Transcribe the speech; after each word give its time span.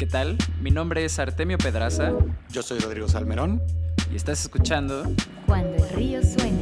¿Qué 0.00 0.06
tal? 0.06 0.38
Mi 0.62 0.70
nombre 0.70 1.04
es 1.04 1.18
Artemio 1.18 1.58
Pedraza. 1.58 2.14
Yo 2.48 2.62
soy 2.62 2.78
Rodrigo 2.78 3.06
Salmerón. 3.06 3.62
Y 4.10 4.16
estás 4.16 4.40
escuchando 4.40 5.02
Cuando 5.44 5.84
el 5.84 5.90
río 5.90 6.22
suena. 6.22 6.58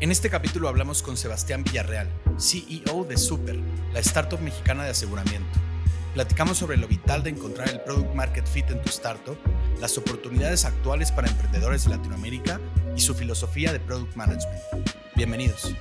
En 0.00 0.10
este 0.10 0.30
capítulo 0.30 0.70
hablamos 0.70 1.02
con 1.02 1.18
Sebastián 1.18 1.64
Villarreal, 1.64 2.08
CEO 2.38 3.04
de 3.04 3.18
Super, 3.18 3.58
la 3.92 4.00
startup 4.00 4.40
mexicana 4.40 4.84
de 4.84 4.92
aseguramiento. 4.92 5.58
Platicamos 6.14 6.56
sobre 6.56 6.78
lo 6.78 6.88
vital 6.88 7.22
de 7.22 7.28
encontrar 7.28 7.68
el 7.68 7.82
product 7.82 8.14
market 8.14 8.46
fit 8.46 8.70
en 8.70 8.80
tu 8.80 8.88
startup, 8.88 9.36
las 9.82 9.98
oportunidades 9.98 10.64
actuales 10.64 11.12
para 11.12 11.28
emprendedores 11.28 11.84
de 11.84 11.90
Latinoamérica 11.90 12.58
y 12.96 13.00
su 13.00 13.14
filosofía 13.14 13.70
de 13.70 13.80
product 13.80 14.16
management. 14.16 14.62
Bienvenidos. 15.14 15.74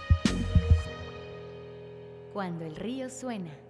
Cuando 2.33 2.65
el 2.65 2.75
río 2.75 3.09
suena. 3.09 3.66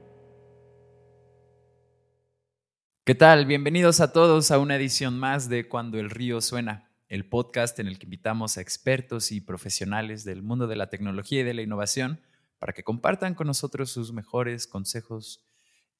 ¿Qué 3.08 3.16
tal? 3.16 3.46
Bienvenidos 3.46 4.02
a 4.02 4.12
todos 4.12 4.52
a 4.52 4.60
una 4.60 4.76
edición 4.76 5.18
más 5.18 5.48
de 5.48 5.70
Cuando 5.70 5.98
el 5.98 6.10
río 6.10 6.42
suena, 6.42 6.92
el 7.08 7.26
podcast 7.26 7.80
en 7.80 7.88
el 7.88 7.98
que 8.00 8.06
invitamos 8.06 8.58
a 8.58 8.62
expertos 8.62 9.32
y 9.32 9.40
profesionales 9.40 10.26
del 10.26 10.44
mundo 10.44 10.68
de 10.68 10.76
la 10.76 10.90
tecnología 10.90 11.40
y 11.40 11.44
de 11.46 11.54
la 11.54 11.62
innovación 11.62 12.20
para 12.60 12.74
que 12.74 12.84
compartan 12.84 13.34
con 13.34 13.48
nosotros 13.48 13.92
sus 13.92 14.12
mejores 14.12 14.68
consejos 14.68 15.48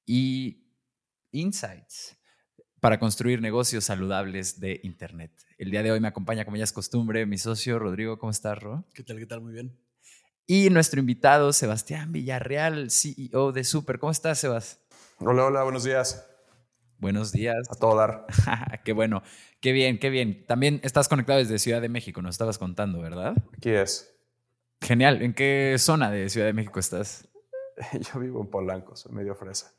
y 0.04 0.66
insights 1.32 2.18
para 2.78 3.00
construir 3.00 3.40
negocios 3.40 3.84
saludables 3.84 4.60
de 4.60 4.78
Internet. 4.82 5.32
El 5.56 5.70
día 5.70 5.82
de 5.82 5.92
hoy 5.92 6.00
me 6.00 6.08
acompaña, 6.08 6.44
como 6.44 6.58
ya 6.58 6.64
es 6.64 6.74
costumbre, 6.74 7.24
mi 7.24 7.38
socio 7.38 7.78
Rodrigo. 7.78 8.18
¿Cómo 8.18 8.32
estás, 8.32 8.62
Ro? 8.62 8.84
¿Qué 8.92 9.02
tal? 9.02 9.16
¿Qué 9.16 9.24
tal? 9.24 9.40
Muy 9.40 9.54
bien. 9.54 9.80
Y 10.46 10.68
nuestro 10.68 11.00
invitado, 11.00 11.54
Sebastián 11.54 12.12
Villarreal, 12.12 12.90
CEO 12.90 13.52
de 13.52 13.64
Super. 13.64 13.98
¿Cómo 13.98 14.12
estás, 14.12 14.40
Sebas? 14.40 14.82
Hola, 15.20 15.46
hola, 15.46 15.62
buenos 15.62 15.84
días. 15.84 16.28
Buenos 16.98 17.30
días. 17.30 17.68
A 17.70 17.74
todo 17.76 17.96
dar. 17.96 18.26
qué 18.84 18.92
bueno, 18.92 19.22
qué 19.60 19.72
bien, 19.72 19.98
qué 19.98 20.10
bien. 20.10 20.44
También 20.46 20.80
estás 20.82 21.08
conectado 21.08 21.38
desde 21.38 21.58
Ciudad 21.58 21.80
de 21.80 21.88
México, 21.88 22.20
nos 22.22 22.34
estabas 22.34 22.58
contando, 22.58 23.00
¿verdad? 23.00 23.36
Aquí 23.56 23.70
es. 23.70 24.14
Genial. 24.80 25.22
¿En 25.22 25.32
qué 25.32 25.76
zona 25.78 26.10
de 26.10 26.28
Ciudad 26.28 26.46
de 26.46 26.52
México 26.52 26.80
estás? 26.80 27.28
Yo 28.12 28.20
vivo 28.20 28.40
en 28.40 28.48
Polanco, 28.48 28.96
soy 28.96 29.12
medio 29.12 29.34
fresa. 29.34 29.74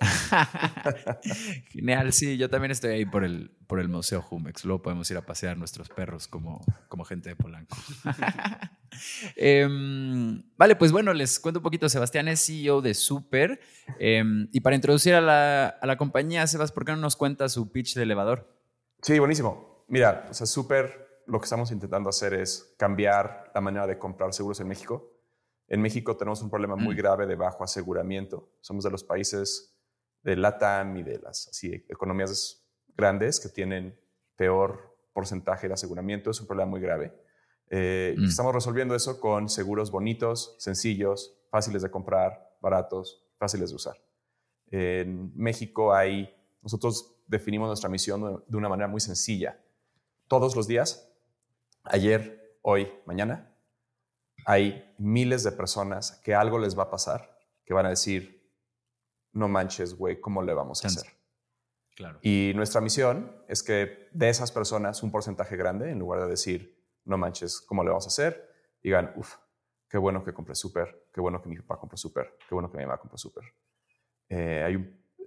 Genial, 1.70 2.12
sí, 2.12 2.36
yo 2.36 2.50
también 2.50 2.70
estoy 2.70 2.90
ahí 2.90 3.04
por 3.06 3.24
el, 3.24 3.50
por 3.66 3.80
el 3.80 3.88
Museo 3.88 4.22
Jumex. 4.22 4.64
Luego 4.64 4.82
podemos 4.82 5.10
ir 5.10 5.16
a 5.16 5.22
pasear 5.24 5.56
nuestros 5.56 5.88
perros 5.88 6.28
como, 6.28 6.64
como 6.88 7.04
gente 7.04 7.28
de 7.30 7.36
Polanco. 7.36 7.76
Em, 9.36 10.42
vale, 10.56 10.76
pues 10.76 10.90
bueno, 10.92 11.12
les 11.12 11.38
cuento 11.38 11.58
un 11.58 11.62
poquito. 11.62 11.88
Sebastián 11.88 12.28
es 12.28 12.44
CEO 12.46 12.80
de 12.80 12.94
Super. 12.94 13.60
Em, 13.98 14.48
y 14.52 14.60
para 14.60 14.76
introducir 14.76 15.14
a 15.14 15.20
la, 15.20 15.66
a 15.68 15.86
la 15.86 15.96
compañía, 15.96 16.46
Sebas, 16.46 16.72
¿por 16.72 16.84
qué 16.84 16.92
no 16.92 16.98
nos 16.98 17.16
cuenta 17.16 17.48
su 17.48 17.70
pitch 17.72 17.94
de 17.94 18.04
elevador? 18.04 18.50
Sí, 19.02 19.18
buenísimo. 19.18 19.84
Mira, 19.88 20.26
o 20.30 20.34
sea, 20.34 20.46
Super 20.46 21.06
lo 21.26 21.40
que 21.40 21.44
estamos 21.44 21.70
intentando 21.72 22.08
hacer 22.08 22.34
es 22.34 22.74
cambiar 22.78 23.50
la 23.54 23.60
manera 23.60 23.86
de 23.86 23.98
comprar 23.98 24.32
seguros 24.32 24.60
en 24.60 24.68
México. 24.68 25.12
En 25.68 25.82
México 25.82 26.16
tenemos 26.16 26.40
un 26.42 26.48
problema 26.50 26.76
muy 26.76 26.94
Mm. 26.94 26.98
grave 26.98 27.26
de 27.26 27.34
bajo 27.34 27.64
aseguramiento. 27.64 28.48
Somos 28.60 28.84
de 28.84 28.90
los 28.90 29.02
países 29.04 29.75
de 30.26 30.36
LATAM 30.36 30.96
y 30.96 31.02
de 31.04 31.20
las 31.20 31.48
así, 31.48 31.72
economías 31.88 32.66
grandes 32.96 33.38
que 33.38 33.48
tienen 33.48 33.96
peor 34.34 34.98
porcentaje 35.12 35.68
de 35.68 35.74
aseguramiento. 35.74 36.30
Es 36.30 36.40
un 36.40 36.48
problema 36.48 36.68
muy 36.68 36.80
grave. 36.80 37.14
Eh, 37.70 38.14
Mm. 38.18 38.24
Estamos 38.24 38.52
resolviendo 38.52 38.94
eso 38.96 39.20
con 39.20 39.48
seguros 39.48 39.92
bonitos, 39.92 40.56
sencillos, 40.58 41.38
fáciles 41.48 41.82
de 41.82 41.90
comprar, 41.90 42.56
baratos, 42.60 43.24
fáciles 43.38 43.70
de 43.70 43.76
usar. 43.76 43.96
En 44.70 45.32
México 45.36 45.94
hay, 45.94 46.28
nosotros 46.60 47.22
definimos 47.28 47.68
nuestra 47.68 47.88
misión 47.88 48.42
de 48.48 48.56
una 48.56 48.68
manera 48.68 48.88
muy 48.88 49.00
sencilla. 49.00 49.60
Todos 50.26 50.56
los 50.56 50.66
días, 50.66 51.08
ayer, 51.84 52.58
hoy, 52.62 52.92
mañana, 53.04 53.54
hay 54.44 54.92
miles 54.98 55.44
de 55.44 55.52
personas 55.52 56.20
que 56.24 56.34
algo 56.34 56.58
les 56.58 56.76
va 56.76 56.84
a 56.84 56.90
pasar, 56.90 57.38
que 57.64 57.74
van 57.74 57.86
a 57.86 57.90
decir, 57.90 58.35
no 59.36 59.48
manches, 59.48 59.94
güey, 59.94 60.20
¿cómo 60.20 60.42
le 60.42 60.54
vamos 60.54 60.84
a 60.84 60.88
hacer? 60.88 61.12
Claro. 61.94 62.18
Y 62.22 62.52
nuestra 62.54 62.80
misión 62.80 63.42
es 63.48 63.62
que 63.62 64.08
de 64.12 64.28
esas 64.28 64.52
personas, 64.52 65.02
un 65.02 65.10
porcentaje 65.10 65.56
grande, 65.56 65.90
en 65.90 65.98
lugar 65.98 66.22
de 66.22 66.28
decir, 66.28 66.82
no 67.04 67.16
manches, 67.16 67.60
¿cómo 67.60 67.82
le 67.84 67.90
vamos 67.90 68.04
a 68.06 68.08
hacer? 68.08 68.50
Digan, 68.82 69.12
uff, 69.16 69.34
qué 69.88 69.98
bueno 69.98 70.22
que 70.24 70.32
compré 70.34 70.54
súper, 70.54 71.08
qué 71.12 71.20
bueno 71.20 71.40
que 71.40 71.48
mi 71.48 71.56
papá 71.56 71.78
compró 71.78 71.96
súper, 71.96 72.36
qué 72.48 72.54
bueno 72.54 72.70
que 72.70 72.76
mi 72.78 72.84
mamá 72.84 72.98
compró 72.98 73.16
súper. 73.16 73.44
Eh, 74.28 74.76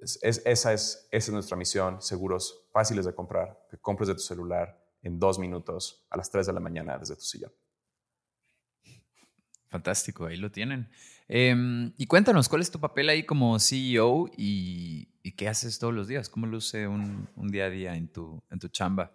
es- 0.02 0.20
es- 0.22 0.42
esa, 0.46 0.74
es, 0.74 1.08
esa 1.12 1.32
es 1.32 1.34
nuestra 1.34 1.58
misión, 1.58 2.02
seguros 2.02 2.68
fáciles 2.72 3.06
de 3.06 3.14
comprar, 3.16 3.66
que 3.70 3.78
compres 3.78 4.08
de 4.08 4.14
tu 4.16 4.22
celular 4.22 4.78
en 5.02 5.20
dos 5.20 5.40
minutos 5.40 6.06
a 6.10 6.18
las 6.18 6.30
3 6.30 6.46
de 6.48 6.54
la 6.54 6.60
mañana 6.60 6.98
desde 6.98 7.16
tu 7.16 7.22
sillón. 7.22 7.52
Fantástico, 9.70 10.26
ahí 10.26 10.38
lo 10.38 10.52
tienen. 10.52 10.90
Em, 11.32 11.94
y 11.98 12.08
cuéntanos, 12.08 12.50
¿cuál 12.50 12.62
es 12.64 12.72
tu 12.72 12.80
papel 12.80 13.08
ahí 13.08 13.24
como 13.24 13.60
CEO 13.60 14.28
y, 14.36 15.10
y 15.22 15.36
qué 15.36 15.48
haces 15.48 15.78
todos 15.78 15.94
los 15.94 16.08
días? 16.08 16.28
¿Cómo 16.28 16.48
luce 16.48 16.88
un, 16.88 17.30
un 17.36 17.48
día 17.50 17.66
a 17.66 17.70
día 17.70 17.96
en 17.96 18.12
tu, 18.12 18.42
en 18.50 18.58
tu 18.58 18.68
chamba? 18.70 19.12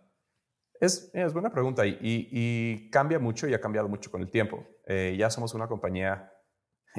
Es, 0.81 1.11
es 1.13 1.33
buena 1.33 1.51
pregunta 1.51 1.85
y, 1.87 1.99
y- 2.01 2.29
y 2.31 2.91
cambia 2.91 3.19
mucho 3.19 3.49
y 3.49 3.55
ha 3.55 3.61
cambiado 3.61 3.89
mucho 3.89 4.11
con 4.13 4.21
el 4.23 4.31
tiempo. 4.31 4.65
Eh, 4.87 5.17
ya 5.19 5.29
somos 5.29 5.55
una 5.55 5.67
compañía 5.67 6.31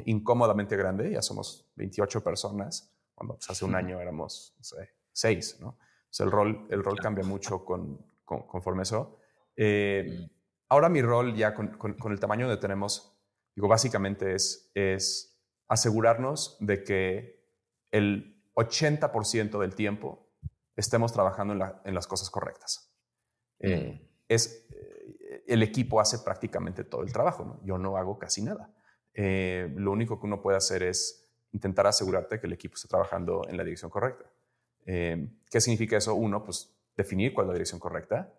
incómodamente 0.04 0.76
grande, 0.76 1.10
ya 1.10 1.22
somos 1.22 1.72
28 1.76 2.22
personas, 2.22 2.94
cuando 3.14 3.34
pues, 3.36 3.48
hace 3.48 3.64
un 3.64 3.74
año 3.74 3.98
éramos, 4.00 4.54
no 4.58 4.64
sé, 4.64 4.90
6, 5.12 5.58
¿no? 5.60 5.78
Sea, 6.10 6.26
el 6.26 6.32
rol, 6.32 6.66
el 6.70 6.84
rol 6.84 6.98
cambia 7.00 7.24
mucho 7.24 7.64
con, 7.64 7.98
con- 8.24 8.46
conforme 8.46 8.82
eso. 8.82 9.18
Eh, 9.56 10.04
Mm. 10.30 10.36
Ahora 10.68 10.88
mi 10.88 11.00
rol 11.00 11.32
ya 11.36 11.54
con, 11.54 11.68
con- 11.78 11.94
con 11.94 12.10
el 12.10 12.18
tamaño 12.18 12.48
que 12.48 12.56
tenemos, 12.56 13.15
digo, 13.56 13.66
básicamente 13.68 14.34
es, 14.34 14.70
es 14.74 15.36
asegurarnos 15.68 16.56
de 16.60 16.84
que 16.84 17.44
el 17.90 18.44
80% 18.54 19.58
del 19.58 19.74
tiempo 19.74 20.28
estemos 20.76 21.12
trabajando 21.12 21.54
en, 21.54 21.58
la- 21.60 21.82
en 21.84 21.94
las 21.94 22.06
cosas 22.06 22.30
correctas. 22.30 22.94
Eh, 23.58 24.08
es, 24.28 24.66
eh, 24.70 25.44
el 25.46 25.62
equipo 25.62 26.00
hace 26.00 26.18
prácticamente 26.20 26.84
todo 26.84 27.02
el 27.02 27.12
trabajo, 27.12 27.44
¿no? 27.44 27.60
Yo 27.64 27.78
no 27.78 27.96
hago 27.96 28.18
casi 28.18 28.42
nada. 28.42 28.72
Eh, 29.14 29.72
lo 29.76 29.92
único 29.92 30.20
que 30.20 30.26
uno 30.26 30.42
puede 30.42 30.58
hacer 30.58 30.82
es 30.82 31.32
intentar 31.52 31.86
asegurarte 31.86 32.38
que 32.38 32.46
el 32.46 32.52
equipo 32.52 32.74
esté 32.74 32.88
trabajando 32.88 33.42
en 33.48 33.56
la 33.56 33.64
dirección 33.64 33.90
correcta. 33.90 34.30
¿Qué 34.84 35.60
significa 35.60 35.96
eso? 35.96 36.14
Uno, 36.14 36.44
pues 36.44 36.76
definir 36.96 37.32
cuál 37.34 37.46
es 37.46 37.48
la 37.48 37.54
dirección 37.54 37.80
correcta. 37.80 38.32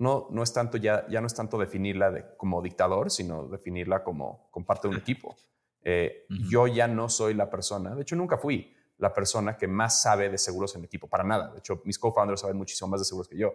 No, 0.00 0.28
no 0.30 0.42
es 0.42 0.52
tanto 0.52 0.78
ya, 0.78 1.06
ya 1.08 1.20
no 1.20 1.26
es 1.26 1.34
tanto 1.34 1.58
definirla 1.58 2.10
de- 2.10 2.24
como 2.38 2.62
dictador, 2.62 3.10
sino 3.10 3.46
definirla 3.48 4.02
como, 4.02 4.48
como 4.50 4.64
parte 4.64 4.88
de 4.88 4.94
un 4.94 5.00
equipo. 5.00 5.36
Eh. 5.82 6.24
Yo 6.48 6.66
ya 6.66 6.88
no 6.88 7.08
soy 7.10 7.34
la 7.34 7.50
persona, 7.50 7.94
de 7.94 8.00
hecho 8.02 8.16
nunca 8.16 8.38
fui 8.38 8.74
la 8.96 9.12
persona 9.12 9.56
que 9.58 9.66
más 9.68 10.02
sabe 10.02 10.30
de 10.30 10.38
seguros 10.38 10.74
en 10.74 10.80
el 10.80 10.86
equipo, 10.86 11.06
para 11.06 11.22
nada. 11.22 11.52
De 11.52 11.58
hecho, 11.58 11.82
mis 11.84 11.98
co-founders 11.98 12.40
saben 12.40 12.56
muchísimo 12.56 12.88
más 12.88 13.00
de 13.00 13.04
seguros 13.04 13.28
que 13.28 13.36
yo. 13.36 13.52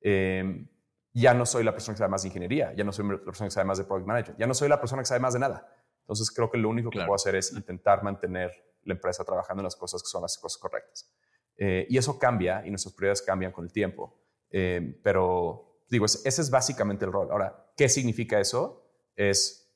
Eh, 0.00 0.66
ya 1.12 1.34
no 1.34 1.44
soy 1.44 1.64
la 1.64 1.72
persona 1.72 1.94
que 1.94 1.98
sabe 1.98 2.10
más 2.10 2.22
de 2.22 2.28
ingeniería, 2.28 2.72
ya 2.74 2.84
no 2.84 2.92
soy 2.92 3.08
la 3.08 3.18
persona 3.18 3.48
que 3.48 3.52
sabe 3.54 3.66
más 3.66 3.78
de 3.78 3.84
product 3.84 4.06
management, 4.06 4.38
ya 4.38 4.46
no 4.46 4.54
soy 4.54 4.68
la 4.68 4.78
persona 4.80 5.02
que 5.02 5.06
sabe 5.06 5.20
más 5.20 5.34
de 5.34 5.40
nada. 5.40 5.72
Entonces 6.00 6.30
creo 6.30 6.48
que 6.48 6.58
lo 6.58 6.68
único 6.68 6.90
que 6.90 6.98
puedo 7.00 7.14
hacer 7.14 7.34
es 7.34 7.52
intentar 7.52 8.02
mantener 8.04 8.52
la 8.84 8.94
empresa 8.94 9.24
trabajando 9.24 9.62
en 9.62 9.64
las 9.64 9.76
cosas 9.76 10.00
que 10.02 10.08
son 10.08 10.22
las 10.22 10.38
cosas 10.38 10.58
correctas. 10.60 11.12
Eh, 11.56 11.86
y 11.90 11.98
eso 11.98 12.18
cambia 12.18 12.64
y 12.64 12.70
nuestras 12.70 12.94
prioridades 12.94 13.22
cambian 13.22 13.50
con 13.52 13.64
el 13.64 13.72
tiempo. 13.72 14.16
Eh, 14.50 15.00
pero 15.02 15.67
digo, 15.90 16.04
es- 16.06 16.24
ese 16.24 16.42
es 16.42 16.50
básicamente 16.50 17.04
el 17.04 17.12
rol. 17.12 17.28
Ahora, 17.30 17.72
¿qué 17.76 17.88
significa 17.88 18.38
eso? 18.40 18.84
Es, 19.16 19.70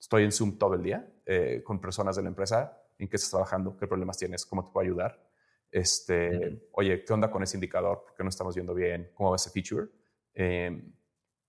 estoy 0.00 0.24
en 0.24 0.32
Zoom 0.32 0.58
todo 0.58 0.74
el 0.74 0.82
día 0.82 1.10
eh, 1.26 1.62
con 1.64 1.80
personas 1.80 2.16
de 2.16 2.22
la 2.22 2.28
empresa, 2.28 2.80
en 2.98 3.08
qué 3.08 3.16
estás 3.16 3.30
trabajando, 3.30 3.76
qué 3.76 3.86
problemas 3.86 4.16
tienes, 4.18 4.44
cómo 4.46 4.64
te 4.64 4.72
puedo 4.72 4.84
ayudar. 4.84 5.24
Este. 5.70 6.68
Oye, 6.72 7.04
¿qué 7.04 7.12
onda 7.12 7.30
con 7.30 7.42
ese 7.42 7.56
indicador? 7.56 8.02
¿Por 8.04 8.14
qué 8.14 8.22
no 8.22 8.28
estamos 8.30 8.54
viendo 8.54 8.74
bien? 8.74 9.10
¿Cómo 9.14 9.30
va 9.30 9.36
ese 9.36 9.50
feature? 9.50 9.88
Eh, 10.34 10.82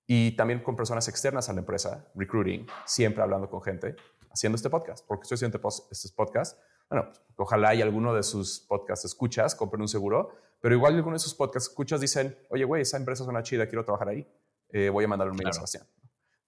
y 0.06 0.31
también 0.35 0.62
con 0.62 0.75
personas 0.75 1.07
externas 1.07 1.50
a 1.50 1.53
la 1.53 1.59
empresa, 1.59 2.12
recruiting, 2.15 2.65
siempre 2.85 3.21
hablando 3.24 3.50
con 3.50 3.62
gente, 3.62 3.95
haciendo 4.31 4.56
este 4.57 4.69
podcast. 4.69 5.06
porque 5.07 5.24
estoy 5.24 5.35
haciendo 5.35 5.57
este 5.68 5.83
este 5.91 6.09
podcast? 6.15 6.59
Bueno, 6.89 7.12
ojalá 7.36 7.75
y 7.75 7.81
alguno 7.81 8.13
de 8.13 8.24
sus 8.24 8.59
podcasts 8.59 9.06
escuchas, 9.06 9.56
compren 9.56 9.81
un 9.81 9.88
seguro, 9.88 10.36
pero 10.59 10.75
igual 10.75 10.95
alguno 10.95 11.15
de 11.15 11.19
sus 11.19 11.36
podcasts 11.36 11.69
escuchas 11.69 12.01
dicen, 12.01 12.38
oye, 12.50 12.65
güey, 12.65 12.81
esa 12.81 12.97
empresa 12.97 13.24
suena 13.24 13.44
chida, 13.44 13.68
quiero 13.68 13.86
trabajar 13.86 14.09
ahí. 14.09 14.27
Eh, 14.69 14.89
voy 14.89 15.06
a 15.06 15.07
mandarle 15.07 15.31
un 15.31 15.38
mail 15.38 15.50
a. 15.50 15.53
Sebastián. 15.53 15.88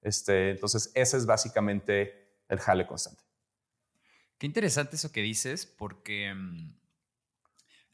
Este, 0.01 0.51
entonces, 0.51 0.91
ese 0.95 1.17
es 1.17 1.25
básicamente 1.25 2.41
el 2.49 2.59
jale 2.59 2.85
constante. 2.85 3.23
Qué 4.37 4.47
interesante 4.47 4.95
eso 4.95 5.11
que 5.11 5.21
dices, 5.21 5.65
porque 5.65 6.33
mm, 6.33 6.75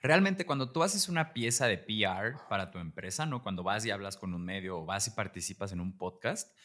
realmente 0.02 0.46
cuando 0.46 0.72
tú 0.72 0.84
haces 0.84 1.10
una 1.10 1.34
pieza 1.34 1.68
de 1.68 1.78
PR 1.78 2.48
para 2.50 2.72
tu 2.72 2.80
empresa, 2.80 3.26
¿no? 3.26 3.44
Cuando 3.44 3.64
vas 3.64 3.86
y 3.86 3.92
hablas 3.92 4.18
con 4.18 4.34
un 4.34 4.46
medio 4.46 4.80
o 4.80 4.86
vas 4.86 5.08
y 5.08 5.12
participas 5.12 5.74
en 5.74 5.82
un 5.82 5.98
podcast, 5.98 6.56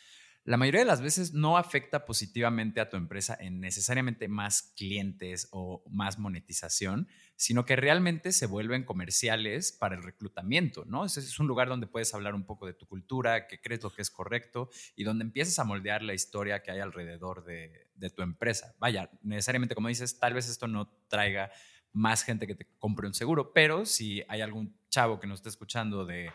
la 0.44 0.56
mayoría 0.56 0.80
de 0.80 0.86
las 0.86 1.00
veces 1.00 1.34
no 1.34 1.56
afecta 1.56 2.04
positivamente 2.04 2.80
a 2.80 2.88
tu 2.88 2.96
empresa 2.96 3.36
en 3.38 3.60
necesariamente 3.60 4.26
más 4.26 4.72
clientes 4.76 5.48
o 5.52 5.84
más 5.88 6.18
monetización, 6.18 7.06
sino 7.36 7.64
que 7.64 7.76
realmente 7.76 8.32
se 8.32 8.46
vuelven 8.46 8.84
comerciales 8.84 9.70
para 9.72 9.94
el 9.94 10.02
reclutamiento, 10.02 10.84
¿no? 10.84 11.04
Es 11.04 11.38
un 11.38 11.46
lugar 11.46 11.68
donde 11.68 11.86
puedes 11.86 12.12
hablar 12.12 12.34
un 12.34 12.44
poco 12.44 12.66
de 12.66 12.74
tu 12.74 12.86
cultura, 12.86 13.46
que 13.46 13.60
crees 13.60 13.82
lo 13.84 13.90
que 13.90 14.02
es 14.02 14.10
correcto 14.10 14.68
y 14.96 15.04
donde 15.04 15.24
empiezas 15.24 15.58
a 15.60 15.64
moldear 15.64 16.02
la 16.02 16.14
historia 16.14 16.62
que 16.62 16.72
hay 16.72 16.80
alrededor 16.80 17.44
de, 17.44 17.88
de 17.94 18.10
tu 18.10 18.22
empresa. 18.22 18.74
Vaya, 18.80 19.10
necesariamente 19.22 19.76
como 19.76 19.88
dices, 19.88 20.18
tal 20.18 20.34
vez 20.34 20.48
esto 20.48 20.66
no 20.66 20.88
traiga 21.08 21.52
más 21.92 22.24
gente 22.24 22.46
que 22.46 22.54
te 22.54 22.66
compre 22.78 23.06
un 23.06 23.14
seguro, 23.14 23.52
pero 23.52 23.86
si 23.86 24.22
hay 24.28 24.40
algún 24.40 24.76
chavo 24.88 25.20
que 25.20 25.26
nos 25.26 25.38
esté 25.38 25.50
escuchando 25.50 26.04
de 26.04 26.32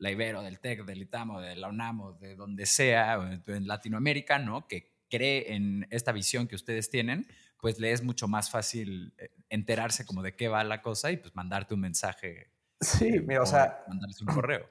la 0.00 0.10
Ibero, 0.10 0.42
del 0.42 0.58
TEC, 0.58 0.84
del 0.84 1.02
ITAMO, 1.02 1.40
de 1.40 1.56
la 1.56 1.68
UNAMO, 1.68 2.14
de 2.14 2.34
donde 2.34 2.66
sea, 2.66 3.14
en 3.46 3.66
Latinoamérica, 3.66 4.38
¿no? 4.38 4.66
Que 4.66 4.90
cree 5.08 5.54
en 5.54 5.86
esta 5.90 6.10
visión 6.10 6.48
que 6.48 6.54
ustedes 6.54 6.88
tienen, 6.88 7.26
pues 7.60 7.78
le 7.78 7.92
es 7.92 8.02
mucho 8.02 8.26
más 8.26 8.50
fácil 8.50 9.12
eh, 9.18 9.30
enterarse 9.50 10.06
como 10.06 10.22
de 10.22 10.34
qué 10.34 10.48
va 10.48 10.64
la 10.64 10.80
cosa 10.80 11.10
y 11.10 11.18
pues 11.18 11.36
mandarte 11.36 11.74
un 11.74 11.80
mensaje. 11.80 12.50
Sí, 12.80 13.08
eh, 13.08 13.20
mira, 13.20 13.42
o, 13.42 13.46
sea... 13.46 13.84
Mandarles 13.88 14.20
un 14.22 14.28
correo. 14.28 14.66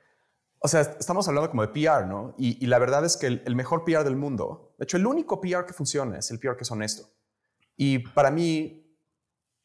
O 0.61 0.67
sea, 0.67 0.81
estamos 0.81 1.27
hablando 1.27 1.49
como 1.51 1.65
de 1.65 1.69
PR, 1.69 2.07
¿no? 2.07 2.35
Y, 2.37 2.65
la 2.65 2.79
verdad 2.79 3.05
es 3.05 3.15
que 3.15 3.27
el, 3.27 3.43
el, 3.45 3.55
mejor 3.55 3.85
PR 3.85 4.03
del 4.03 4.17
mundo, 4.17 4.75
de 4.77 4.83
hecho, 4.83 4.97
el 4.97 5.05
único 5.05 5.39
PR 5.39 5.65
que 5.65 5.73
funciona 5.73 6.17
es 6.17 6.31
el 6.31 6.39
PR 6.39 6.57
que 6.57 6.63
es 6.63 6.71
honesto. 6.71 7.09
Y 7.77 7.99
para 7.99 8.29
mí, 8.31 8.97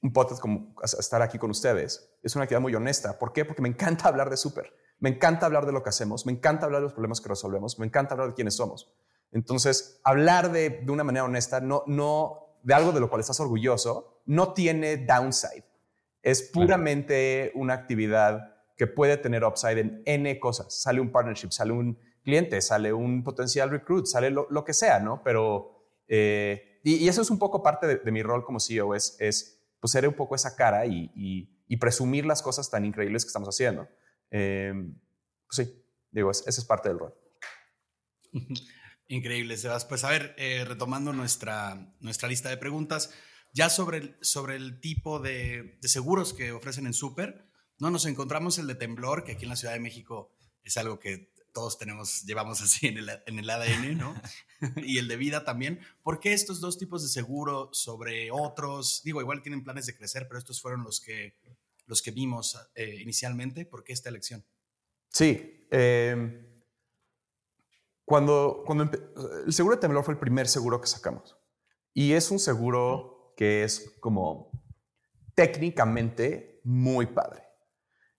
un 0.02 0.12
podcast 0.12 0.40
como 0.40 0.74
estar 0.82 1.22
aquí 1.22 1.38
con 1.38 1.50
ustedes 1.50 2.14
es 2.22 2.36
una 2.36 2.44
actividad 2.44 2.60
muy 2.60 2.74
honesta. 2.74 3.18
¿Por 3.18 3.32
qué? 3.32 3.44
Porque 3.44 3.62
me 3.62 3.68
encanta 3.70 4.08
hablar 4.08 4.28
de 4.30 4.36
súper. 4.36 4.72
Me 5.04 5.10
encanta 5.10 5.44
hablar 5.44 5.66
de 5.66 5.72
lo 5.72 5.82
que 5.82 5.90
hacemos, 5.90 6.24
me 6.24 6.32
encanta 6.32 6.64
hablar 6.64 6.80
de 6.80 6.84
los 6.84 6.94
problemas 6.94 7.20
que 7.20 7.28
resolvemos, 7.28 7.78
me 7.78 7.84
encanta 7.84 8.14
hablar 8.14 8.28
de 8.28 8.34
quiénes 8.34 8.56
somos. 8.56 8.90
Entonces, 9.32 10.00
hablar 10.02 10.50
de, 10.50 10.70
de 10.70 10.90
una 10.90 11.04
manera 11.04 11.26
honesta, 11.26 11.60
no, 11.60 11.82
no 11.86 12.56
de 12.62 12.72
algo 12.72 12.90
de 12.90 13.00
lo 13.00 13.10
cual 13.10 13.20
estás 13.20 13.38
orgulloso, 13.38 14.22
no 14.24 14.54
tiene 14.54 14.96
downside. 14.96 15.66
Es 16.22 16.40
puramente 16.40 17.52
una 17.54 17.74
actividad 17.74 18.54
que 18.78 18.86
puede 18.86 19.18
tener 19.18 19.44
upside 19.44 19.78
en 19.78 20.02
N 20.06 20.40
cosas. 20.40 20.80
Sale 20.80 21.02
un 21.02 21.12
partnership, 21.12 21.50
sale 21.50 21.72
un 21.72 21.98
cliente, 22.22 22.62
sale 22.62 22.90
un 22.94 23.22
potencial 23.24 23.68
recruit, 23.68 24.06
sale 24.06 24.30
lo, 24.30 24.64
que 24.64 24.72
sea, 24.72 25.00
¿no? 25.00 25.22
Pero, 25.22 25.84
eh, 26.08 26.80
y, 26.82 27.06
eso 27.06 27.20
es 27.20 27.28
un 27.28 27.38
poco 27.38 27.62
parte 27.62 27.86
de, 27.86 28.10
mi 28.10 28.22
rol 28.22 28.42
como 28.42 28.58
CEO, 28.58 28.94
es, 28.94 29.18
es 29.20 29.60
pues, 29.80 29.92
ser 29.92 30.08
un 30.08 30.14
poco 30.14 30.34
esa 30.34 30.56
cara 30.56 30.86
y, 30.86 31.10
y 31.14 31.76
presumir 31.76 32.24
las 32.24 32.40
cosas 32.40 32.70
tan 32.70 32.86
increíbles 32.86 33.26
que 33.26 33.28
estamos 33.28 33.50
haciendo. 33.50 33.86
Pues 34.30 34.76
sí, 35.50 35.84
digo, 36.10 36.30
ese 36.30 36.48
es 36.48 36.64
parte 36.64 36.88
del 36.88 36.98
rol. 36.98 37.14
Increíble, 39.08 39.56
Sebas. 39.56 39.84
Pues 39.84 40.04
a 40.04 40.10
ver, 40.10 40.34
eh, 40.38 40.64
retomando 40.64 41.12
nuestra, 41.12 41.94
nuestra 42.00 42.28
lista 42.28 42.48
de 42.48 42.56
preguntas, 42.56 43.10
ya 43.52 43.68
sobre 43.68 43.98
el, 43.98 44.16
sobre 44.22 44.56
el 44.56 44.80
tipo 44.80 45.20
de, 45.20 45.78
seguros 45.82 46.32
que 46.32 46.52
ofrecen 46.52 46.86
en 46.86 46.94
Super, 46.94 47.46
¿no? 47.78 47.90
Nos 47.90 48.06
encontramos 48.06 48.58
el 48.58 48.66
de 48.66 48.74
temblor, 48.74 49.24
que 49.24 49.32
aquí 49.32 49.44
en 49.44 49.50
la 49.50 49.56
Ciudad 49.56 49.74
de 49.74 49.80
México 49.80 50.34
es 50.62 50.76
algo 50.76 50.98
que 50.98 51.32
todos 51.52 51.78
tenemos, 51.78 52.24
llevamos 52.24 52.62
así 52.62 52.88
en 52.88 52.98
el, 52.98 53.10
en 53.26 53.38
el 53.38 53.48
ADN, 53.48 53.98
¿no? 53.98 54.14
y 54.84 54.98
el 54.98 55.06
de 55.06 55.16
vida 55.16 55.44
también. 55.44 55.80
¿Por 56.02 56.18
qué 56.18 56.32
estos 56.32 56.60
dos 56.60 56.78
tipos 56.78 57.02
de 57.02 57.08
seguro 57.08 57.70
sobre 57.72 58.30
otros? 58.32 59.02
Digo, 59.04 59.20
igual 59.20 59.42
tienen 59.42 59.62
planes 59.62 59.86
de 59.86 59.96
crecer, 59.96 60.26
pero 60.26 60.38
estos 60.38 60.60
fueron 60.60 60.82
los 60.82 61.00
que 61.00 61.36
los 61.86 62.02
que 62.02 62.10
vimos 62.10 62.58
eh, 62.74 62.98
inicialmente. 63.00 63.64
¿Por 63.66 63.84
qué 63.84 63.92
esta 63.92 64.08
elección? 64.08 64.44
Sí. 65.08 65.66
Em, 65.70 66.62
cuando, 68.04 68.62
cuando 68.66 68.90
el 69.46 69.52
seguro 69.52 69.76
de 69.76 69.80
temblor 69.80 70.04
fue 70.04 70.14
el 70.14 70.20
primer 70.20 70.48
seguro 70.48 70.80
que 70.80 70.86
sacamos. 70.86 71.36
Y 71.92 72.12
es 72.12 72.30
un 72.30 72.38
seguro 72.38 73.34
que 73.36 73.64
es 73.64 73.96
como 74.00 74.50
técnicamente 75.34 76.60
muy 76.64 77.06
padre. 77.06 77.44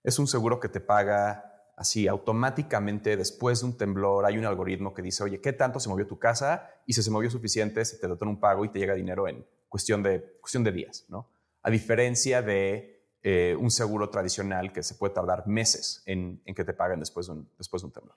Es 0.03 0.19
un 0.19 0.27
seguro 0.27 0.59
que 0.59 0.69
te 0.69 0.79
paga 0.79 1.55
así 1.77 2.07
automáticamente 2.07 3.17
después 3.17 3.59
de 3.59 3.65
un 3.67 3.77
temblor. 3.77 4.25
Hay 4.25 4.37
un 4.37 4.45
algoritmo 4.45 4.93
que 4.93 5.01
dice, 5.01 5.23
oye, 5.23 5.41
¿qué 5.41 5.53
tanto 5.53 5.79
se 5.79 5.89
movió 5.89 6.07
tu 6.07 6.19
casa? 6.19 6.69
Y 6.85 6.93
si 6.93 7.03
se 7.03 7.11
movió 7.11 7.29
suficiente, 7.29 7.83
se 7.83 7.97
te 7.97 8.07
da 8.07 8.17
un 8.21 8.39
pago 8.39 8.63
y 8.65 8.69
te 8.69 8.79
llega 8.79 8.93
dinero 8.93 9.27
en 9.27 9.45
cuestión 9.67 10.01
de, 10.03 10.37
cuestión 10.39 10.63
de 10.63 10.71
días, 10.71 11.05
¿no? 11.09 11.29
A 11.61 11.69
diferencia 11.69 12.41
de 12.41 12.94
eh, 13.27 13.55
un 13.59 13.71
seguro 13.71 14.07
tradicional 14.11 14.71
que 14.71 14.83
se 14.83 14.93
puede 14.93 15.11
tardar 15.11 15.47
meses 15.47 16.03
en, 16.05 16.43
que 16.45 16.63
te 16.63 16.75
paguen 16.75 16.99
después 16.99 17.25
de, 17.25 17.33
un, 17.33 17.49
después 17.57 17.81
de 17.81 17.87
un 17.87 17.91
temblor. 17.91 18.15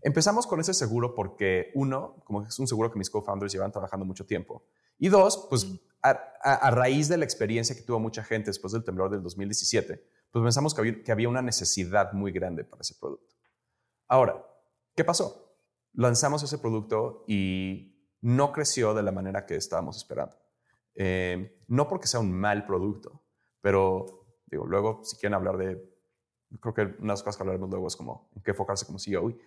Empezamos 0.00 0.46
con 0.46 0.58
ese 0.60 0.72
seguro 0.72 1.14
porque, 1.14 1.72
uno, 1.74 2.22
como 2.24 2.40
es 2.40 2.58
un 2.58 2.66
seguro 2.66 2.90
que 2.90 2.98
mis 2.98 3.10
co-founders 3.10 3.52
llevan 3.52 3.70
trabajando 3.70 4.06
mucho 4.06 4.24
tiempo, 4.24 4.64
y 4.96 5.10
dos, 5.10 5.46
pues 5.50 5.66
a, 6.00 6.70
raíz 6.70 7.06
de 7.10 7.18
la 7.18 7.26
experiencia 7.26 7.76
que 7.76 7.82
tuvo 7.82 8.00
mucha 8.00 8.24
gente 8.24 8.46
después 8.48 8.72
del 8.72 8.82
temblor 8.82 9.10
del 9.10 9.22
2017, 9.22 10.02
pues 10.30 10.42
pensamos 10.42 10.72
que 10.72 10.80
había, 10.80 11.02
que 11.02 11.12
había 11.12 11.28
una 11.28 11.42
necesidad 11.42 12.14
muy 12.14 12.32
grande 12.32 12.64
para 12.64 12.80
ese 12.80 12.94
producto. 12.98 13.34
Ahora, 14.08 14.42
¿qué 14.94 15.04
pasó? 15.04 15.54
Lanzamos 15.92 16.42
ese 16.42 16.56
producto 16.56 17.24
y 17.28 17.94
no 18.22 18.52
creció 18.52 18.94
de 18.94 19.02
la 19.02 19.12
manera 19.12 19.44
que 19.44 19.56
estábamos 19.56 19.98
esperando. 19.98 20.34
Eh, 20.94 21.60
no 21.68 21.88
porque 21.88 22.06
sea 22.06 22.20
un 22.20 22.32
mal 22.32 22.64
producto, 22.64 23.22
pero 23.60 24.25
Digo, 24.46 24.66
luego, 24.66 25.00
si 25.02 25.16
quieren 25.16 25.34
hablar 25.34 25.56
de, 25.56 25.82
creo 26.60 26.74
que 26.74 26.82
una 26.82 26.94
de 26.98 27.06
las 27.08 27.22
cosas 27.22 27.36
que 27.36 27.42
hablaremos 27.42 27.68
luego 27.68 27.88
es 27.88 27.96
como 27.96 28.30
en 28.34 28.42
qué 28.42 28.52
enfocarse 28.52 28.86
como 28.86 28.98
CEO 28.98 29.30
y, 29.30 29.38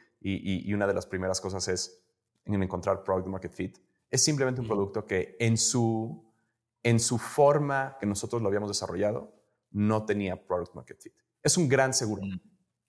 y, 0.70 0.74
una 0.74 0.86
de 0.86 0.94
las 0.94 1.06
primeras 1.06 1.40
cosas 1.40 1.68
es 1.70 2.04
en 2.46 2.62
encontrar 2.62 3.04
product 3.04 3.28
market 3.28 3.54
fit. 3.54 3.78
Es 4.10 4.24
simplemente 4.24 4.60
un 4.62 4.68
producto 4.68 5.06
que 5.06 5.38
en 5.40 5.58
su, 5.58 6.26
en 6.84 7.00
su 7.00 7.18
forma 7.18 7.98
que 8.00 8.06
nosotros 8.06 8.42
lo 8.42 8.48
habíamos 8.48 8.70
desarrollado 8.70 9.34
no 9.72 10.06
tenía 10.06 10.46
product 10.48 10.76
market 10.76 11.00
fit. 11.00 11.14
Es 11.42 11.58
un 11.58 11.70
gran 11.70 11.94
seguro. 11.94 12.24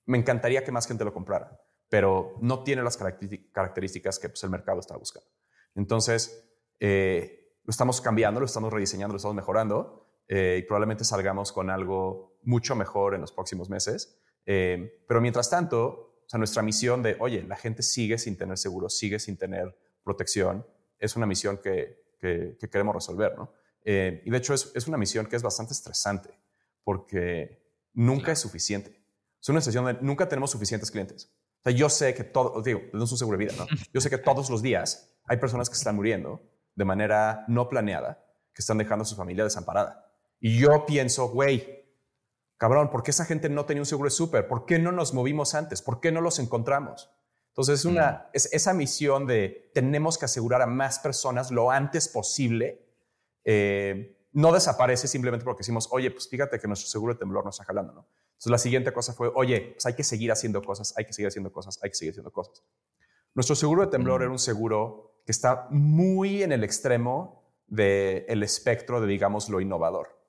Me 0.06 0.18
encantaría 0.18 0.64
que 0.64 0.72
más 0.72 0.86
gente 0.88 1.04
lo 1.04 1.12
comprara, 1.12 1.60
pero 1.88 2.34
no 2.40 2.64
tiene 2.64 2.82
las 2.82 2.96
características 2.96 4.18
que 4.18 4.28
pues, 4.30 4.42
el 4.42 4.50
mercado 4.50 4.80
está 4.80 4.96
buscando. 4.96 5.28
Entonces, 5.76 6.50
eh, 6.80 7.58
lo 7.64 7.70
estamos 7.70 8.00
cambiando, 8.00 8.40
lo 8.40 8.46
estamos 8.46 8.72
rediseñando, 8.72 9.12
lo 9.12 9.18
estamos 9.18 9.36
mejorando 9.36 10.09
eh, 10.32 10.58
y 10.60 10.62
probablemente 10.62 11.02
salgamos 11.02 11.50
con 11.50 11.70
algo 11.70 12.38
mucho 12.44 12.76
mejor 12.76 13.16
en 13.16 13.20
los 13.20 13.32
próximos 13.32 13.68
meses. 13.68 14.16
Eh, 14.46 15.02
pero 15.08 15.20
mientras 15.20 15.50
tanto, 15.50 16.22
o 16.24 16.28
sea, 16.28 16.38
nuestra 16.38 16.62
misión 16.62 17.02
de, 17.02 17.16
oye, 17.18 17.42
la 17.42 17.56
gente 17.56 17.82
sigue 17.82 18.16
sin 18.16 18.36
tener 18.36 18.56
seguro, 18.56 18.88
sigue 18.88 19.18
sin 19.18 19.36
tener 19.36 19.76
protección, 20.04 20.64
es 21.00 21.16
una 21.16 21.26
misión 21.26 21.58
que, 21.58 22.14
que, 22.20 22.56
queremos 22.70 22.94
resolver, 22.94 23.36
¿no? 23.36 23.52
Eh, 23.82 24.22
y 24.24 24.30
de 24.30 24.38
hecho 24.38 24.54
es, 24.54 24.70
es, 24.76 24.86
una 24.86 24.96
misión 24.98 25.26
que 25.26 25.34
es 25.34 25.42
bastante 25.42 25.72
estresante 25.72 26.38
porque 26.84 27.66
nunca 27.92 28.30
es 28.30 28.38
suficiente. 28.38 29.02
Es 29.42 29.48
una 29.48 29.60
sensación 29.60 29.86
de 29.86 29.94
nunca 30.00 30.28
tenemos 30.28 30.52
suficientes 30.52 30.92
clientes. 30.92 31.28
O 31.58 31.62
sea, 31.64 31.72
yo 31.72 31.88
sé 31.88 32.14
que 32.14 32.22
todo, 32.22 32.62
digo, 32.62 32.82
no 32.92 33.02
es 33.02 33.10
un 33.10 33.18
seguro 33.18 33.36
de 33.36 33.46
vida, 33.46 33.54
¿no? 33.58 33.66
Yo 33.92 34.00
sé 34.00 34.08
que 34.10 34.18
todos 34.18 34.48
los 34.48 34.62
días 34.62 35.12
hay 35.24 35.38
personas 35.38 35.68
que 35.68 35.74
están 35.76 35.96
muriendo 35.96 36.40
de 36.76 36.84
manera 36.84 37.44
no 37.48 37.68
planeada, 37.68 38.24
que 38.54 38.60
están 38.60 38.78
dejando 38.78 39.02
a 39.02 39.06
su 39.06 39.16
familia 39.16 39.42
desamparada. 39.42 40.09
Y 40.40 40.58
yo 40.58 40.86
pienso, 40.86 41.28
güey, 41.28 41.86
cabrón, 42.56 42.90
¿por 42.90 43.02
qué 43.02 43.10
esa 43.10 43.26
gente 43.26 43.48
no 43.48 43.66
tenía 43.66 43.82
un 43.82 43.86
seguro 43.86 44.08
de 44.08 44.14
súper? 44.14 44.48
¿Por 44.48 44.64
qué 44.64 44.78
no 44.78 44.90
nos 44.90 45.12
movimos 45.12 45.54
antes? 45.54 45.82
¿Por 45.82 46.00
qué 46.00 46.10
no 46.10 46.20
los 46.20 46.38
encontramos? 46.38 47.10
Entonces, 47.48 47.80
es 47.80 47.84
una, 47.84 48.10
mm. 48.10 48.30
es 48.32 48.52
esa 48.52 48.72
misión 48.72 49.26
de 49.26 49.70
tenemos 49.74 50.16
que 50.16 50.24
asegurar 50.24 50.62
a 50.62 50.66
más 50.66 50.98
personas 50.98 51.50
lo 51.50 51.70
antes 51.70 52.08
posible. 52.08 52.86
Eh, 53.44 54.16
no 54.32 54.52
desaparece 54.52 55.08
simplemente 55.08 55.44
porque 55.44 55.60
decimos, 55.60 55.88
oye, 55.90 56.10
pues 56.10 56.28
fíjate 56.28 56.58
que 56.58 56.68
nuestro 56.68 56.88
seguro 56.88 57.14
de 57.14 57.18
temblor 57.18 57.44
nos 57.44 57.56
está 57.56 57.64
jalando, 57.64 57.92
¿no? 57.92 58.08
Entonces, 58.30 58.50
la 58.50 58.58
siguiente 58.58 58.92
cosa 58.92 59.12
fue, 59.12 59.30
oye, 59.34 59.72
pues 59.72 59.84
hay 59.84 59.94
que 59.94 60.04
seguir 60.04 60.32
haciendo 60.32 60.62
cosas, 60.62 60.94
hay 60.96 61.04
que 61.04 61.12
seguir 61.12 61.28
haciendo 61.28 61.52
cosas, 61.52 61.78
hay 61.82 61.90
que 61.90 61.96
seguir 61.96 62.12
haciendo 62.12 62.32
cosas. 62.32 62.64
Nuestro 63.34 63.54
seguro 63.54 63.82
de 63.82 63.88
temblor 63.88 64.20
mm. 64.20 64.22
era 64.22 64.30
un 64.30 64.38
seguro 64.38 65.20
que 65.26 65.32
está 65.32 65.66
muy 65.70 66.42
en 66.42 66.52
el 66.52 66.64
extremo 66.64 67.44
del 67.66 68.42
espectro 68.42 69.00
de, 69.00 69.06
digamos, 69.06 69.48
lo 69.48 69.60
innovador. 69.60 70.19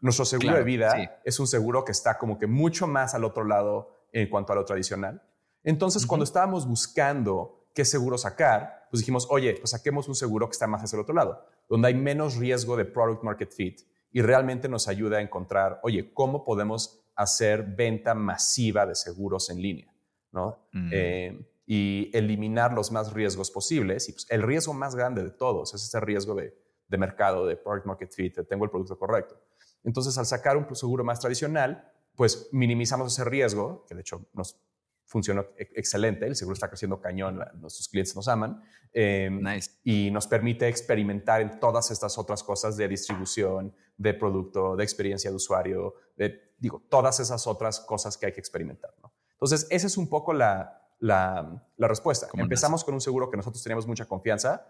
Nuestro 0.00 0.24
seguro 0.24 0.56
de 0.56 0.62
vida 0.62 1.20
es 1.24 1.40
un 1.40 1.46
seguro 1.46 1.84
que 1.84 1.92
está 1.92 2.18
como 2.18 2.38
que 2.38 2.46
mucho 2.46 2.86
más 2.86 3.14
al 3.14 3.24
otro 3.24 3.44
lado 3.44 3.90
en 4.12 4.28
cuanto 4.28 4.52
a 4.52 4.56
lo 4.56 4.64
tradicional. 4.64 5.22
Entonces, 5.64 6.06
cuando 6.06 6.24
estábamos 6.24 6.66
buscando 6.66 7.66
qué 7.74 7.84
seguro 7.84 8.16
sacar, 8.18 8.86
pues 8.90 9.00
dijimos, 9.00 9.26
oye, 9.30 9.54
pues 9.54 9.70
saquemos 9.70 10.08
un 10.08 10.14
seguro 10.14 10.48
que 10.48 10.52
está 10.52 10.66
más 10.66 10.82
hacia 10.82 10.96
el 10.96 11.02
otro 11.02 11.14
lado, 11.14 11.44
donde 11.68 11.88
hay 11.88 11.94
menos 11.94 12.36
riesgo 12.36 12.76
de 12.76 12.84
product 12.84 13.22
market 13.22 13.52
fit 13.52 13.80
y 14.12 14.22
realmente 14.22 14.68
nos 14.68 14.88
ayuda 14.88 15.18
a 15.18 15.20
encontrar, 15.20 15.80
oye, 15.82 16.12
¿cómo 16.14 16.44
podemos 16.44 17.00
hacer 17.16 17.64
venta 17.64 18.14
masiva 18.14 18.86
de 18.86 18.94
seguros 18.94 19.50
en 19.50 19.60
línea? 19.60 19.92
¿no? 20.32 20.68
Eh, 20.92 21.38
y 21.66 22.10
eliminar 22.14 22.72
los 22.72 22.92
más 22.92 23.12
riesgos 23.12 23.50
posibles. 23.50 24.08
Y 24.08 24.12
pues, 24.12 24.26
el 24.30 24.42
riesgo 24.42 24.72
más 24.72 24.94
grande 24.94 25.24
de 25.24 25.30
todos 25.30 25.74
es 25.74 25.82
ese 25.82 25.98
riesgo 26.00 26.34
de, 26.34 26.56
de 26.86 26.98
mercado, 26.98 27.46
de 27.46 27.56
product 27.56 27.86
market 27.86 28.12
fit, 28.12 28.36
de 28.36 28.44
tengo 28.44 28.64
el 28.64 28.70
producto 28.70 28.98
correcto. 28.98 29.36
Entonces, 29.86 30.18
al 30.18 30.26
sacar 30.26 30.58
un 30.58 30.66
seguro 30.76 31.02
más 31.04 31.18
tradicional, 31.20 31.90
pues 32.14 32.48
minimizamos 32.52 33.12
ese 33.12 33.24
riesgo, 33.24 33.86
que 33.88 33.94
de 33.94 34.02
hecho 34.02 34.26
nos 34.34 34.60
funcionó 35.04 35.42
e- 35.56 35.70
excelente, 35.76 36.26
el 36.26 36.34
seguro 36.36 36.54
está 36.54 36.68
creciendo 36.68 37.00
cañón, 37.00 37.38
nuestros 37.54 37.88
clientes 37.88 38.14
nos 38.16 38.28
aman. 38.28 38.62
eh, 38.92 39.28
Nice. 39.30 39.70
y 39.84 40.10
nos 40.10 40.26
permite 40.26 40.66
experimentar 40.68 41.40
en 41.42 41.60
todas 41.60 41.90
estas 41.90 42.16
otras 42.18 42.42
cosas 42.42 42.76
de 42.76 42.88
distribución, 42.88 43.74
de 43.96 44.14
producto, 44.14 44.74
de 44.76 44.82
experiencia 44.84 45.30
de 45.30 45.36
usuario, 45.36 45.94
de, 46.16 46.54
digo, 46.58 46.82
todas 46.88 47.20
esas 47.20 47.46
otras 47.46 47.78
cosas 47.80 48.16
que 48.16 48.26
hay 48.26 48.32
que 48.32 48.40
experimentar. 48.40 48.92
¿no? 49.02 49.12
Entonces, 49.32 49.66
esa 49.70 49.86
es 49.86 49.96
un 49.98 50.08
poco 50.08 50.32
la, 50.32 50.82
la, 50.98 51.62
la 51.76 51.88
respuesta. 51.88 52.26
¿Cómo 52.28 52.42
Empezamos 52.42 52.82
con 52.84 52.94
un 52.94 53.00
seguro 53.02 53.30
que 53.30 53.36
nosotros 53.36 53.62
teníamos 53.62 53.86
mucha 53.86 54.06
confianza, 54.06 54.66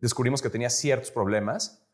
descubrimos 0.00 0.40
que 0.42 0.48
tenía 0.50 0.70
ciertos 0.70 1.10
problemas, 1.10 1.85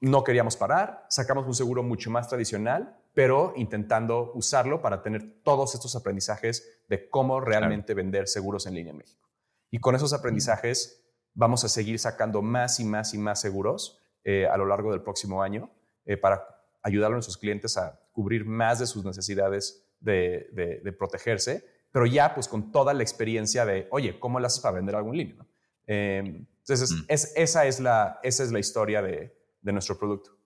no 0.00 0.24
queríamos 0.24 0.56
parar, 0.56 1.06
sacamos 1.08 1.46
un 1.46 1.54
seguro 1.54 1.82
mucho 1.82 2.10
más 2.10 2.28
tradicional, 2.28 2.96
pero 3.14 3.54
intentando 3.56 4.32
usarlo 4.34 4.82
para 4.82 5.02
tener 5.02 5.40
todos 5.42 5.74
estos 5.74 5.96
aprendizajes 5.96 6.80
de 6.88 7.08
cómo 7.08 7.40
realmente 7.40 7.94
vender 7.94 8.28
seguros 8.28 8.66
en 8.66 8.74
línea 8.74 8.90
en 8.92 8.98
México. 8.98 9.28
Y 9.70 9.78
con 9.78 9.94
esos 9.94 10.12
aprendizajes 10.12 11.02
vamos 11.34 11.64
a 11.64 11.68
seguir 11.68 11.98
sacando 11.98 12.42
más 12.42 12.78
y 12.80 12.84
más 12.84 13.14
y 13.14 13.18
más 13.18 13.40
seguros 13.40 13.98
eh, 14.24 14.46
a 14.46 14.56
lo 14.56 14.66
largo 14.66 14.92
del 14.92 15.02
próximo 15.02 15.42
año 15.42 15.70
eh, 16.04 16.16
para 16.16 16.46
ayudar 16.82 17.10
a 17.10 17.14
nuestros 17.14 17.36
clientes 17.38 17.76
a 17.76 17.98
cubrir 18.12 18.44
más 18.44 18.78
de 18.78 18.86
sus 18.86 19.04
necesidades 19.04 19.86
de, 20.00 20.48
de- 20.52 20.80
de 20.84 20.92
protegerse, 20.92 21.64
pero 21.90 22.06
ya 22.06 22.34
pues 22.34 22.48
con 22.48 22.70
toda 22.70 22.92
la 22.94 23.02
experiencia 23.02 23.64
de, 23.64 23.88
oye, 23.90 24.18
¿cómo 24.20 24.38
lo 24.40 24.46
haces 24.46 24.60
para 24.60 24.76
vender 24.76 24.94
algo 24.94 25.10
en 25.10 25.16
línea? 25.16 25.34
no? 25.36 25.46
Eh, 25.86 26.44
entonces, 26.58 26.92
Mm. 26.92 27.04
es- 27.08 27.32
esa, 27.36 27.64
es 27.66 27.80
la, 27.80 28.18
esa 28.22 28.42
es 28.42 28.52
la 28.52 28.58
historia 28.58 29.00
de, 29.02 29.35
de 29.66 29.72
nuestro 29.72 29.98
producto. 29.98 30.38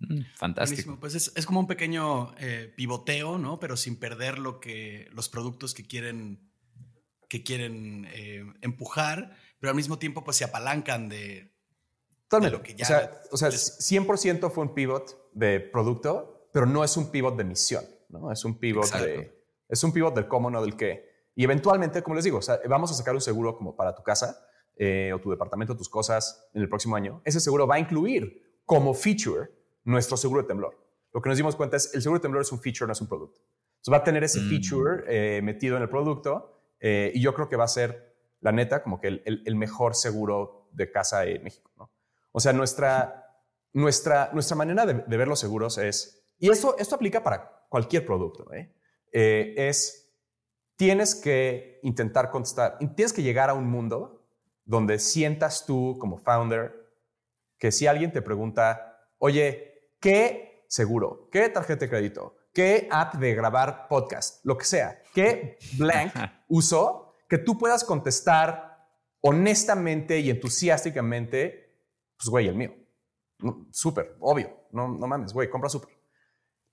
Mm, 0.00 0.20
fantástico. 0.36 0.76
Buenísimo. 0.76 1.00
Pues 1.00 1.14
es, 1.14 1.32
es 1.34 1.46
como 1.46 1.60
un 1.60 1.66
pequeño 1.66 2.34
eh, 2.38 2.72
pivoteo, 2.76 3.38
¿no? 3.38 3.58
Pero 3.58 3.76
sin 3.76 3.98
perder 3.98 4.38
lo 4.38 4.60
que 4.60 5.08
los 5.12 5.28
productos 5.28 5.72
que 5.74 5.86
quieren 5.86 6.50
que 7.28 7.42
quieren 7.42 8.06
eh, 8.12 8.44
empujar, 8.60 9.34
pero 9.58 9.70
al 9.70 9.76
mismo 9.76 9.98
tiempo 9.98 10.22
pues 10.22 10.36
se 10.36 10.44
apalancan 10.44 11.08
de, 11.08 11.52
Totalmente. 12.28 12.58
lo 12.58 12.62
que 12.62 12.74
ya 12.76 12.84
o 12.84 12.86
sea, 12.86 13.22
o 13.32 13.36
sea, 13.36 13.48
les- 13.48 13.78
100% 13.80 14.50
fue 14.52 14.62
un 14.62 14.74
pivot 14.74 15.32
de 15.32 15.58
producto, 15.58 16.48
pero 16.52 16.66
no 16.66 16.84
es 16.84 16.96
un 16.96 17.10
pivot 17.10 17.36
de 17.36 17.44
misión, 17.44 17.84
¿no? 18.10 18.30
Es 18.30 18.44
un 18.44 18.60
pivot 18.60 18.84
Exacto. 18.84 19.06
de 19.06 19.42
es 19.68 19.82
un 19.82 19.92
pivot 19.92 20.14
del 20.14 20.28
cómo, 20.28 20.50
no 20.50 20.60
del 20.62 20.76
qué. 20.76 21.08
Y 21.34 21.42
eventualmente, 21.42 22.02
como 22.02 22.14
les 22.14 22.24
digo, 22.24 22.38
o 22.38 22.42
sea, 22.42 22.60
vamos 22.68 22.90
a 22.92 22.94
sacar 22.94 23.14
un 23.14 23.20
seguro 23.22 23.56
como 23.56 23.74
para 23.74 23.94
tu 23.94 24.02
casa 24.04 24.46
eh, 24.76 25.12
o 25.14 25.20
tu 25.20 25.30
departamento, 25.30 25.76
tus 25.76 25.88
cosas 25.88 26.48
en 26.54 26.62
el 26.62 26.68
próximo 26.68 26.96
año. 26.96 27.20
Ese 27.24 27.40
seguro 27.40 27.66
va 27.66 27.76
a 27.76 27.78
incluir 27.78 28.58
como 28.64 28.94
feature 28.94 29.50
nuestro 29.84 30.16
seguro 30.16 30.42
de 30.42 30.48
temblor. 30.48 30.78
Lo 31.12 31.20
que 31.22 31.28
nos 31.28 31.36
dimos 31.36 31.54
cuenta 31.56 31.76
es 31.76 31.94
el 31.94 32.02
seguro 32.02 32.18
de 32.18 32.22
temblor 32.22 32.42
es 32.42 32.50
un 32.52 32.60
feature, 32.60 32.86
no 32.86 32.92
es 32.92 33.00
un 33.00 33.06
producto. 33.08 33.40
Entonces 33.76 33.92
va 33.92 33.96
a 33.98 34.04
tener 34.04 34.24
ese 34.24 34.40
Mm. 34.40 34.48
feature 34.48 35.04
eh, 35.08 35.42
metido 35.42 35.76
en 35.76 35.82
el 35.82 35.88
producto 35.88 36.60
eh, 36.80 37.12
y 37.14 37.20
yo 37.20 37.34
creo 37.34 37.48
que 37.48 37.56
va 37.56 37.64
a 37.64 37.68
ser, 37.68 38.14
la 38.40 38.50
neta, 38.52 38.82
como 38.82 39.00
que 39.00 39.08
el, 39.08 39.22
el- 39.26 39.42
el 39.46 39.54
mejor 39.56 39.94
seguro 39.94 40.68
de 40.72 40.90
casa 40.90 41.24
en 41.24 41.42
México. 41.44 41.70
¿no? 41.76 41.90
O 42.32 42.40
sea, 42.40 42.52
nuestra, 42.52 43.38
nuestra, 43.72 44.30
nuestra 44.32 44.56
manera 44.56 44.84
de, 44.86 44.94
de 45.06 45.16
ver 45.16 45.28
los 45.28 45.38
seguros 45.38 45.78
es, 45.78 46.24
y 46.38 46.50
esto, 46.50 46.76
esto 46.78 46.94
aplica 46.96 47.22
para 47.22 47.64
cualquier 47.68 48.04
producto, 48.04 48.52
¿eh? 48.52 48.72
Eh, 49.12 49.54
es, 49.56 50.12
tienes 50.76 51.14
que 51.14 51.78
intentar 51.84 52.30
contestar, 52.30 52.78
tienes 52.96 53.12
que 53.12 53.22
llegar 53.22 53.48
a 53.50 53.54
un 53.54 53.68
mundo 53.70 54.23
donde 54.64 54.98
sientas 54.98 55.66
tú 55.66 55.96
como 55.98 56.18
founder 56.18 56.84
que 57.58 57.72
si 57.72 57.86
alguien 57.86 58.12
te 58.12 58.22
pregunta, 58.22 58.98
oye, 59.18 59.90
¿qué 60.00 60.64
seguro? 60.68 61.28
¿Qué 61.30 61.48
tarjeta 61.48 61.84
de 61.84 61.90
crédito? 61.90 62.36
¿Qué 62.52 62.88
app 62.90 63.14
de 63.14 63.34
grabar 63.34 63.88
podcast? 63.88 64.44
Lo 64.44 64.56
que 64.56 64.64
sea. 64.64 65.02
¿Qué 65.12 65.58
blank 65.78 66.14
uso? 66.48 67.14
Que 67.28 67.38
tú 67.38 67.58
puedas 67.58 67.84
contestar 67.84 68.86
honestamente 69.20 70.20
y 70.20 70.30
entusiásticamente, 70.30 71.80
pues 72.16 72.28
güey, 72.28 72.48
el 72.48 72.54
mío. 72.54 72.74
No, 73.38 73.66
Súper, 73.72 74.16
obvio. 74.20 74.66
No, 74.70 74.88
no 74.88 75.06
mames, 75.06 75.32
güey, 75.32 75.50
compra 75.50 75.68
súper. 75.68 75.90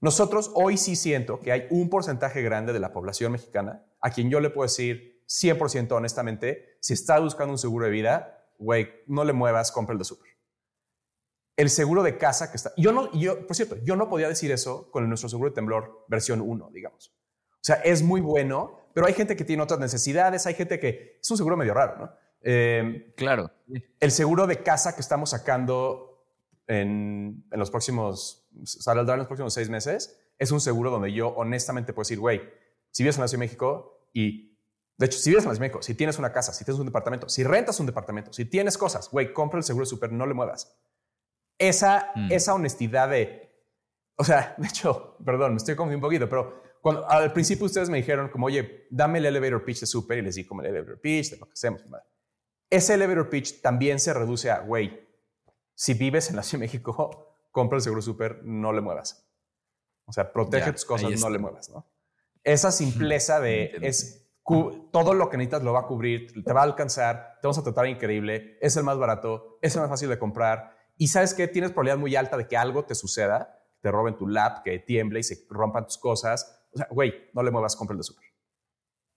Nosotros 0.01 0.51
hoy 0.55 0.77
sí 0.77 0.95
siento 0.95 1.39
que 1.39 1.51
hay 1.51 1.67
un 1.69 1.89
porcentaje 1.89 2.41
grande 2.41 2.73
de 2.73 2.79
la 2.79 2.91
población 2.91 3.31
mexicana 3.31 3.85
a 4.01 4.09
quien 4.09 4.29
yo 4.29 4.39
le 4.39 4.49
puedo 4.49 4.67
decir 4.67 5.23
100% 5.27 5.91
honestamente, 5.91 6.70
si 6.81 6.93
está 6.93 7.19
buscando 7.19 7.53
un 7.53 7.57
seguro 7.57 7.85
de 7.85 7.91
vida, 7.91 8.45
güey, 8.57 8.89
no 9.07 9.23
le 9.23 9.33
muevas, 9.33 9.71
compra 9.71 9.93
el 9.93 9.99
de 9.99 10.05
súper. 10.05 10.31
El 11.55 11.69
seguro 11.69 12.01
de 12.01 12.17
casa 12.17 12.49
que 12.49 12.57
está... 12.57 12.73
Yo 12.75 12.91
no, 12.91 13.11
yo, 13.13 13.45
por 13.45 13.55
cierto, 13.55 13.77
yo 13.83 13.95
no 13.95 14.09
podía 14.09 14.27
decir 14.27 14.51
eso 14.51 14.89
con 14.91 15.07
nuestro 15.07 15.29
seguro 15.29 15.51
de 15.51 15.55
temblor 15.55 16.05
versión 16.07 16.41
1, 16.41 16.71
digamos. 16.73 17.13
O 17.53 17.63
sea, 17.63 17.75
es 17.75 18.01
muy 18.01 18.19
bueno, 18.19 18.79
pero 18.93 19.05
hay 19.05 19.13
gente 19.13 19.35
que 19.35 19.45
tiene 19.45 19.61
otras 19.61 19.79
necesidades, 19.79 20.47
hay 20.47 20.55
gente 20.55 20.79
que... 20.79 21.19
Es 21.21 21.29
un 21.29 21.37
seguro 21.37 21.55
medio 21.55 21.73
raro, 21.75 21.97
¿no? 21.97 22.11
Eh, 22.41 23.13
Claro. 23.15 23.51
el 23.99 24.11
seguro 24.11 24.47
de 24.47 24.63
casa 24.63 24.95
que 24.95 25.01
estamos 25.01 25.29
sacando 25.29 26.25
en, 26.65 27.45
en 27.51 27.59
los 27.59 27.69
próximos, 27.69 28.49
saldrá 28.63 29.13
en 29.13 29.19
los 29.19 29.27
próximos 29.27 29.53
seis 29.53 29.69
meses, 29.69 30.19
es 30.39 30.51
un 30.51 30.59
seguro 30.59 30.89
donde 30.89 31.13
yo 31.13 31.27
honestamente 31.29 31.93
puedo 31.93 32.01
decir, 32.01 32.19
güey, 32.19 32.41
si 32.89 33.03
vives 33.03 33.17
en 33.17 33.21
la 33.21 33.27
Ciudad 33.27 33.41
de 33.41 33.45
México 33.45 34.07
y, 34.13 34.50
de 35.01 35.07
hecho, 35.07 35.17
si 35.17 35.31
vives 35.31 35.43
en 35.45 35.49
la 35.49 35.55
Ciudad 35.55 35.63
de 35.65 35.69
México, 35.69 35.81
si 35.81 35.95
tienes 35.95 36.19
una 36.19 36.31
casa, 36.31 36.53
si 36.53 36.63
tienes 36.63 36.79
un 36.79 36.85
departamento, 36.85 37.27
si 37.27 37.43
rentas 37.43 37.79
un 37.79 37.87
departamento, 37.87 38.31
si 38.31 38.45
tienes 38.45 38.77
cosas, 38.77 39.09
güey, 39.09 39.33
compra 39.33 39.57
el 39.57 39.63
seguro 39.63 39.83
súper, 39.85 40.11
no 40.11 40.27
le 40.27 40.35
muevas. 40.35 40.77
Esa, 41.57 42.11
Mm. 42.15 42.31
esa 42.31 42.53
honestidad 42.53 43.09
de, 43.09 43.51
o 44.15 44.23
sea, 44.23 44.53
de 44.59 44.67
hecho, 44.67 45.17
perdón, 45.25 45.51
me 45.53 45.57
estoy 45.57 45.75
confundiendo 45.75 46.05
un 46.05 46.09
poquito, 46.11 46.29
pero 46.29 46.61
cuando, 46.81 47.09
al 47.09 47.33
principio 47.33 47.65
ustedes 47.65 47.89
me 47.89 47.97
dijeron 47.97 48.29
como, 48.29 48.45
oye, 48.45 48.87
dame 48.91 49.17
el 49.17 49.25
elevator 49.25 49.65
pitch 49.65 49.79
de 49.79 49.85
súper 49.87 50.19
y 50.19 50.21
les 50.21 50.35
di 50.35 50.45
como 50.45 50.61
el 50.61 50.67
elevator 50.67 51.01
pitch 51.01 51.31
de 51.31 51.37
lo 51.37 51.47
que 51.47 51.53
hacemos. 51.53 51.83
madre. 51.87 52.05
Ese 52.69 52.93
elevator 52.93 53.27
pitch 53.27 53.59
también 53.61 53.99
se 53.99 54.13
reduce 54.13 54.51
a, 54.51 54.59
güey, 54.59 55.07
si 55.73 55.95
vives 55.95 56.29
en 56.29 56.35
la 56.35 56.43
Ciudad 56.43 56.61
de 56.61 56.67
México, 56.67 57.35
compra 57.51 57.77
el 57.77 57.81
seguro 57.81 58.03
súper, 58.03 58.43
no 58.43 58.71
le 58.71 58.81
muevas. 58.81 59.27
O 60.05 60.13
sea, 60.13 60.31
protege 60.31 60.67
Ya, 60.67 60.71
tus 60.73 60.85
cosas, 60.85 61.19
no 61.19 61.29
le 61.31 61.39
muevas, 61.39 61.69
¿no? 61.69 61.87
Esa 62.43 62.71
simpleza 62.71 63.39
de 63.39 63.77
es 63.81 64.20
todo 64.43 65.13
lo 65.13 65.29
que 65.29 65.37
necesitas 65.37 65.63
lo 65.63 65.73
va 65.73 65.81
a 65.81 65.87
cubrir, 65.87 66.43
te 66.43 66.53
va 66.53 66.61
a 66.61 66.63
alcanzar, 66.63 67.37
te 67.41 67.47
vamos 67.47 67.57
a 67.59 67.63
tratar 67.63 67.87
increíble, 67.87 68.57
es 68.61 68.75
el 68.75 68.83
más 68.83 68.97
barato, 68.97 69.59
es 69.61 69.75
el 69.75 69.81
más 69.81 69.89
fácil 69.89 70.09
de 70.09 70.19
comprar. 70.19 70.75
Y 70.97 71.07
sabes 71.07 71.33
que 71.33 71.47
tienes 71.47 71.71
probabilidad 71.71 71.97
muy 71.97 72.15
alta 72.15 72.37
de 72.37 72.47
que 72.47 72.57
algo 72.57 72.85
te 72.85 72.95
suceda, 72.95 73.59
te 73.81 73.91
roben 73.91 74.17
tu 74.17 74.27
lap, 74.27 74.63
que 74.63 74.79
tiemble 74.79 75.19
y 75.19 75.23
se 75.23 75.45
rompan 75.49 75.85
tus 75.85 75.97
cosas. 75.97 76.67
O 76.73 76.77
sea, 76.77 76.87
güey, 76.91 77.29
no 77.33 77.43
le 77.43 77.51
muevas, 77.51 77.75
compra 77.75 77.93
el 77.93 77.99
de 77.99 78.03
súper. 78.03 78.25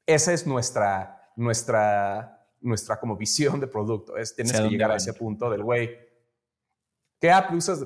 Esa 0.07 0.33
es 0.33 0.47
nuestra, 0.47 1.33
nuestra, 1.37 2.47
nuestra 2.61 3.00
como 3.00 3.16
visión 3.16 3.61
de 3.61 3.66
producto. 3.66 4.16
Es, 4.16 4.35
tienes 4.35 4.52
que 4.52 4.69
llegar 4.69 4.90
a 4.90 4.97
ese 4.97 5.14
punto 5.14 5.50
del, 5.50 5.62
güey, 5.62 5.99
¿qué 7.21 7.31
app 7.31 7.52
usas? 7.52 7.85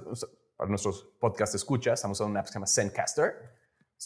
Para 0.57 0.69
nuestros 0.69 1.05
podcast 1.21 1.55
escuchas, 1.55 1.95
estamos 1.95 2.19
usando 2.19 2.33
una 2.33 2.41
app 2.41 2.47
que 2.47 2.53
se 2.53 2.57
llama 2.57 2.67
Zencaster. 2.67 3.58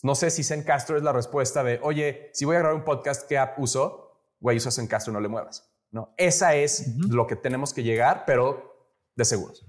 No 0.03 0.15
sé 0.15 0.31
si 0.31 0.43
Zencaster 0.43 0.97
es 0.97 1.03
la 1.03 1.13
respuesta 1.13 1.63
de, 1.63 1.79
oye, 1.83 2.31
si 2.33 2.45
voy 2.45 2.57
a 2.57 2.61
grabar 2.61 2.77
un 2.77 2.85
podcast, 2.85 3.29
¿qué 3.29 3.39
app 3.39 3.59
uso? 3.59 4.33
Güey, 4.41 4.57
usa 4.57 4.71
Zencaster, 4.71 5.13
no 5.13 5.21
le 5.21 5.29
muevas. 5.29 5.71
No, 5.91 6.15
esa 6.17 6.55
es 6.55 6.97
lo 7.09 7.27
que 7.27 7.37
tenemos 7.37 7.75
que 7.75 7.83
llegar, 7.83 8.25
pero 8.27 8.91
de 9.15 9.25
seguros. 9.25 9.67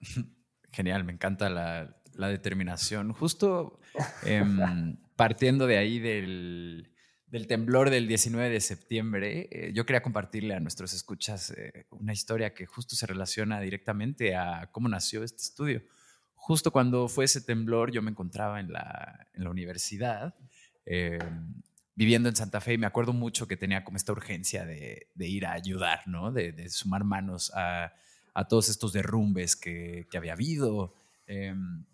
Genial, 0.72 1.04
me 1.04 1.12
encanta 1.12 1.50
la, 1.50 1.96
la 2.14 2.28
determinación. 2.28 3.12
Justo 3.12 3.78
em, 4.24 4.96
partiendo 5.16 5.66
de 5.66 5.78
ahí 5.78 5.98
del, 5.98 6.90
del 7.26 7.46
temblor 7.46 7.90
del 7.90 8.08
19 8.08 8.50
de 8.50 8.60
septiembre, 8.60 9.48
eh, 9.50 9.72
yo 9.74 9.84
quería 9.84 10.02
compartirle 10.02 10.54
a 10.54 10.60
nuestros 10.60 10.92
escuchas 10.94 11.50
eh, 11.50 11.86
una 11.90 12.12
historia 12.12 12.54
que 12.54 12.66
justo 12.66 12.96
se 12.96 13.06
relaciona 13.06 13.60
directamente 13.60 14.34
a 14.34 14.70
cómo 14.72 14.88
nació 14.88 15.22
este 15.22 15.42
estudio. 15.42 15.82
Justo 16.46 16.70
cuando 16.70 17.08
fue 17.08 17.24
ese 17.24 17.40
temblor, 17.40 17.90
yo 17.90 18.02
me 18.02 18.12
encontraba 18.12 18.60
en 18.60 18.70
la, 18.70 19.26
universidad, 19.50 20.32
em, 20.84 21.60
viviendo 21.96 22.28
en 22.28 22.36
Santa 22.36 22.60
Fe, 22.60 22.74
y 22.74 22.78
me 22.78 22.86
acuerdo 22.86 23.12
mucho 23.12 23.48
que 23.48 23.56
tenía 23.56 23.82
como 23.82 23.96
esta 23.96 24.12
urgencia 24.12 24.64
de, 24.64 25.08
ir 25.18 25.44
a 25.44 25.54
ayudar, 25.54 26.06
¿no? 26.06 26.30
De, 26.30 26.68
sumar 26.70 27.02
manos 27.02 27.50
a, 27.52 27.92
todos 28.48 28.68
estos 28.68 28.92
derrumbes 28.92 29.56
que, 29.56 30.06
había 30.16 30.34
habido. 30.34 30.94
Em, 31.26 31.84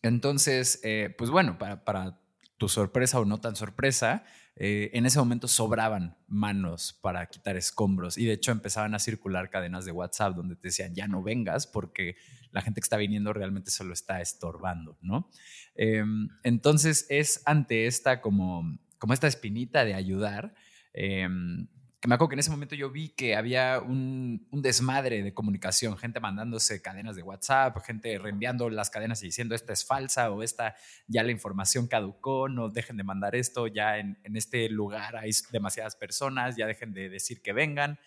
entonces, 0.00 0.80
eh, 0.82 1.14
pues 1.18 1.28
bueno, 1.28 1.58
para, 1.58 1.84
para 1.84 2.18
tu 2.56 2.70
sorpresa 2.70 3.20
o 3.20 3.26
no 3.26 3.38
tan 3.38 3.54
sorpresa, 3.54 4.24
eh, 4.56 4.92
en 4.94 5.04
ese 5.04 5.18
momento 5.18 5.46
sobraban 5.46 6.16
manos 6.28 6.96
para 7.02 7.26
quitar 7.26 7.56
escombros 7.56 8.16
y 8.16 8.24
de 8.24 8.34
hecho 8.34 8.52
empezaban 8.52 8.94
a 8.94 9.00
circular 9.00 9.50
cadenas 9.50 9.84
de 9.84 9.90
WhatsApp 9.90 10.36
donde 10.36 10.54
te 10.54 10.68
decían 10.68 10.94
ya 10.94 11.08
no 11.08 11.24
vengas 11.24 11.66
porque 11.66 12.16
la 12.54 12.62
gente 12.62 12.80
que 12.80 12.84
está 12.84 12.96
viniendo 12.96 13.32
realmente 13.32 13.70
solo 13.70 13.92
está 13.92 14.20
estorbando, 14.20 14.96
¿no? 15.02 15.28
Em, 15.74 16.28
entonces 16.44 17.04
es 17.10 17.42
ante 17.44 17.86
esta 17.86 18.20
como, 18.20 18.78
como 18.98 19.12
esta 19.12 19.26
espinita 19.26 19.84
de 19.84 19.94
ayudar 19.94 20.54
em, 20.92 21.66
que 22.00 22.08
me 22.08 22.16
acuerdo 22.16 22.28
que 22.28 22.34
en 22.34 22.40
ese 22.40 22.50
momento 22.50 22.74
yo 22.74 22.90
vi 22.90 23.08
que 23.08 23.34
había 23.34 23.80
un, 23.80 24.46
desmadre 24.52 25.22
de 25.22 25.32
comunicación, 25.32 25.96
gente 25.96 26.20
mandándose 26.20 26.82
cadenas 26.82 27.16
de 27.16 27.22
WhatsApp, 27.22 27.78
gente 27.82 28.18
reenviando 28.18 28.68
las 28.68 28.90
cadenas 28.90 29.22
y 29.22 29.26
diciendo 29.26 29.54
esta 29.54 29.72
es 29.72 29.86
falsa 29.86 30.30
o 30.30 30.42
esta 30.42 30.76
ya 31.08 31.22
la 31.22 31.30
información 31.32 31.88
caducó, 31.88 32.50
no 32.50 32.68
dejen 32.68 32.98
de 32.98 33.04
mandar 33.04 33.34
esto, 33.34 33.66
ya 33.68 33.98
en, 33.98 34.18
este 34.34 34.68
lugar 34.68 35.16
hay 35.16 35.30
demasiadas 35.50 35.96
personas, 35.96 36.56
ya 36.56 36.66
dejen 36.66 36.92
de 36.92 37.08
decir 37.08 37.40
que 37.40 37.54
vengan. 37.54 37.98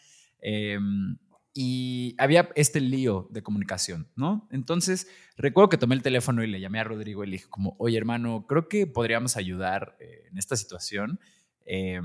Eh, 0.41 0.77
y 1.59 2.13
había 2.19 2.49
este 2.53 2.79
lío 2.79 3.27
de 3.31 3.41
comunicación, 3.41 4.07
¿no? 4.15 4.47
Entonces, 4.51 5.07
recuerdo 5.37 5.69
que 5.69 5.79
tomé 5.79 5.95
el 5.95 6.03
teléfono 6.03 6.43
y 6.43 6.47
le 6.47 6.59
llamé 6.59 6.79
a 6.79 6.83
Rodrigo 6.83 7.23
y 7.23 7.25
le 7.25 7.31
dije 7.31 7.49
como, 7.49 7.75
oye 7.79 7.97
hermano, 7.97 8.45
creo 8.47 8.69
que 8.69 8.85
podríamos 8.85 9.37
ayudar 9.37 9.97
eh, 9.99 10.27
en 10.29 10.37
esta 10.37 10.55
situación 10.55 11.19
eh, 11.65 11.99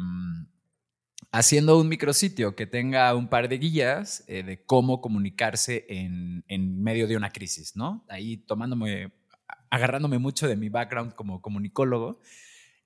haciendo 1.33 1.79
un 1.79 1.87
micrositio 1.87 2.57
que 2.57 2.67
tenga 2.67 3.15
un 3.15 3.29
par 3.29 3.51
de 3.51 3.59
guías 3.59 4.25
eh, 4.27 4.43
de 4.43 4.65
cómo 4.65 5.03
comunicarse 5.03 5.85
en, 5.87 6.83
medio 6.83 7.07
de 7.07 7.19
una 7.19 7.29
crisis, 7.29 7.77
¿no? 7.77 8.07
Ahí 8.09 8.39
tomándome, 8.39 9.13
agarrándome 9.69 10.17
mucho 10.17 10.49
de 10.49 10.57
mi 10.57 10.71
background 10.71 11.13
como 11.15 11.43
comunicólogo. 11.43 12.23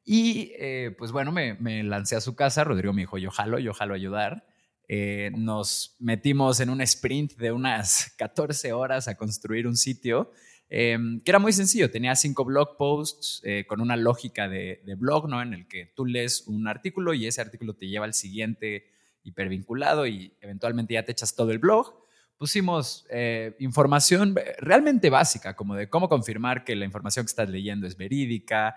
Y 0.05 0.51
pues 0.99 1.13
bueno, 1.13 1.31
me, 1.31 1.55
me, 1.55 1.85
lancé 1.85 2.17
a 2.17 2.21
su 2.21 2.35
casa, 2.35 2.65
Rodrigo 2.65 2.93
me 2.93 3.03
dijo, 3.03 3.19
yo 3.19 3.31
jalo, 3.31 3.61
yo 3.61 3.73
jalo 3.73 3.95
ayudar. 3.95 4.46
Eh, 4.89 5.31
nos 5.37 5.97
metimos 5.99 6.61
en 6.61 6.71
un 6.71 6.81
sprint 6.81 7.37
de 7.37 7.53
unas 7.53 8.15
14 8.19 8.73
horas 8.73 9.09
a 9.09 9.17
construir 9.17 9.67
un 9.67 9.77
sitio 9.77 10.31
eh, 10.69 10.99
que 11.25 11.31
era 11.31 11.39
muy 11.39 11.53
sencillo. 11.53 11.91
Tenía 11.91 12.15
cinco 12.17 12.45
blog 12.45 12.77
posts 12.77 13.41
eh, 13.45 13.65
con 13.69 13.81
una 13.81 13.97
lógica 13.97 14.49
de, 14.49 14.83
de, 14.85 14.95
blog, 14.95 15.29
¿no? 15.29 15.41
En 15.43 15.55
el 15.55 15.69
que 15.69 15.87
tú 15.95 16.05
lees 16.05 16.47
un 16.49 16.67
artículo 16.67 17.15
y 17.15 17.27
ese 17.27 17.41
artículo 17.41 17.75
te 17.75 17.87
lleva 17.87 18.05
al 18.05 18.15
siguiente 18.15 18.91
hipervinculado 19.23 20.07
y 20.07 20.35
eventualmente 20.41 20.95
ya 20.95 21.05
te 21.05 21.13
echas 21.13 21.35
todo 21.37 21.53
el 21.53 21.59
blog. 21.59 21.95
Pusimos 22.37 23.07
eh, 23.11 23.57
información 23.61 24.35
realmente 24.59 25.09
básica, 25.09 25.55
como 25.57 25.75
de 25.75 25.89
cómo 25.89 26.09
confirmar 26.09 26.65
que 26.65 26.77
la 26.77 26.85
información 26.85 27.25
que 27.25 27.31
estás 27.31 27.49
leyendo 27.49 27.87
es 27.87 27.97
verídica, 27.97 28.77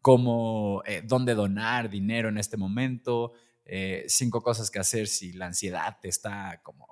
cómo, 0.00 0.82
dónde 1.04 1.34
donar 1.34 1.90
dinero 1.90 2.30
en 2.30 2.38
este 2.38 2.56
momento, 2.56 3.34
eh, 3.70 4.06
cinco 4.08 4.42
cosas 4.42 4.70
que 4.70 4.78
hacer 4.78 5.08
si 5.08 5.32
la 5.34 5.46
ansiedad 5.46 5.98
te 6.00 6.08
está 6.08 6.62
como 6.62 6.86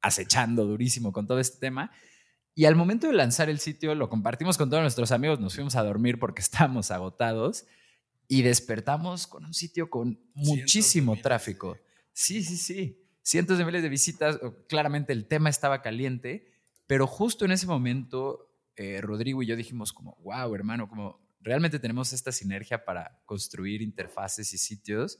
acechando 0.00 0.64
durísimo 0.64 1.12
con 1.12 1.26
todo 1.26 1.40
este 1.40 1.58
tema. 1.58 1.90
Y 2.54 2.66
al 2.66 2.76
momento 2.76 3.08
de 3.08 3.14
lanzar 3.14 3.50
el 3.50 3.58
sitio, 3.58 3.94
lo 3.96 4.08
compartimos 4.08 4.56
con 4.56 4.70
todos 4.70 4.82
nuestros 4.82 5.10
amigos, 5.10 5.40
nos 5.40 5.54
fuimos 5.54 5.74
a 5.74 5.82
dormir 5.82 6.20
porque 6.20 6.40
estábamos 6.42 6.92
agotados 6.92 7.66
y 8.28 8.42
despertamos 8.42 9.26
con 9.26 9.44
un 9.44 9.52
sitio 9.52 9.90
con 9.90 10.20
muchísimo 10.34 11.16
tráfico. 11.20 11.76
Sí, 12.12 12.44
sí, 12.44 12.56
sí. 12.56 13.04
Cientos 13.22 13.58
de 13.58 13.64
miles 13.64 13.82
de 13.82 13.88
visitas. 13.88 14.38
Claramente 14.68 15.12
el 15.12 15.26
tema 15.26 15.50
estaba 15.50 15.82
caliente, 15.82 16.46
pero 16.86 17.08
justo 17.08 17.44
en 17.44 17.50
ese 17.50 17.66
momento, 17.66 18.48
eh, 18.76 19.00
Rodrigo 19.00 19.42
y 19.42 19.46
yo 19.46 19.56
dijimos 19.56 19.92
como, 19.92 20.16
wow, 20.22 20.54
hermano, 20.54 20.88
como 20.88 21.20
realmente 21.40 21.80
tenemos 21.80 22.12
esta 22.12 22.30
sinergia 22.30 22.84
para 22.84 23.20
construir 23.24 23.82
interfaces 23.82 24.54
y 24.54 24.58
sitios 24.58 25.18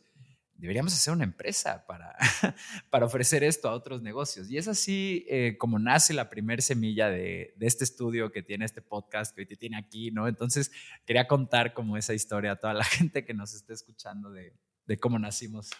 deberíamos 0.54 0.92
hacer 0.92 1.12
una 1.12 1.24
empresa 1.24 1.84
para, 1.86 2.16
para 2.90 3.06
ofrecer 3.06 3.42
esto 3.44 3.68
a 3.68 3.72
otros 3.72 4.02
negocios. 4.02 4.50
Y 4.50 4.58
es 4.58 4.68
así 4.68 5.26
eh, 5.28 5.56
como 5.58 5.78
nace 5.78 6.14
la 6.14 6.30
primer 6.30 6.62
semilla 6.62 7.08
de, 7.08 7.54
de, 7.56 7.66
este 7.66 7.84
estudio 7.84 8.32
que 8.32 8.42
tiene 8.42 8.64
este 8.64 8.82
podcast 8.82 9.34
que 9.34 9.42
hoy 9.42 9.46
te 9.46 9.56
tiene 9.56 9.76
aquí, 9.76 10.10
¿no? 10.10 10.28
Entonces, 10.28 10.70
quería 11.04 11.26
contar 11.26 11.74
como 11.74 11.96
esa 11.96 12.14
historia 12.14 12.52
a 12.52 12.56
toda 12.56 12.74
la 12.74 12.84
gente 12.84 13.24
que 13.24 13.34
nos 13.34 13.54
esté 13.54 13.72
escuchando 13.72 14.30
de, 14.30 14.54
de 14.86 14.98
cómo 14.98 15.18
nacimos. 15.18 15.70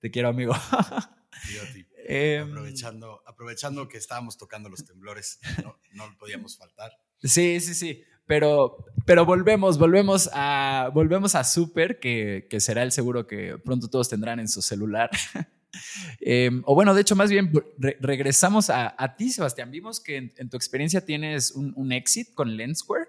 Te 0.00 0.10
quiero, 0.10 0.28
amigo. 0.28 0.54
eh, 2.08 2.44
aprovechando, 2.44 3.22
aprovechando 3.26 3.88
que 3.88 3.98
estábamos 3.98 4.36
tocando 4.36 4.68
los 4.68 4.84
temblores, 4.84 5.38
no, 5.62 5.78
no 5.92 6.16
podíamos 6.18 6.56
faltar. 6.56 6.92
Sí, 7.22 7.60
sí, 7.60 7.74
sí. 7.74 8.04
Pero, 8.26 8.84
pero 9.04 9.26
volvemos, 9.26 9.78
volvemos 9.78 10.30
a, 10.32 10.90
volvemos 10.94 11.34
a 11.34 11.44
Super, 11.44 11.98
que, 11.98 12.46
que 12.48 12.60
será 12.60 12.82
el 12.82 12.92
seguro 12.92 13.26
que 13.26 13.58
pronto 13.58 13.88
todos 13.88 14.08
tendrán 14.08 14.40
en 14.40 14.48
su 14.48 14.62
celular. 14.62 15.10
eh, 16.20 16.50
o 16.64 16.74
bueno, 16.74 16.94
de 16.94 17.00
hecho, 17.00 17.16
más 17.16 17.30
bien 17.30 17.52
re 17.78 17.96
regresamos 18.00 18.70
a, 18.70 18.94
a, 18.96 19.16
ti, 19.16 19.30
Sebastián. 19.30 19.70
Vimos 19.70 20.00
que 20.00 20.16
en, 20.16 20.32
en 20.36 20.48
tu 20.48 20.56
experiencia 20.56 21.04
tienes 21.04 21.50
un, 21.52 21.72
un, 21.76 21.92
exit 21.92 22.32
con 22.34 22.56
Lensquare. 22.56 23.08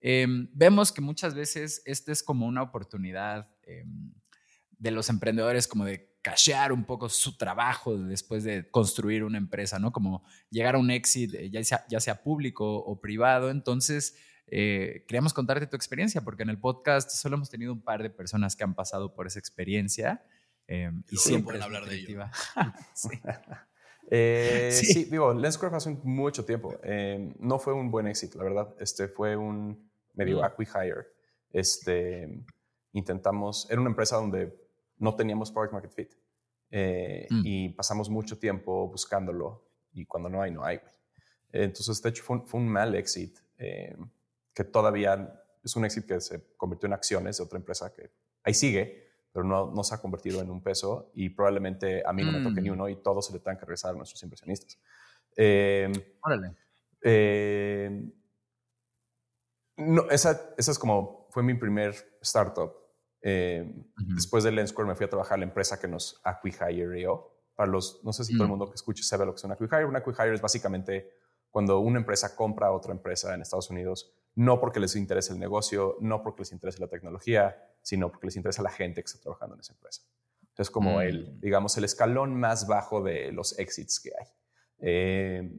Eh, 0.00 0.26
vemos 0.52 0.92
que 0.92 1.00
muchas 1.00 1.34
veces 1.34 1.82
este 1.84 2.12
es 2.12 2.22
como 2.22 2.46
una 2.46 2.62
oportunidad 2.62 3.48
eh, 3.64 3.84
de 4.78 4.90
los 4.90 5.08
emprendedores 5.08 5.66
como 5.66 5.84
de 5.84 6.16
cashear 6.22 6.72
un 6.72 6.84
poco 6.84 7.08
su 7.08 7.36
trabajo 7.36 7.96
después 7.96 8.42
de 8.42 8.68
construir 8.70 9.22
una 9.22 9.38
empresa, 9.38 9.78
¿no? 9.78 9.92
Como 9.92 10.24
llegar 10.50 10.74
a 10.74 10.78
un 10.78 10.90
exit, 10.90 11.34
eh, 11.34 11.50
ya 11.50 11.62
sea, 11.62 11.86
ya 11.88 12.00
sea 12.00 12.22
público 12.22 12.76
o 12.78 13.00
privado. 13.00 13.50
Entonces, 13.50 14.16
eh, 14.48 15.04
queríamos 15.06 15.32
contarte 15.32 15.66
tu 15.66 15.76
experiencia, 15.76 16.22
porque 16.22 16.42
en 16.42 16.50
el 16.50 16.58
podcast 16.58 17.10
solo 17.10 17.36
hemos 17.36 17.50
tenido 17.50 17.72
un 17.72 17.82
par 17.82 18.02
de 18.02 18.10
personas 18.10 18.56
que 18.56 18.64
han 18.64 18.74
pasado 18.74 19.14
por 19.14 19.26
esa 19.26 19.38
experiencia. 19.38 20.24
Eh, 20.68 20.90
y 21.10 21.16
siempre 21.16 21.44
pueden 21.44 21.62
hablar 21.62 21.86
de 21.86 21.96
ello. 21.96 22.24
sí. 22.94 23.08
Eh, 24.08 24.70
sí. 24.72 24.86
sí, 24.86 25.04
digo, 25.04 25.34
Lenscore 25.34 25.74
hace 25.76 25.90
mucho 26.02 26.44
tiempo. 26.44 26.74
Eh, 26.82 27.34
no 27.38 27.58
fue 27.58 27.72
un 27.72 27.90
buen 27.90 28.06
éxito, 28.06 28.38
la 28.38 28.44
verdad. 28.44 28.74
Este 28.78 29.08
fue 29.08 29.36
un 29.36 29.90
medio 30.14 30.40
mm. 30.40 30.44
acqui-hire. 30.44 31.06
Este, 31.52 32.44
intentamos, 32.92 33.66
era 33.70 33.80
una 33.80 33.90
empresa 33.90 34.16
donde 34.16 34.54
no 34.98 35.14
teníamos 35.14 35.50
product 35.50 35.72
market 35.72 35.92
fit. 35.92 36.14
Eh, 36.70 37.26
mm. 37.30 37.42
Y 37.44 37.68
pasamos 37.70 38.08
mucho 38.08 38.38
tiempo 38.38 38.88
buscándolo. 38.88 39.64
Y 39.92 40.06
cuando 40.06 40.28
no 40.28 40.42
hay, 40.42 40.50
no 40.50 40.64
hay. 40.64 40.80
Entonces, 41.52 42.00
de 42.02 42.10
hecho, 42.10 42.22
fue 42.22 42.36
un, 42.36 42.46
fue 42.46 42.60
un 42.60 42.68
mal 42.68 42.94
éxito. 42.94 43.40
Que 44.56 44.64
todavía 44.64 45.44
es 45.62 45.76
un 45.76 45.84
éxito 45.84 46.14
que 46.14 46.20
se 46.20 46.56
convirtió 46.56 46.86
en 46.86 46.94
acciones 46.94 47.36
de 47.36 47.44
otra 47.44 47.58
empresa 47.58 47.92
que 47.92 48.10
ahí 48.42 48.54
sigue, 48.54 49.06
pero 49.32 49.44
no, 49.44 49.70
no 49.70 49.84
se 49.84 49.94
ha 49.94 49.98
convertido 49.98 50.40
en 50.40 50.50
un 50.50 50.62
peso 50.62 51.10
y 51.14 51.28
probablemente 51.28 52.02
a 52.06 52.12
mí 52.14 52.24
no 52.24 52.32
mm. 52.32 52.34
me 52.34 52.48
toque 52.48 52.62
ni 52.62 52.70
uno 52.70 52.88
y 52.88 52.96
todo 52.96 53.20
se 53.20 53.34
le 53.34 53.40
tenga 53.40 53.58
que 53.58 53.66
regresar 53.66 53.90
a 53.94 53.98
nuestros 53.98 54.22
inversionistas. 54.22 54.78
Eh, 55.36 55.92
Órale. 56.22 56.56
Eh, 57.02 58.10
no, 59.76 60.08
esa, 60.10 60.54
esa 60.56 60.70
es 60.70 60.78
como, 60.78 61.28
fue 61.30 61.42
mi 61.42 61.52
primer 61.54 61.94
startup. 62.22 62.72
Eh, 63.20 63.62
uh 63.62 64.00
-huh. 64.00 64.14
Después 64.14 64.42
de 64.44 64.52
Lenscore 64.52 64.88
me 64.88 64.94
fui 64.94 65.04
a 65.04 65.10
trabajar 65.10 65.34
a 65.34 65.38
la 65.38 65.44
empresa 65.44 65.78
que 65.78 65.88
nos 65.88 66.18
acquihireó. 66.24 67.32
Para 67.54 67.70
los, 67.70 68.02
no 68.04 68.12
sé 68.12 68.24
si 68.24 68.34
mm. 68.34 68.36
todo 68.36 68.44
el 68.44 68.50
mundo 68.50 68.68
que 68.70 68.74
escuche 68.74 69.02
sabe 69.02 69.26
lo 69.26 69.32
que 69.32 69.38
es 69.38 69.44
un 69.44 69.52
acquihire. 69.52 69.84
Un 69.84 69.96
acquihire 69.96 70.34
es 70.34 70.40
básicamente 70.40 71.10
cuando 71.50 71.80
una 71.80 71.98
empresa 71.98 72.34
compra 72.34 72.68
a 72.68 72.72
otra 72.72 72.92
empresa 72.92 73.34
en 73.34 73.42
Estados 73.42 73.70
Unidos 73.70 74.15
no 74.36 74.60
porque 74.60 74.80
les 74.80 74.94
interese 74.96 75.32
el 75.32 75.38
negocio, 75.38 75.96
no 76.00 76.22
porque 76.22 76.42
les 76.42 76.52
interese 76.52 76.78
la 76.78 76.88
tecnología, 76.88 77.56
sino 77.82 78.10
porque 78.10 78.26
les 78.26 78.36
interesa 78.36 78.62
la 78.62 78.70
gente 78.70 79.02
que 79.02 79.06
está 79.06 79.20
trabajando 79.20 79.54
en 79.54 79.60
esa 79.60 79.72
empresa. 79.72 80.02
Entonces, 80.50 80.70
como 80.70 80.98
mm. 80.98 81.00
el, 81.00 81.40
digamos, 81.40 81.76
el 81.78 81.84
escalón 81.84 82.34
más 82.34 82.66
bajo 82.66 83.02
de 83.02 83.32
los 83.32 83.58
exits 83.58 83.98
que 83.98 84.10
hay. 84.18 84.26
Eh, 84.80 85.50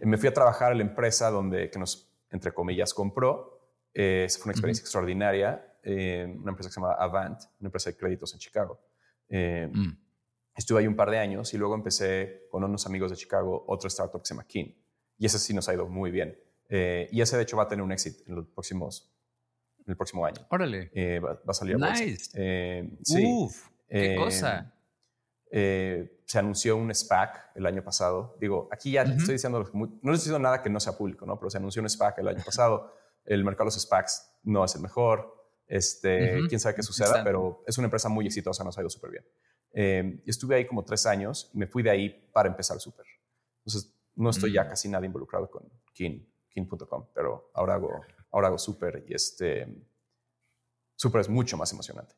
me 0.00 0.18
fui 0.18 0.28
a 0.28 0.34
trabajar 0.34 0.72
a 0.72 0.74
la 0.74 0.82
empresa 0.82 1.30
donde, 1.30 1.70
que 1.70 1.78
nos, 1.78 2.12
entre 2.30 2.52
comillas, 2.52 2.92
compró. 2.92 3.70
Eh, 3.94 4.26
fue 4.30 4.44
una 4.44 4.52
experiencia 4.52 4.82
extraordinaria. 4.82 5.78
Eh, 5.84 6.24
una 6.40 6.50
empresa 6.50 6.70
que 6.70 6.74
se 6.74 6.80
llama 6.80 6.94
Avant, 6.94 7.40
una 7.60 7.68
empresa 7.68 7.90
de 7.90 7.96
créditos 7.96 8.32
en 8.34 8.40
Chicago. 8.40 8.80
Mm. 9.28 9.92
Estuve 10.54 10.80
ahí 10.80 10.86
un 10.86 10.96
par 10.96 11.10
de 11.10 11.18
años 11.18 11.54
y 11.54 11.58
luego 11.58 11.74
empecé 11.74 12.46
con 12.50 12.62
unos 12.62 12.84
amigos 12.86 13.10
de 13.10 13.16
Chicago 13.16 13.64
otro 13.66 13.88
startup 13.88 14.20
que 14.20 14.26
se 14.26 14.34
llama 14.34 14.46
Kin. 14.46 14.76
Y 15.18 15.26
ese 15.26 15.38
sí 15.38 15.54
nos 15.54 15.68
ha 15.68 15.74
ido 15.74 15.88
muy 15.88 16.10
bien. 16.10 16.38
Eh, 16.68 17.08
y 17.12 17.20
ese, 17.20 17.36
de 17.36 17.42
hecho, 17.42 17.56
va 17.56 17.64
a 17.64 17.68
tener 17.68 17.82
un 17.82 17.92
éxito 17.92 18.22
en 18.26 18.36
los 18.36 18.46
próximos, 18.48 19.14
el 19.86 19.96
próximo 19.96 20.24
año. 20.24 20.46
Órale. 20.50 20.90
Eh, 20.94 21.18
va, 21.18 21.34
va, 21.34 21.40
a 21.48 21.54
salir 21.54 21.76
a 21.76 21.92
Nice. 21.92 22.30
Eh, 22.34 22.98
sí. 23.02 23.24
Uf, 23.26 23.68
qué 23.88 24.16
cosa. 24.16 24.72
Eh, 25.54 26.22
se 26.24 26.38
anunció 26.38 26.78
un 26.78 26.94
SPAC 26.94 27.50
el 27.56 27.66
año 27.66 27.84
pasado. 27.84 28.36
Digo, 28.40 28.68
aquí 28.72 28.92
ya 28.92 29.02
uh 29.02 29.06
-huh. 29.06 29.16
estoy 29.18 29.34
diciendo, 29.34 29.58
no 29.74 29.84
estoy 29.84 30.12
diciendo 30.14 30.38
nada 30.38 30.62
que 30.62 30.70
no 30.70 30.80
sea 30.80 30.96
público, 30.96 31.26
¿no? 31.26 31.38
Pero 31.38 31.50
se 31.50 31.58
anunció 31.58 31.82
un 31.82 31.90
SPAC 31.90 32.18
el 32.18 32.28
año 32.28 32.42
pasado. 32.42 32.90
El 33.24 33.44
mercado 33.44 33.68
de 33.68 33.74
los 33.74 33.82
SPACs 33.82 34.38
no 34.44 34.64
es 34.64 34.74
el 34.74 34.80
mejor. 34.80 35.30
Este, 35.66 36.08
uh 36.08 36.38
-huh. 36.38 36.48
Quién 36.48 36.58
sabe 36.58 36.74
qué 36.74 36.82
suceda, 36.82 37.08
Está. 37.08 37.24
pero 37.24 37.62
es 37.66 37.76
una 37.76 37.86
empresa 37.86 38.08
muy 38.08 38.26
exitosa, 38.26 38.64
nos 38.64 38.78
ha 38.78 38.80
ido 38.80 38.88
súper 38.88 39.10
bien. 39.10 39.24
Eh, 39.74 40.22
estuve 40.26 40.54
ahí 40.56 40.66
como 40.66 40.84
tres 40.84 41.04
años 41.06 41.50
y 41.52 41.58
me 41.58 41.66
fui 41.66 41.82
de 41.82 41.90
ahí 41.90 42.30
para 42.32 42.48
empezar 42.48 42.80
súper. 42.80 43.04
Entonces, 43.58 43.94
no 44.16 44.30
estoy 44.30 44.50
uh 44.50 44.52
-huh. 44.54 44.64
ya 44.64 44.68
casi 44.68 44.88
nada 44.88 45.04
involucrado 45.04 45.50
con 45.50 45.70
Kin 45.92 46.31
kin.com, 46.52 47.06
pero 47.14 47.50
ahora 47.54 47.74
hago, 47.74 48.00
ahora 48.30 48.48
hago 48.48 48.58
Super 48.58 49.04
y 49.08 49.14
este 49.14 49.66
Super 50.96 51.20
es 51.20 51.28
mucho 51.28 51.56
más 51.56 51.72
emocionante 51.72 52.14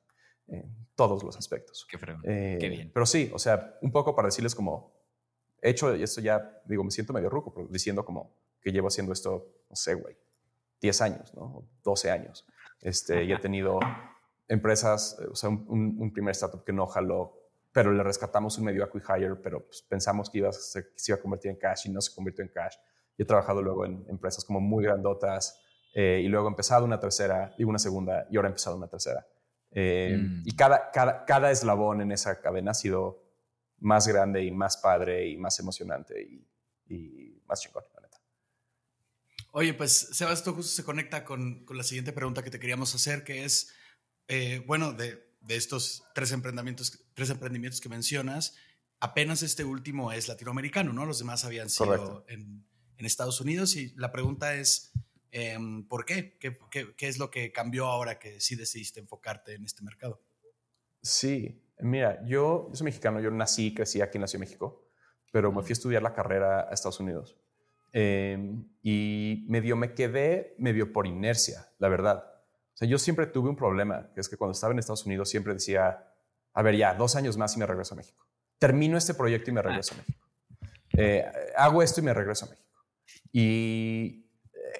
en 0.46 0.88
todos 0.94 1.22
los 1.22 1.36
aspectos. 1.36 1.86
Qué, 1.90 1.98
eh, 2.24 2.58
qué 2.60 2.68
bien. 2.68 2.90
Pero 2.92 3.06
sí, 3.06 3.30
o 3.32 3.38
sea, 3.38 3.78
un 3.80 3.90
poco 3.90 4.14
para 4.14 4.28
decirles 4.28 4.54
como, 4.54 4.92
he 5.62 5.70
hecho, 5.70 5.94
y 5.96 6.02
esto 6.02 6.20
ya, 6.20 6.62
digo, 6.66 6.84
me 6.84 6.90
siento 6.90 7.12
medio 7.12 7.30
ruco, 7.30 7.54
pero 7.54 7.66
diciendo 7.68 8.04
como 8.04 8.36
que 8.60 8.70
llevo 8.72 8.88
haciendo 8.88 9.12
esto, 9.12 9.64
no 9.70 9.76
sé, 9.76 9.94
güey, 9.94 10.16
10 10.80 11.00
años, 11.00 11.34
¿no? 11.34 11.66
12 11.82 12.10
años. 12.10 12.46
Este, 12.82 13.24
y 13.24 13.32
he 13.32 13.38
tenido 13.38 13.78
empresas, 14.48 15.18
o 15.30 15.34
sea, 15.34 15.48
un, 15.48 15.96
un, 15.98 16.12
primer 16.12 16.32
startup 16.32 16.62
que 16.64 16.72
no 16.72 16.86
jaló 16.86 17.44
pero 17.74 17.92
le 17.92 18.04
rescatamos 18.04 18.56
un 18.58 18.66
medio 18.66 18.84
acquihire, 18.84 19.34
pero 19.42 19.66
pues, 19.66 19.82
pensamos 19.82 20.30
que 20.30 20.38
iba 20.38 20.48
a 20.48 20.52
se, 20.52 20.92
iba 21.08 21.16
a 21.16 21.20
convertir 21.20 21.50
en 21.50 21.56
cash 21.56 21.88
y 21.88 21.90
no 21.90 22.00
se 22.00 22.14
convirtió 22.14 22.44
en 22.44 22.50
cash. 22.50 22.76
Y 23.16 23.22
he 23.22 23.26
trabajado 23.26 23.62
luego 23.62 23.86
en 23.86 24.04
empresas 24.08 24.44
como 24.44 24.60
muy 24.60 24.84
grandotas 24.84 25.60
eh, 25.94 26.22
y 26.24 26.28
luego 26.28 26.48
he 26.48 26.50
empezado 26.50 26.84
una 26.84 26.98
tercera 26.98 27.54
y 27.56 27.64
una 27.64 27.78
segunda 27.78 28.26
y 28.30 28.36
ahora 28.36 28.48
he 28.48 28.50
empezado 28.50 28.76
una 28.76 28.88
tercera. 28.88 29.26
Eh, 29.70 30.16
mm. 30.18 30.42
Y 30.44 30.56
cada, 30.56 30.90
cada, 30.90 31.24
cada, 31.24 31.50
eslabón 31.50 32.00
en 32.00 32.12
esa 32.12 32.40
cadena 32.40 32.72
ha 32.72 32.74
sido 32.74 33.22
más 33.78 34.06
grande 34.06 34.44
y 34.44 34.50
más 34.50 34.76
padre 34.76 35.28
y 35.28 35.36
más 35.36 35.58
emocionante 35.58 36.22
y, 36.22 36.46
y 36.88 37.42
más 37.46 37.60
chingón, 37.60 37.84
la 37.94 38.02
neta. 38.02 38.20
Oye, 39.50 39.74
pues 39.74 40.08
Sebas, 40.12 40.38
esto 40.38 40.52
justo 40.52 40.72
se 40.72 40.84
conecta 40.84 41.24
con, 41.24 41.64
con, 41.64 41.76
la 41.76 41.84
siguiente 41.84 42.12
pregunta 42.12 42.42
que 42.42 42.50
te 42.50 42.58
queríamos 42.58 42.94
hacer, 42.94 43.24
que 43.24 43.44
es, 43.44 43.72
eh, 44.28 44.62
bueno, 44.66 44.92
de, 44.92 45.32
de, 45.40 45.56
estos 45.56 46.04
tres 46.14 46.32
emprendimientos, 46.32 47.04
tres 47.14 47.30
emprendimientos 47.30 47.80
que 47.80 47.88
mencionas, 47.88 48.56
apenas 49.00 49.42
este 49.42 49.64
último 49.64 50.12
es 50.12 50.28
latinoamericano, 50.28 50.92
¿no? 50.92 51.04
Los 51.04 51.18
demás 51.18 51.44
habían 51.44 51.68
sido 51.68 52.24
en, 52.28 52.66
en, 52.98 53.06
Estados 53.06 53.40
Unidos 53.40 53.76
y 53.76 53.94
la 53.96 54.10
pregunta 54.12 54.54
es, 54.54 54.92
em, 55.30 55.86
¿por 55.86 56.04
qué? 56.04 56.36
¿Qué, 56.38 56.56
qué? 56.70 56.94
qué 56.96 57.08
es 57.08 57.18
lo 57.18 57.30
que 57.30 57.52
cambió 57.52 57.86
ahora 57.86 58.18
que 58.18 58.40
sí 58.40 58.56
decidiste 58.56 59.00
enfocarte 59.00 59.54
en 59.54 59.64
este 59.64 59.82
mercado? 59.82 60.22
Sí, 61.02 61.64
Mira, 61.80 62.24
yo, 62.24 62.70
soy 62.72 62.84
mexicano, 62.86 63.20
yo 63.20 63.30
nací 63.30 63.66
y 63.66 63.74
crecí 63.74 64.00
aquí 64.00 64.18
en 64.18 64.22
la 64.22 64.26
Ciudad 64.26 64.44
de 64.44 64.46
México, 64.46 64.88
pero 65.32 65.50
me 65.52 65.62
fui 65.62 65.70
a 65.70 65.72
estudiar 65.72 66.02
la 66.02 66.14
carrera 66.14 66.68
a 66.68 66.72
Estados 66.72 67.00
Unidos. 67.00 67.36
Em, 67.92 68.64
y 68.82 69.44
medio 69.48 69.76
me 69.76 69.94
quedé 69.94 70.54
medio 70.58 70.92
por 70.92 71.06
inercia, 71.06 71.68
la 71.78 71.88
verdad. 71.88 72.24
O 72.74 72.76
sea, 72.76 72.88
yo 72.88 72.98
siempre 72.98 73.26
tuve 73.26 73.48
un 73.48 73.56
problema, 73.56 74.10
que 74.14 74.20
es 74.20 74.28
que 74.28 74.36
cuando 74.36 74.52
estaba 74.52 74.72
en 74.72 74.78
Estados 74.78 75.06
Unidos 75.06 75.28
siempre 75.28 75.52
decía, 75.52 76.12
a 76.52 76.62
ver, 76.62 76.76
ya, 76.76 76.94
dos 76.94 77.16
años 77.16 77.36
más 77.36 77.56
y 77.56 77.58
me 77.58 77.66
regreso 77.66 77.94
a 77.94 77.96
México. 77.96 78.26
Termino 78.58 78.96
este 78.96 79.14
proyecto 79.14 79.50
y 79.50 79.54
me 79.54 79.62
regreso 79.62 79.94
a 79.94 79.98
México. 79.98 80.26
Eh, 80.96 81.24
hago 81.56 81.82
esto 81.82 82.00
y 82.00 82.04
me 82.04 82.14
regreso 82.14 82.46
a 82.46 82.50
México. 82.50 82.63
Y 83.36 84.30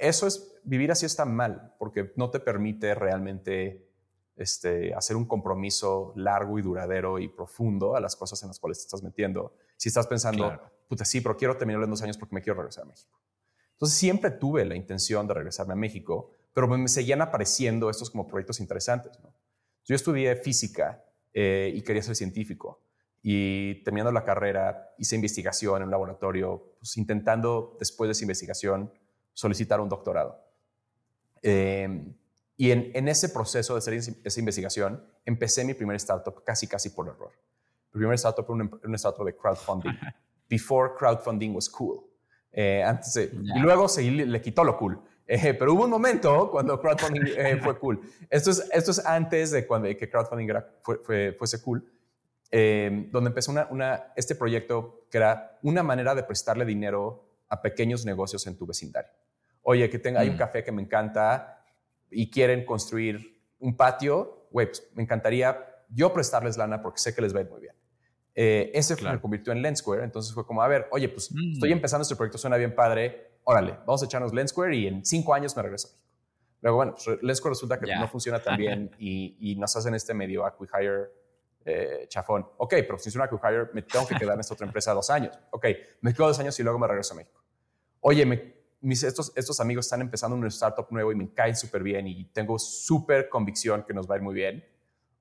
eso 0.01 0.29
es, 0.29 0.55
vivir 0.63 0.93
así 0.93 1.05
está 1.05 1.25
mal, 1.25 1.75
porque 1.77 2.13
no 2.15 2.31
te 2.31 2.39
permite 2.39 2.95
realmente 2.95 3.91
este, 4.37 4.95
hacer 4.95 5.17
un 5.17 5.25
compromiso 5.25 6.13
largo 6.15 6.57
y 6.57 6.63
duradero 6.63 7.19
y 7.19 7.27
profundo 7.27 7.97
a 7.97 8.01
las 8.01 8.15
cosas 8.15 8.41
en 8.45 8.49
las 8.49 8.61
cuales 8.61 8.79
te 8.79 8.83
estás 8.83 9.03
metiendo. 9.03 9.57
Si 9.77 9.89
estás 9.89 10.07
pensando, 10.07 10.57
puta, 10.89 11.05
sí, 11.05 11.21
pero 11.21 11.37
quiero 11.37 11.57
terminar 11.57 11.83
en 11.83 11.91
dos 11.91 12.03
años 12.03 12.17
porque 12.17 12.37
me 12.37 12.43
quiero 12.43 12.57
regresar 12.57 12.85
a 12.85 12.87
México. 12.87 13.21
Entonces 13.73 13.99
siempre 13.99 14.31
tuve 14.31 14.65
la 14.65 14.77
intención 14.77 15.27
de 15.27 15.35
regresarme 15.35 15.73
a 15.73 15.77
México, 15.77 16.31
pero 16.53 16.69
me 16.69 16.87
seguían 16.87 17.23
apareciendo 17.23 17.91
estos 17.91 18.09
como 18.09 18.25
proyectos 18.29 18.61
interesantes. 18.61 19.19
Yo 19.85 19.97
estudié 19.97 20.37
física 20.37 21.05
eh, 21.33 21.73
y 21.75 21.83
quería 21.83 22.05
ser 22.05 22.15
científico. 22.15 22.85
Y 23.27 23.83
terminando 23.85 24.13
la 24.13 24.23
carrera, 24.23 24.93
hice 24.99 25.17
investigación 25.17 25.79
en 25.79 25.85
un 25.85 25.91
laboratorio, 25.91 26.75
pues, 26.79 26.99
intentando 26.99 27.75
después 27.79 28.09
de 28.09 28.13
esa 28.13 28.23
investigación 28.23 28.93
solicitar 29.33 29.81
un 29.81 29.89
doctorado. 29.89 30.45
Eh, 31.41 32.05
y 32.59 32.71
en, 32.71 33.09
ese 33.09 33.31
proceso 33.31 33.73
de 33.73 33.79
hacer 33.79 33.95
esa 33.95 34.41
investigación, 34.41 35.03
empecé 35.25 35.65
mi 35.65 35.73
primer 35.73 35.97
startup 35.97 36.45
casi, 36.45 36.67
casi 36.67 36.91
por 36.91 37.09
error. 37.09 37.33
Mi 37.95 38.01
primer 38.01 38.17
startup 38.17 38.45
fue 38.45 38.57
un, 38.57 38.95
startup 38.95 39.25
de 39.25 39.35
crowdfunding. 39.35 39.99
Before 40.51 40.93
crowdfunding 40.95 41.55
was 41.55 41.67
cool. 41.69 42.05
Eh, 42.53 42.83
antes 42.85 43.17
Y 43.17 43.59
luego 43.59 43.89
se 43.89 44.03
le, 44.03 44.41
quitó 44.43 44.63
lo 44.63 44.77
cool. 44.77 45.01
Eh, 45.27 45.55
pero 45.55 45.73
hubo 45.73 45.85
un 45.85 45.91
momento 45.91 46.51
cuando 46.51 46.79
crowdfunding 46.79 47.23
eh, 47.39 47.59
fue 47.63 47.79
cool. 47.79 48.03
Esto 48.29 48.51
es, 48.51 48.69
esto 48.71 48.91
es 48.91 49.05
antes 49.05 49.51
de 49.51 49.67
cuando, 49.67 49.89
que 49.89 50.11
crowdfunding 50.11 50.51
era, 50.51 50.77
fue, 50.83 51.35
fuese 51.39 51.63
cool, 51.63 51.91
donde 52.51 53.29
empezó 53.29 53.51
una, 53.51 53.67
una, 53.71 54.13
este 54.15 54.35
proyecto 54.37 55.07
que 55.11 55.19
era 55.19 55.59
una 55.63 55.83
manera 55.83 56.15
de 56.15 56.23
prestarle 56.23 56.65
dinero 56.65 57.29
a 57.49 57.61
pequeños 57.61 58.05
negocios 58.05 58.47
en 58.47 58.57
tu 58.57 58.65
vecindario. 58.65 59.11
Oye, 59.63 59.91
que 59.91 59.99
tenga, 59.99 60.21
hay 60.21 60.29
un 60.29 60.37
mm. 60.37 60.39
café 60.39 60.63
que 60.63 60.71
me 60.71 60.83
encanta, 60.83 61.55
y 62.15 62.31
quieren 62.31 62.65
construir 62.65 63.43
un 63.59 63.77
patio, 63.77 64.47
güey, 64.51 64.67
pues, 64.69 64.89
me 64.95 65.03
encantaría 65.03 65.59
yo 65.91 66.13
prestarles 66.13 66.57
lana 66.57 66.81
porque 66.81 66.99
sé 66.99 67.15
que 67.15 67.23
les 67.23 67.35
va 67.35 67.41
a 67.41 67.43
ir 67.43 67.51
muy 67.51 67.61
bien. 67.61 67.75
Eh, 68.37 68.73
ese 68.75 69.01
me 69.03 69.21
convirtió 69.21 69.53
en 69.53 69.63
Lensquare, 69.63 70.03
entonces 70.03 70.35
fue 70.35 70.45
como, 70.47 70.63
a 70.63 70.69
ver, 70.69 70.89
oye, 70.91 71.09
pues 71.09 71.31
mm. 71.33 71.53
estoy 71.55 71.73
empezando 71.73 72.03
este 72.03 72.17
proyecto, 72.17 72.39
suena 72.39 72.57
bien 72.57 72.75
padre, 72.75 73.39
órale, 73.45 73.79
vamos 73.87 74.03
a 74.03 74.07
echarnos 74.07 74.33
Lensquare 74.33 74.77
y 74.77 74.87
en 74.87 75.05
cinco 75.05 75.35
años 75.35 75.57
me 75.57 75.63
regreso 75.63 75.89
a 75.89 75.91
México. 75.93 76.11
Luego, 76.63 76.77
bueno, 76.79 76.95
pues 76.95 77.23
Lensquare 77.23 77.51
resulta 77.51 77.79
que 77.79 77.95
no 77.95 78.09
funciona 78.09 78.43
tan 78.43 78.57
bien 78.57 78.91
y, 78.99 79.37
y, 79.39 79.57
nos 79.57 79.77
hacen 79.77 79.95
este 79.95 80.15
medio 80.15 80.47
acquihire 80.47 81.11
eh, 81.65 82.07
chafón. 82.09 82.47
Ok, 82.59 82.75
pero 82.87 82.99
si 82.99 83.09
es 83.09 83.17
un 83.17 83.23
acquihire, 83.23 83.69
me 83.73 83.83
tengo 83.83 84.07
que 84.07 84.15
quedar 84.17 84.35
en 84.35 84.41
esta 84.41 84.55
otra 84.55 84.67
empresa 84.67 84.93
dos 84.93 85.11
años. 85.11 85.39
Ok, 85.51 85.67
me 86.01 86.13
quedo 86.13 86.29
dos 86.29 86.39
años 86.39 86.59
y 86.59 86.63
luego 86.63 86.79
me 86.79 86.87
regreso 86.87 87.15
a 87.15 87.17
México. 87.19 87.43
Oye, 88.01 88.27
me 88.27 88.55
estos, 88.91 89.33
estos 89.35 89.61
amigos 89.61 89.87
están 89.87 90.01
empezando 90.01 90.37
un 90.37 90.47
startup 90.47 90.87
nuevo 90.91 91.11
y 91.13 91.15
me 91.15 91.33
caen 91.33 91.57
súper 91.57 91.83
bien 91.83 92.07
y 92.07 92.27
tengo 92.27 92.59
súper 92.59 93.29
convicción 93.29 93.85
que 93.85 93.95
nos 93.95 94.09
va 94.09 94.15
a 94.15 94.19
ir 94.19 94.23
muy 94.23 94.35
bien. 94.35 94.65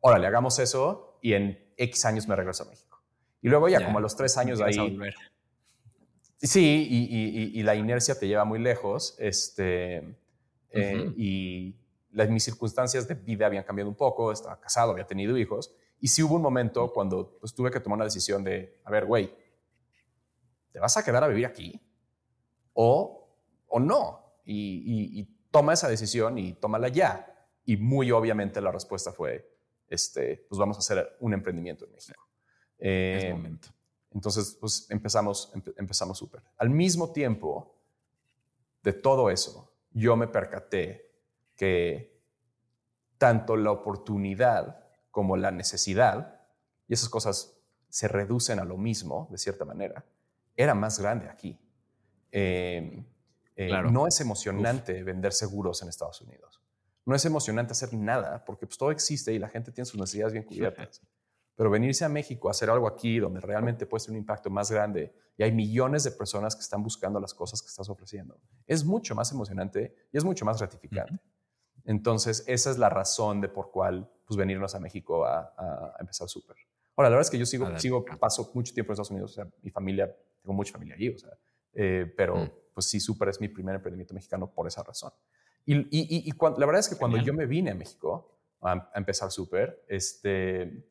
Órale, 0.02 0.28
hagamos 0.28 0.60
eso 0.60 1.18
y 1.22 1.34
en 1.34 1.74
X 1.78 2.06
años 2.06 2.28
me 2.28 2.36
regreso 2.36 2.64
a 2.64 2.68
México. 2.68 3.02
Y 3.42 3.50
luego 3.50 3.70
ya, 3.70 3.84
como 3.84 3.98
a 3.98 4.02
los 4.02 4.16
tres 4.16 4.38
años 4.38 4.62
ahí... 4.62 5.00
Sí, 6.38 6.88
y, 6.90 7.58
y, 7.58 7.64
la 7.64 7.74
inercia 7.74 8.20
te 8.20 8.28
lleva 8.28 8.44
muy 8.44 8.60
lejos. 8.60 9.16
Este, 9.18 10.18
eh, 10.72 11.14
y 11.16 11.74
las, 12.12 12.30
mis 12.30 12.44
circunstancias 12.44 13.08
de 13.08 13.16
vida 13.16 13.46
habían 13.46 13.64
cambiado 13.64 13.90
un 13.90 13.96
poco, 13.96 14.30
estaba 14.30 14.60
casado, 14.60 14.92
había 14.92 15.08
tenido 15.08 15.38
hijos. 15.38 15.74
Y 16.04 16.10
sí 16.10 16.22
hubo 16.22 16.36
un 16.36 16.42
momento 16.42 16.92
cuando 16.92 17.38
pues, 17.40 17.54
tuve 17.54 17.72
que 17.72 17.80
tomar 17.80 17.96
una 17.96 18.04
decisión 18.04 18.44
de, 18.44 18.82
a 18.84 18.92
ver, 18.92 19.06
güey, 19.06 19.34
¿te 20.70 20.78
vas 20.78 20.98
a 20.98 21.06
quedar 21.06 21.24
a 21.24 21.30
vivir 21.30 21.46
aquí? 21.46 21.80
¿O 22.74 23.26
o 23.70 23.80
no. 23.80 24.36
Y, 24.44 25.24
toma 25.50 25.72
esa 25.72 25.88
decisión 25.88 26.38
y 26.38 26.56
tómala 26.56 26.90
ya. 26.90 27.48
Y 27.64 27.78
muy 27.78 28.12
obviamente 28.12 28.60
la 28.60 28.70
respuesta 28.70 29.14
fue, 29.14 29.50
este, 29.88 30.46
pues 30.50 30.60
vamos 30.60 30.76
a 30.76 30.80
hacer 30.80 31.16
un 31.22 31.34
emprendimiento 31.34 31.86
en 31.86 31.94
México. 31.94 32.28
Eh, 32.80 33.30
momento. 33.32 33.70
Entonces, 34.12 34.58
pues 34.60 34.88
empezamos, 34.90 35.54
empezamos 35.78 36.18
súper. 36.18 36.44
Al 36.58 36.70
mismo 36.70 37.14
tiempo 37.14 37.78
de 38.82 38.92
todo 38.92 39.30
eso, 39.30 39.72
yo 39.92 40.18
me 40.18 40.28
percaté 40.28 41.14
que 41.56 42.20
tanto 43.18 43.56
la 43.56 43.72
oportunidad 43.72 44.83
como 45.14 45.38
la 45.38 45.52
necesidad, 45.52 46.42
y 46.88 46.94
esas 46.96 47.08
cosas 47.08 47.56
se 47.88 48.08
reducen 48.08 48.58
a 48.58 48.66
lo 48.66 48.78
mismo, 48.78 49.28
de 49.30 49.38
cierta 49.38 49.64
manera, 49.64 50.04
era 50.58 50.74
más 50.74 51.00
grande 51.00 51.30
aquí. 51.30 51.56
Eh, 52.32 53.06
eh, 53.56 53.70
no 53.92 54.08
es 54.08 54.20
emocionante 54.20 55.04
vender 55.04 55.32
seguros 55.32 55.84
en 55.84 55.90
Estados 55.90 56.20
Unidos. 56.22 56.60
No 57.06 57.14
es 57.14 57.24
emocionante 57.26 57.74
hacer 57.74 57.94
nada 57.94 58.44
porque 58.44 58.66
pues, 58.66 58.80
todo 58.80 58.90
existe 58.90 59.32
y 59.32 59.38
la 59.38 59.50
gente 59.50 59.72
tiene 59.72 59.86
sus 59.86 60.00
necesidades 60.00 60.34
bien 60.34 60.46
cubiertas. 60.46 61.00
Pero 61.56 61.70
venirse 61.70 62.04
a 62.04 62.10
México 62.10 62.48
a 62.48 62.52
hacer 62.52 62.72
algo 62.72 62.88
aquí 62.88 63.20
donde 63.20 63.40
realmente 63.40 63.86
puede 63.86 64.00
ser 64.00 64.12
un 64.12 64.18
impacto 64.18 64.50
más 64.50 64.72
grande 64.72 65.14
y 65.38 65.44
hay 65.44 65.52
millones 65.52 66.04
de 66.04 66.10
personas 66.10 66.56
que 66.56 66.62
están 66.62 66.82
buscando 66.82 67.20
las 67.20 67.36
cosas 67.36 67.62
que 67.62 67.68
estás 67.68 67.88
ofreciendo, 67.88 68.40
es 68.66 68.84
mucho 68.84 69.14
más 69.14 69.32
emocionante 69.32 69.96
y 70.12 70.18
es 70.18 70.24
mucho 70.24 70.44
más 70.46 70.58
gratificante. 70.58 71.20
Entonces, 71.86 72.44
esa 72.48 72.72
es 72.72 72.78
la 72.78 72.90
razón 72.90 73.42
de 73.42 73.50
por 73.50 73.72
cuál 73.72 74.10
pues, 74.26 74.38
venirnos 74.38 74.76
a 74.76 74.80
México 74.80 75.26
a, 75.26 75.96
empezar 76.00 76.30
súper. 76.30 76.56
Ahora, 76.96 77.10
la 77.10 77.16
verdad 77.16 77.28
es 77.28 77.32
que 77.32 77.40
yo 77.40 77.46
sigo, 77.46 77.78
sigo, 77.80 78.06
paso 78.20 78.52
mucho 78.54 78.74
tiempo 78.74 78.92
en 78.92 78.94
Estados 78.94 79.12
Unidos, 79.12 79.32
o 79.32 79.36
sea, 79.36 79.48
mi 79.62 79.72
familia, 79.72 80.16
tengo 80.42 80.54
mucha 80.54 80.74
familia 80.74 80.96
allí, 80.96 81.10
o 81.10 81.18
sea, 81.18 81.32
eh, 81.74 82.14
pero... 82.16 82.38
Mm 82.38 82.52
pues 82.74 82.88
sí, 82.88 83.00
Super 83.00 83.30
es 83.30 83.40
mi 83.40 83.48
primer 83.48 83.76
emprendimiento 83.76 84.14
mexicano 84.14 84.52
por 84.52 84.68
esa 84.68 84.84
razón. 84.84 85.12
Y, 85.66 85.78
y, 85.78 86.30
y, 86.30 86.34
la 86.40 86.66
verdad 86.66 86.80
es 86.80 86.90
que 86.90 86.98
cuando 86.98 87.18
yo 87.18 87.34
me 87.34 87.46
vine 87.46 87.72
a 87.72 87.76
México 87.76 88.38
a, 88.62 88.92
empezar 88.96 89.32
Super, 89.32 89.86
este, 89.88 90.86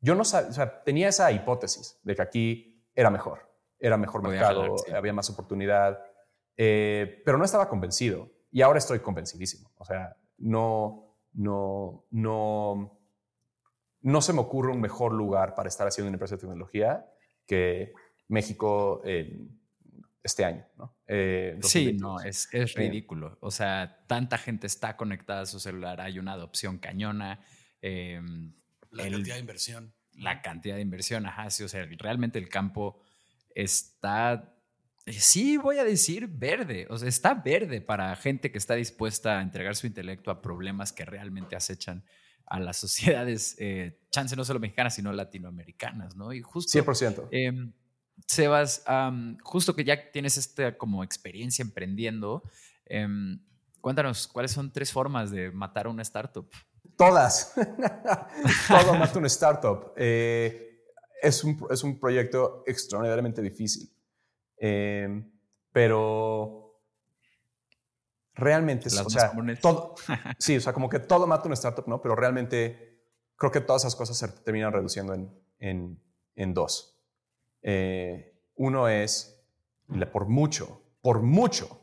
yo 0.00 0.14
no 0.14 0.24
sabía, 0.24 0.50
o 0.50 0.52
sea, 0.52 0.82
tenía 0.82 1.08
esa 1.08 1.30
hipótesis 1.32 1.98
de 2.02 2.14
que 2.14 2.22
aquí 2.22 2.84
era 2.94 3.10
mejor, 3.10 3.40
era 3.78 3.96
mejor 3.96 4.22
mercado, 4.22 4.76
había 4.94 5.12
más 5.12 5.28
oportunidad, 5.28 6.02
eh, 6.56 7.22
pero 7.24 7.36
no 7.36 7.44
estaba 7.44 7.68
convencido. 7.68 8.30
Y 8.50 8.62
ahora 8.62 8.78
estoy 8.78 9.00
convencidísimo. 9.00 9.70
O 9.76 9.84
sea, 9.84 10.16
no, 10.44 11.16
no, 11.32 12.06
no, 12.10 13.00
no 14.02 14.20
se 14.20 14.32
me 14.32 14.40
ocurre 14.40 14.72
un 14.72 14.80
mejor 14.80 15.12
lugar 15.12 15.54
para 15.54 15.68
estar 15.68 15.86
haciendo 15.86 16.08
una 16.08 16.16
empresa 16.16 16.36
de 16.36 16.40
tecnología 16.42 17.06
que 17.46 17.92
México 18.28 19.00
en 19.04 19.58
este 20.22 20.44
año, 20.44 20.66
¿no? 20.76 20.96
Eh, 21.06 21.58
sí, 21.62 21.94
no, 21.94 22.20
es, 22.20 22.48
es 22.52 22.74
ridículo. 22.74 23.38
O 23.40 23.50
sea, 23.50 24.04
tanta 24.06 24.38
gente 24.38 24.66
está 24.66 24.96
conectada 24.96 25.42
a 25.42 25.46
su 25.46 25.60
celular, 25.60 26.00
hay 26.00 26.18
una 26.18 26.32
adopción 26.32 26.78
cañona. 26.78 27.40
Em, 27.80 28.54
la 28.90 29.04
cantidad 29.04 29.34
de 29.34 29.40
inversión. 29.40 29.94
La 30.12 30.42
cantidad 30.42 30.76
de 30.76 30.82
inversión, 30.82 31.26
ajá, 31.26 31.50
sí, 31.50 31.64
o 31.64 31.68
sea, 31.68 31.86
realmente 31.98 32.38
el 32.38 32.48
campo 32.48 33.02
está, 33.54 34.34
eh, 34.34 34.53
sí, 35.06 35.56
voy 35.56 35.78
a 35.78 35.84
decir 35.84 36.28
verde, 36.28 36.86
o 36.90 36.96
sea, 36.96 37.08
está 37.08 37.34
verde 37.34 37.80
para 37.80 38.14
gente 38.16 38.50
que 38.50 38.58
está 38.58 38.74
dispuesta 38.74 39.38
a 39.38 39.42
entregar 39.42 39.76
su 39.76 39.86
intelecto 39.86 40.30
a 40.30 40.40
problemas 40.40 40.92
que 40.92 41.04
realmente 41.04 41.56
acechan 41.56 42.04
a 42.46 42.60
las 42.60 42.76
sociedades, 42.78 43.56
eh, 43.58 44.00
chance 44.10 44.36
no 44.36 44.44
solo 44.44 44.60
mexicanas, 44.60 44.94
sino 44.94 45.12
latinoamericanas, 45.12 46.16
¿no? 46.16 46.32
Y 46.32 46.40
justo... 46.40 46.78
100%. 46.78 47.28
em, 47.30 47.72
Sebas, 48.26 48.84
justo 49.42 49.74
que 49.74 49.84
ya 49.84 50.10
tienes 50.12 50.36
esta 50.38 50.78
como 50.78 51.02
experiencia 51.02 51.62
emprendiendo, 51.62 52.44
em, 52.86 53.40
cuéntanos, 53.80 54.28
¿cuáles 54.28 54.52
son 54.52 54.72
tres 54.72 54.92
formas 54.92 55.32
de 55.32 55.50
matar 55.50 55.86
a 55.86 55.90
una 55.90 56.02
startup? 56.02 56.48
Todas. 56.96 57.54
Todo 58.68 58.94
mata 58.94 59.18
una 59.18 59.26
startup. 59.26 59.92
Eh, 59.96 60.80
es, 61.20 61.42
un, 61.42 61.66
es 61.70 61.82
un 61.82 61.98
proyecto 61.98 62.62
extraordinariamente 62.66 63.42
difícil. 63.42 63.90
Eh, 64.58 65.22
pero 65.72 66.64
realmente, 68.34 68.90
Las 68.90 69.06
o 69.06 69.10
sea, 69.10 69.32
todo, 69.60 69.94
sí, 70.38 70.56
o 70.56 70.60
sea, 70.60 70.72
como 70.72 70.88
que 70.88 70.98
todo 71.00 71.26
mata 71.26 71.46
una 71.46 71.54
startup, 71.54 71.86
¿no? 71.86 72.00
Pero 72.00 72.16
realmente 72.16 73.02
creo 73.36 73.50
que 73.50 73.60
todas 73.60 73.82
esas 73.82 73.96
cosas 73.96 74.16
se 74.16 74.28
terminan 74.28 74.72
reduciendo 74.72 75.14
en, 75.14 75.32
en, 75.58 76.00
en 76.34 76.54
dos. 76.54 77.00
Eh, 77.62 78.40
uno 78.56 78.88
es, 78.88 79.42
por 80.12 80.26
mucho, 80.26 80.82
por 81.00 81.22
mucho, 81.22 81.80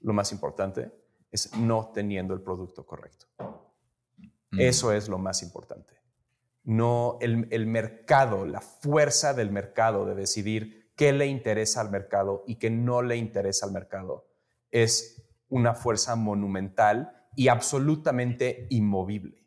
lo 0.00 0.12
más 0.12 0.32
importante 0.32 0.92
es 1.30 1.56
no 1.56 1.90
teniendo 1.92 2.34
el 2.34 2.42
producto 2.42 2.86
correcto. 2.86 3.26
Mm. 4.50 4.60
Eso 4.60 4.92
es 4.92 5.08
lo 5.08 5.18
más 5.18 5.42
importante. 5.42 5.94
No 6.64 7.18
el, 7.20 7.48
el 7.50 7.66
mercado, 7.66 8.46
la 8.46 8.60
fuerza 8.60 9.34
del 9.34 9.50
mercado 9.50 10.06
de 10.06 10.14
decidir 10.14 10.83
qué 10.96 11.12
le 11.12 11.26
interesa 11.26 11.80
al 11.80 11.90
mercado 11.90 12.44
y 12.46 12.56
qué 12.56 12.70
no 12.70 13.02
le 13.02 13.16
interesa 13.16 13.66
al 13.66 13.72
mercado 13.72 14.26
es 14.70 15.22
una 15.48 15.74
fuerza 15.74 16.16
monumental 16.16 17.28
y 17.36 17.48
absolutamente 17.48 18.66
inmovible. 18.70 19.44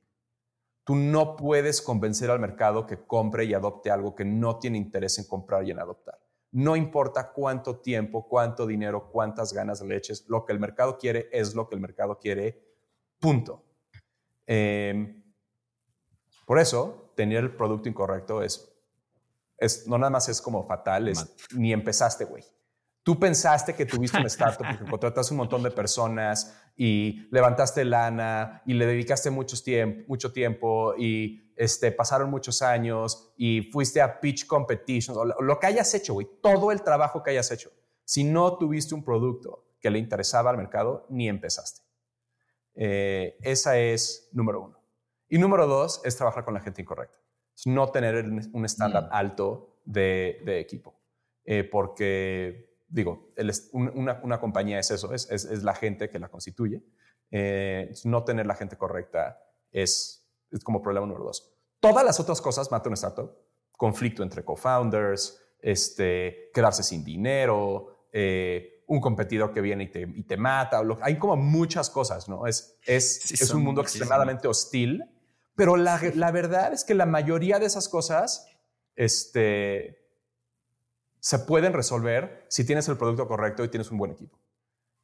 Tú 0.84 0.96
no 0.96 1.36
puedes 1.36 1.82
convencer 1.82 2.32
al 2.32 2.40
mercado 2.40 2.88
que 2.88 3.06
compre 3.06 3.44
y 3.44 3.54
adopte 3.54 3.92
algo 3.92 4.16
que 4.16 4.24
no 4.24 4.58
tiene 4.58 4.78
interés 4.78 5.20
en 5.20 5.26
comprar 5.26 5.68
y 5.68 5.72
en 5.72 5.80
adoptar. 5.80 6.18
No 6.52 6.78
importa 6.78 7.34
cuánto 7.34 7.80
tiempo, 7.80 8.26
cuánto 8.28 8.66
dinero, 8.66 9.10
cuántas 9.12 9.52
ganas 9.52 9.82
le 9.82 9.98
eches, 9.98 10.26
lo 10.30 10.46
que 10.46 10.54
el 10.54 10.60
mercado 10.60 10.98
quiere 10.98 11.28
es 11.34 11.56
lo 11.56 11.68
que 11.68 11.76
el 11.76 11.82
mercado 11.82 12.18
quiere, 12.20 12.64
punto. 13.20 13.66
Eh, 14.46 15.24
por 16.46 16.58
eso, 16.58 17.12
tener 17.18 17.44
el 17.44 17.56
producto 17.56 17.90
incorrecto 17.90 18.42
es, 18.42 18.77
es 19.58 19.88
no 19.88 19.98
nada 19.98 20.10
más 20.12 20.30
es 20.30 20.42
como 20.42 20.64
fatal, 20.64 21.08
es 21.08 21.26
ni 21.56 21.74
empezaste, 21.74 22.26
güey. 22.26 22.44
Tú 23.04 23.18
pensaste 23.18 23.74
que 23.74 23.86
tuviste 23.86 24.18
una 24.18 24.28
startup 24.36 24.66
porque 24.68 24.90
contrataste 24.92 25.34
un 25.34 25.38
montón 25.38 25.64
de 25.64 25.72
personas 25.72 26.54
y 26.76 27.28
levantaste 27.32 27.86
lana 27.86 28.62
y 28.66 28.74
le 28.74 28.86
dedicaste 28.86 29.30
muchos 29.30 29.66
tiemp- 29.66 30.06
mucho 30.08 30.32
tiempo 30.34 30.94
y 30.98 31.54
este, 31.56 31.92
pasaron 31.92 32.30
muchos 32.30 32.62
años 32.62 33.34
y 33.38 33.62
fuiste 33.72 34.02
a 34.02 34.20
pitch 34.20 34.46
competitions 34.46 35.18
o 35.18 35.26
lo, 35.26 35.40
lo 35.42 35.58
que 35.60 35.68
hayas 35.68 35.94
hecho, 35.94 36.14
güey, 36.14 36.28
todo 36.44 36.72
el 36.72 36.82
trabajo 36.84 37.24
que 37.24 37.32
hayas 37.32 37.50
hecho. 37.52 37.72
Si 38.04 38.24
no 38.24 38.58
tuviste 38.58 38.94
un 38.94 39.04
producto 39.04 39.70
que 39.80 39.90
le 39.90 40.00
interesaba 40.00 40.50
al 40.52 40.58
mercado, 40.58 41.08
ni 41.10 41.28
empezaste. 41.30 41.82
Eh, 42.76 43.38
esa 43.42 43.78
es 43.78 44.30
número 44.34 44.62
uno. 44.62 44.84
Y 45.30 45.38
número 45.40 45.66
dos 45.68 46.02
es 46.04 46.16
trabajar 46.16 46.46
con 46.46 46.54
la 46.54 46.60
gente 46.60 46.82
incorrecta. 46.82 47.18
Es 47.58 47.66
no 47.66 47.90
tener 47.90 48.24
un 48.54 48.66
estándar 48.66 49.06
Mm. 49.06 49.10
alto 49.12 49.80
de, 49.84 50.42
de 50.46 50.60
equipo. 50.60 51.00
Eh, 51.44 51.64
porque, 51.64 52.76
digo, 52.88 53.32
el 53.36 53.52
un- 53.72 53.92
una, 53.96 54.20
una 54.24 54.40
compañía 54.40 54.80
es 54.80 54.92
eso, 54.92 55.12
es, 55.14 55.30
es- 55.32 55.46
es 55.46 55.64
la 55.64 55.74
gente 55.74 56.10
que 56.10 56.20
la 56.20 56.30
constituye. 56.30 56.84
Eh, 57.32 57.92
no 58.06 58.24
tener 58.24 58.46
la 58.46 58.54
gente 58.56 58.78
correcta 58.78 59.40
es, 59.72 60.30
es 60.52 60.64
como 60.64 60.82
problema 60.82 61.08
número 61.08 61.26
dos. 61.26 61.52
Todas 61.80 62.06
las 62.06 62.20
otras 62.20 62.42
cosas 62.42 62.70
matan 62.72 62.90
una 62.92 62.96
startup. 62.96 63.32
Conflicto 63.72 64.22
entre 64.24 64.44
co-founders, 64.44 65.42
este, 65.60 66.50
quedarse 66.54 66.84
sin 66.84 67.04
dinero, 67.04 68.06
eh, 68.12 68.84
un 68.88 69.02
competidor 69.02 69.52
que 69.52 69.62
viene 69.62 69.86
y 69.86 69.88
te, 69.92 70.02
y 70.02 70.24
te 70.24 70.38
mata. 70.38 70.82
lo- 70.84 71.00
hay 71.02 71.18
como 71.18 71.36
muchas 71.36 71.90
cosas, 71.90 72.30
¿no? 72.30 72.46
Es, 72.46 72.78
es, 72.86 73.20
Sí, 73.22 73.34
es 73.34 73.50
un 73.52 73.64
mundo 73.64 73.82
muchísimas. 73.82 74.02
extremadamente 74.08 74.48
hostil, 74.48 75.04
pero 75.58 75.76
la, 75.76 76.00
la 76.14 76.32
verdad 76.32 76.72
es 76.72 76.86
que 76.86 76.94
la 76.94 77.08
mayoría 77.08 77.58
de 77.58 77.66
esas 77.66 77.90
cosas 77.90 78.48
este, 78.96 80.08
se 81.20 81.40
pueden 81.40 81.74
resolver 81.74 82.46
si 82.48 82.64
tienes 82.64 82.88
el 82.90 82.98
producto 82.98 83.28
correcto 83.28 83.64
y 83.64 83.70
tienes 83.70 83.90
un 83.90 83.98
buen 83.98 84.12
equipo. 84.12 84.40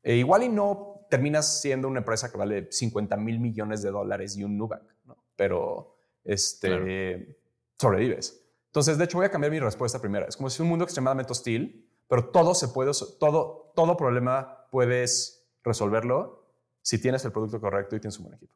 E 0.04 0.16
igual 0.16 0.44
y 0.44 0.50
no 0.50 1.08
terminas 1.10 1.60
siendo 1.60 1.88
una 1.88 2.00
empresa 2.00 2.32
que 2.32 2.38
vale 2.38 2.72
50 2.72 3.18
mil 3.18 3.40
millones 3.40 3.82
de 3.82 3.90
dólares 3.90 4.38
y 4.38 4.44
un 4.44 4.56
Nubank, 4.56 4.84
¿no? 5.06 5.18
pero 5.36 5.98
este, 6.24 7.36
sobrevives. 7.80 8.46
Entonces, 8.68 9.00
de 9.00 9.06
hecho, 9.06 9.18
voy 9.18 9.26
a 9.26 9.32
cambiar 9.32 9.52
mi 9.52 9.60
respuesta 9.60 10.00
primera. 10.00 10.28
Es 10.28 10.38
como 10.38 10.52
si 10.52 10.62
un 10.62 10.70
mundo 10.70 10.86
extremadamente 10.86 11.32
hostil, 11.32 11.90
pero 12.08 12.30
todo 12.30 12.54
se 12.54 12.68
puede, 12.68 12.92
todo, 13.20 13.72
todo 13.76 13.98
problema 13.98 14.68
puedes 14.70 15.48
resolverlo 15.64 16.46
si 16.84 17.02
tienes 17.02 17.26
el 17.26 17.32
producto 17.32 17.60
correcto 17.60 17.96
y 17.96 18.00
tienes 18.00 18.20
un 18.20 18.26
buen 18.26 18.36
equipo. 18.36 18.54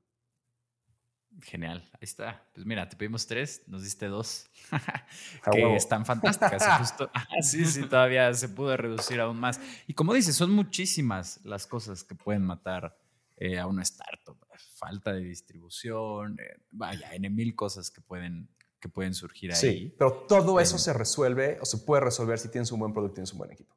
Genial, 1.41 1.87
ahí 1.93 1.99
está. 2.01 2.43
Pues 2.53 2.65
mira, 2.65 2.89
te 2.89 2.95
pedimos 2.97 3.27
tres, 3.27 3.61
nos 3.67 3.83
diste 3.83 4.07
dos, 4.07 4.47
que 5.51 5.75
están 5.75 6.05
fantásticas. 6.05 6.79
justo, 6.79 7.09
ah, 7.13 7.27
sí, 7.41 7.63
sí, 7.65 7.83
todavía 7.87 8.33
se 8.33 8.49
pudo 8.49 8.75
reducir 8.75 9.19
aún 9.19 9.39
más. 9.39 9.59
Y 9.85 9.93
como 9.93 10.13
dices, 10.13 10.35
son 10.35 10.51
muchísimas 10.51 11.39
las 11.45 11.67
cosas 11.67 12.03
que 12.03 12.15
pueden 12.15 12.41
matar 12.43 12.97
eh, 13.35 13.59
a 13.59 13.67
una 13.67 13.83
startup. 13.83 14.37
Falta 14.75 15.13
de 15.13 15.21
distribución, 15.21 16.39
eh, 16.39 16.59
vaya, 16.71 17.13
en 17.13 17.33
mil 17.35 17.55
cosas 17.55 17.91
que 17.91 18.01
pueden, 18.01 18.49
que 18.79 18.89
pueden 18.89 19.13
surgir 19.13 19.51
ahí. 19.51 19.57
Sí, 19.59 19.95
pero 19.97 20.25
todo 20.27 20.59
eso 20.59 20.77
Eh, 20.77 20.79
se 20.79 20.93
resuelve 20.93 21.59
o 21.61 21.65
se 21.65 21.77
puede 21.79 22.01
resolver 22.01 22.39
si 22.39 22.49
tienes 22.49 22.71
un 22.71 22.79
buen 22.79 22.93
producto 22.93 23.13
y 23.13 23.15
tienes 23.17 23.31
un 23.33 23.37
buen 23.39 23.51
equipo. 23.51 23.75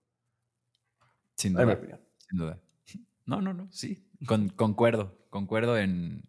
Sin 1.36 1.52
En 1.52 1.58
mi 1.58 1.64
duda. 1.64 1.74
opinión. 1.74 2.00
Sin 2.28 2.38
duda. 2.38 2.60
No, 3.26 3.40
no, 3.42 3.52
no, 3.52 3.68
sí. 3.70 4.06
Con- 4.26 4.48
concuerdo, 4.48 5.18
concuerdo 5.30 5.76
en, 5.78 6.22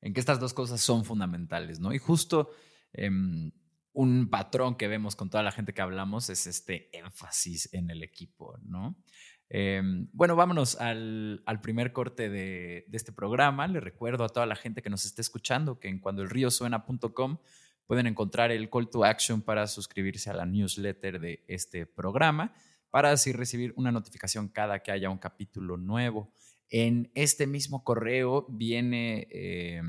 en 0.00 0.14
que 0.14 0.20
estas 0.20 0.40
dos 0.40 0.54
cosas 0.54 0.80
son 0.80 1.04
fundamentales, 1.04 1.80
¿no? 1.80 1.92
Y 1.92 1.98
justo 1.98 2.50
em, 2.92 3.52
un 3.92 4.28
patrón 4.30 4.76
que 4.76 4.88
vemos 4.88 5.16
con 5.16 5.30
toda 5.30 5.42
la 5.42 5.52
gente 5.52 5.74
que 5.74 5.82
hablamos 5.82 6.30
es 6.30 6.46
este 6.46 6.96
énfasis 6.96 7.72
en 7.72 7.90
el 7.90 8.02
equipo, 8.02 8.58
¿no? 8.62 8.96
Em, 9.48 10.08
bueno, 10.12 10.36
vámonos 10.36 10.80
al, 10.80 11.42
primer 11.62 11.92
corte 11.92 12.28
de, 12.28 12.84
de 12.88 12.96
este 12.96 13.12
programa. 13.12 13.66
Le 13.66 13.80
recuerdo 13.80 14.24
a 14.24 14.28
toda 14.28 14.46
la 14.46 14.54
gente 14.54 14.80
que 14.80 14.90
nos 14.90 15.04
esté 15.04 15.22
escuchando 15.22 15.80
que 15.80 15.88
en 15.88 15.98
cuandoelriosuena.com 15.98 17.38
pueden 17.86 18.06
encontrar 18.06 18.52
el 18.52 18.70
call 18.70 18.88
to 18.88 19.04
action 19.04 19.42
para 19.42 19.66
suscribirse 19.66 20.30
a 20.30 20.34
la 20.34 20.46
newsletter 20.46 21.18
de 21.18 21.44
este 21.48 21.86
programa 21.86 22.54
para 22.90 23.12
así 23.12 23.32
recibir 23.32 23.72
una 23.76 23.92
notificación 23.92 24.48
cada 24.48 24.80
que 24.80 24.92
haya 24.92 25.10
un 25.10 25.18
capítulo 25.18 25.76
nuevo. 25.76 26.32
En 26.72 27.10
este 27.16 27.48
mismo 27.48 27.82
correo 27.82 28.46
viene 28.48 29.26
eh, 29.32 29.82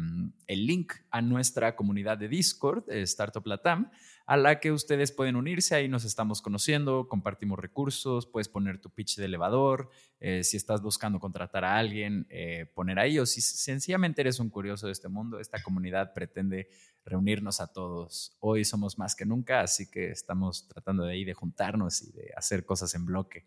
el 0.48 0.66
link 0.66 0.94
a 1.12 1.22
nuestra 1.22 1.76
comunidad 1.76 2.18
de 2.18 2.28
Discord, 2.28 2.90
eh, 2.90 3.04
Startup 3.04 3.46
Latam, 3.46 3.92
a 4.26 4.36
la 4.36 4.60
que 4.60 4.72
ustedes 4.72 5.12
pueden 5.12 5.36
unirse. 5.36 5.76
Ahí 5.76 5.88
nos 5.88 6.06
estamos 6.06 6.42
conociendo, 6.42 7.08
compartimos 7.08 7.60
recursos, 7.60 8.26
puedes 8.26 8.50
poner 8.50 8.80
tu 8.82 8.90
pitch 8.90 9.18
de 9.18 9.26
elevador. 9.26 9.92
eh, 10.20 10.44
si 10.44 10.58
estás 10.58 10.82
buscando 10.82 11.20
contratar 11.20 11.64
a 11.66 11.78
alguien, 11.78 12.26
eh, 12.30 12.66
poner 12.74 12.98
ahí. 12.98 13.20
O 13.20 13.26
si 13.28 13.42
sencillamente 13.42 14.22
eres 14.22 14.40
un 14.40 14.50
curioso 14.50 14.88
de 14.88 14.94
este 14.94 15.08
mundo, 15.08 15.40
esta 15.40 15.62
comunidad 15.62 16.14
pretende 16.14 16.70
reunirnos 17.06 17.62
a 17.62 17.72
todos. 17.72 18.36
Hoy 18.40 18.66
somos 18.66 18.98
más 18.98 19.16
que 19.16 19.26
nunca, 19.26 19.62
así 19.62 19.90
que 19.90 20.10
estamos 20.10 20.68
tratando 20.68 21.04
de 21.04 21.14
ahí 21.14 21.26
de 21.26 21.34
juntarnos 21.34 22.02
y 22.02 22.12
de 22.12 22.32
hacer 22.36 22.66
cosas 22.66 22.96
en 22.96 23.06
bloque. 23.06 23.46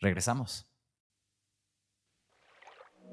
Regresamos. 0.00 0.75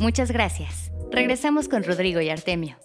Muchas 0.00 0.30
gracias. 0.30 0.92
Regresamos 1.10 1.68
con 1.68 1.82
Rodrigo 1.82 2.20
y 2.20 2.28
Artemio. 2.28 2.78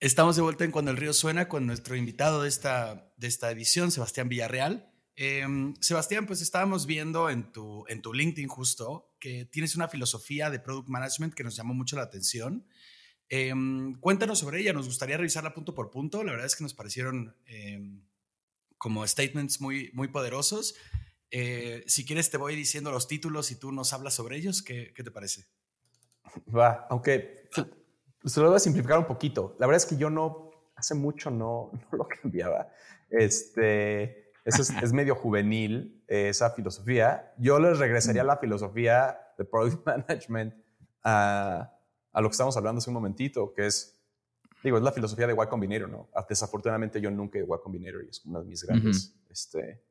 Estamos 0.00 0.36
de 0.36 0.42
vuelta 0.42 0.64
en 0.64 0.70
Cuando 0.70 0.90
el 0.90 0.96
Río 0.96 1.12
Suena 1.12 1.48
con 1.48 1.66
nuestro 1.66 1.96
invitado 1.96 2.42
de 2.42 2.48
esta, 2.48 3.12
de 3.18 3.26
esta 3.26 3.50
edición, 3.50 3.90
Sebastián 3.90 4.30
Villarreal. 4.30 4.90
Eh, 5.16 5.46
Sebastián, 5.80 6.26
pues 6.26 6.40
estábamos 6.40 6.86
viendo 6.86 7.28
en 7.28 7.52
tu, 7.52 7.84
en 7.88 8.00
tu 8.00 8.14
LinkedIn 8.14 8.48
justo 8.48 9.14
que 9.20 9.44
tienes 9.44 9.76
una 9.76 9.88
filosofía 9.88 10.48
de 10.48 10.58
product 10.58 10.88
management 10.88 11.34
que 11.34 11.44
nos 11.44 11.54
llamó 11.54 11.74
mucho 11.74 11.96
la 11.96 12.02
atención. 12.02 12.66
Em, 13.28 14.00
cuéntanos 14.00 14.38
sobre 14.38 14.60
ella, 14.60 14.72
nos 14.72 14.86
gustaría 14.86 15.18
revisarla 15.18 15.54
punto 15.54 15.74
por 15.74 15.90
punto. 15.90 16.24
La 16.24 16.32
verdad 16.32 16.46
es 16.46 16.56
que 16.56 16.64
nos 16.64 16.74
parecieron 16.74 17.36
em, 17.44 18.02
como 18.78 19.06
statements 19.06 19.60
muy, 19.60 19.90
muy 19.92 20.08
poderosos. 20.08 20.74
Eh, 21.34 21.82
si 21.86 22.04
quieres, 22.04 22.30
te 22.30 22.36
voy 22.36 22.54
diciendo 22.54 22.90
los 22.90 23.08
títulos 23.08 23.50
y 23.50 23.56
tú 23.56 23.72
nos 23.72 23.94
hablas 23.94 24.12
sobre 24.12 24.36
ellos. 24.36 24.62
¿Qué, 24.62 24.92
qué 24.94 25.02
te 25.02 25.10
parece? 25.10 25.46
Va, 26.54 26.86
aunque 26.90 27.48
se 28.24 28.40
lo 28.40 28.48
voy 28.48 28.56
a 28.56 28.60
simplificar 28.60 28.98
un 28.98 29.06
poquito. 29.06 29.56
La 29.58 29.66
verdad 29.66 29.82
es 29.82 29.86
que 29.86 29.96
yo 29.96 30.10
no, 30.10 30.50
hace 30.76 30.94
mucho 30.94 31.30
no, 31.30 31.70
no 31.90 31.98
lo 31.98 32.06
cambiaba. 32.06 32.68
Este, 33.08 34.30
eso 34.44 34.60
es, 34.60 34.92
medio 34.92 35.14
juvenil, 35.14 36.04
esa 36.06 36.50
filosofía. 36.50 37.32
Yo 37.38 37.58
les 37.58 37.78
regresaría 37.78 38.20
a 38.20 38.26
la 38.26 38.36
filosofía 38.36 39.18
de 39.38 39.46
Product 39.46 39.86
Management 39.86 40.54
a, 41.02 41.72
a, 42.12 42.20
lo 42.20 42.28
que 42.28 42.32
estamos 42.32 42.56
hablando 42.58 42.78
hace 42.78 42.90
un 42.90 42.94
momentito, 42.94 43.54
que 43.54 43.66
es, 43.66 43.98
digo, 44.62 44.76
es 44.76 44.82
la 44.82 44.92
filosofía 44.92 45.26
de 45.26 45.32
Y 45.32 45.46
Combinator, 45.48 45.88
¿no? 45.88 46.10
Desafortunadamente 46.28 47.00
yo 47.00 47.10
nunca 47.10 47.38
he 47.38 47.42
Y 47.42 47.46
Combinator 47.62 48.04
y 48.04 48.10
es 48.10 48.22
una 48.26 48.40
de 48.40 48.44
mis 48.44 48.62
grandes, 48.64 49.14
este, 49.30 49.82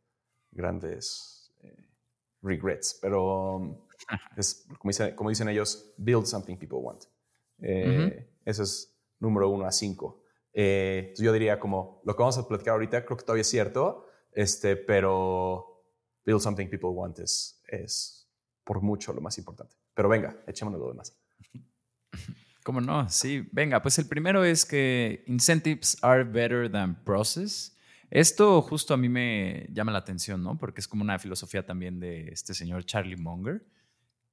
grandes 0.52 1.54
eh, 1.62 1.76
regrets, 2.42 2.98
pero 3.02 3.88
es, 4.38 4.66
como, 4.80 4.92
como, 5.16 5.30
dicen 5.30 5.50
ellos, 5.50 5.94
build 5.98 6.26
something 6.26 6.58
people 6.58 6.80
want. 6.80 7.04
Eh, 7.60 8.30
Eso 8.46 8.64
es 8.64 8.98
número 9.20 9.50
uno 9.50 9.66
a 9.66 9.72
cinco. 9.72 10.24
Eh, 10.54 11.14
yo 11.18 11.32
diría 11.32 11.60
como 11.60 12.02
lo 12.04 12.16
que 12.16 12.20
vamos 12.20 12.38
a 12.38 12.48
platicar 12.48 12.74
ahorita, 12.74 13.06
creo 13.06 13.18
que 13.18 13.24
todavía 13.24 13.42
es 13.42 13.50
cierto, 13.50 14.06
este, 14.34 14.76
pero 14.76 15.86
build 16.26 16.42
something 16.42 16.68
people 16.68 16.90
want 16.90 17.20
es, 17.20 17.62
es 17.68 18.28
por 18.64 18.82
mucho 18.82 19.14
lo 19.14 19.22
más 19.22 19.38
importante. 19.38 19.76
Pero 19.94 20.10
venga, 20.10 20.44
echémonos 20.48 20.80
lo 20.80 20.90
demás. 20.90 21.18
¿Cómo 22.64 22.80
no? 22.80 23.10
Sí, 23.10 23.48
venga, 23.52 23.82
pues 23.82 23.98
el 23.98 24.08
primero 24.08 24.44
es 24.44 24.66
que 24.66 25.24
incentives 25.26 25.98
are 26.02 26.24
better 26.24 26.72
than 26.72 26.96
process. 27.04 27.76
Esto 28.12 28.62
justo 28.62 28.94
a 28.94 28.98
mí 28.98 29.08
me 29.08 29.68
llama 29.72 29.94
la 29.94 30.00
atención, 30.00 30.44
¿no? 30.44 30.58
Porque 30.58 30.82
es 30.82 30.88
como 30.88 31.02
una 31.02 31.18
filosofía 31.18 31.66
también 31.66 31.98
de 32.02 32.28
este 32.28 32.54
señor 32.54 32.84
Charlie 32.84 33.16
Munger, 33.16 33.66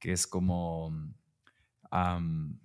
que 0.00 0.10
es 0.10 0.26
como, 0.26 0.88
um, 1.92 2.58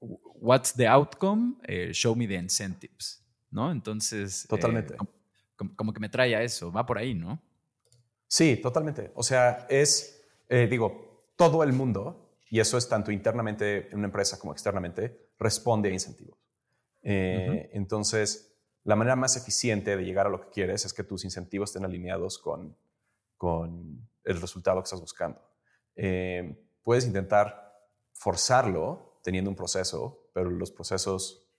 what's 0.00 0.72
the 0.72 0.86
outcome? 0.86 1.56
Eh, 1.64 1.90
show 1.92 2.14
me 2.14 2.28
the 2.28 2.36
incentives, 2.36 3.24
¿no? 3.50 3.72
Entonces, 3.72 4.44
eh, 4.44 4.48
totalmente. 4.48 4.94
como, 5.74 5.92
que 5.92 5.98
me 5.98 6.08
trae 6.08 6.36
a 6.36 6.42
eso, 6.44 6.70
va 6.70 6.86
por 6.86 6.98
ahí, 6.98 7.12
¿no? 7.12 7.42
Sí, 8.28 8.56
totalmente. 8.56 9.10
O 9.16 9.24
sea, 9.24 9.66
es, 9.68 10.24
eh, 10.48 10.68
digo, 10.70 11.32
todo 11.34 11.64
el 11.64 11.72
mundo, 11.72 12.38
y 12.48 12.60
eso 12.60 12.78
es 12.78 12.88
tanto 12.88 13.10
internamente 13.10 13.88
en 13.88 13.98
una 13.98 14.06
empresa 14.06 14.38
como 14.38 14.52
externamente, 14.52 15.30
responde 15.40 15.88
a 15.88 15.92
incentivos. 15.92 16.38
Entonces, 17.02 18.55
la 18.86 18.94
manera 18.94 19.16
más 19.16 19.36
eficiente 19.36 19.96
de 19.96 20.04
llegar 20.04 20.28
a 20.28 20.30
lo 20.30 20.40
que 20.40 20.50
quieres 20.50 20.84
es 20.84 20.94
que 20.94 21.02
tus 21.02 21.24
incentivos 21.24 21.70
estén 21.70 21.84
alineados 21.84 22.38
con, 22.38 22.76
con 23.36 24.08
el 24.22 24.40
resultado 24.40 24.80
que 24.80 24.84
estás 24.84 25.00
buscando. 25.00 25.40
puedes 26.84 27.04
intentar 27.04 27.66
forzarlo 28.12 29.18
teniendo 29.24 29.50
un 29.50 29.56
proceso, 29.56 30.30
pero 30.32 30.50
los 30.50 30.70
procesos, 30.70 31.50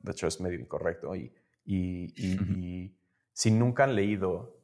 de 0.00 0.10
hecho, 0.10 0.26
es 0.26 0.40
medio 0.40 0.58
incorrecto. 0.58 1.14
Y, 1.14 1.32
y, 1.64 2.96
si 3.32 3.52
nunca 3.52 3.84
han 3.84 3.94
leído, 3.94 4.60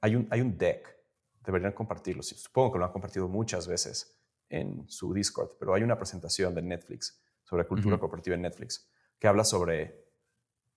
hay 0.00 0.14
un, 0.14 0.28
hay 0.30 0.40
un 0.40 0.56
deck, 0.56 0.96
deberían 1.44 1.72
compartirlo. 1.72 2.22
Supongo 2.22 2.72
que 2.72 2.78
lo 2.78 2.84
han 2.84 2.92
compartido 2.92 3.26
muchas 3.26 3.66
veces 3.66 4.16
en 4.48 4.88
su 4.88 5.12
Discord, 5.12 5.56
pero 5.58 5.74
hay 5.74 5.82
una 5.82 5.98
presentación 5.98 6.54
de 6.54 6.62
Netflix 6.62 7.20
sobre 7.42 7.66
cultura 7.66 7.98
cooperativa 7.98 8.36
en 8.36 8.42
Netflix 8.42 8.88
que 9.18 9.26
habla 9.26 9.42
sobre 9.42 10.05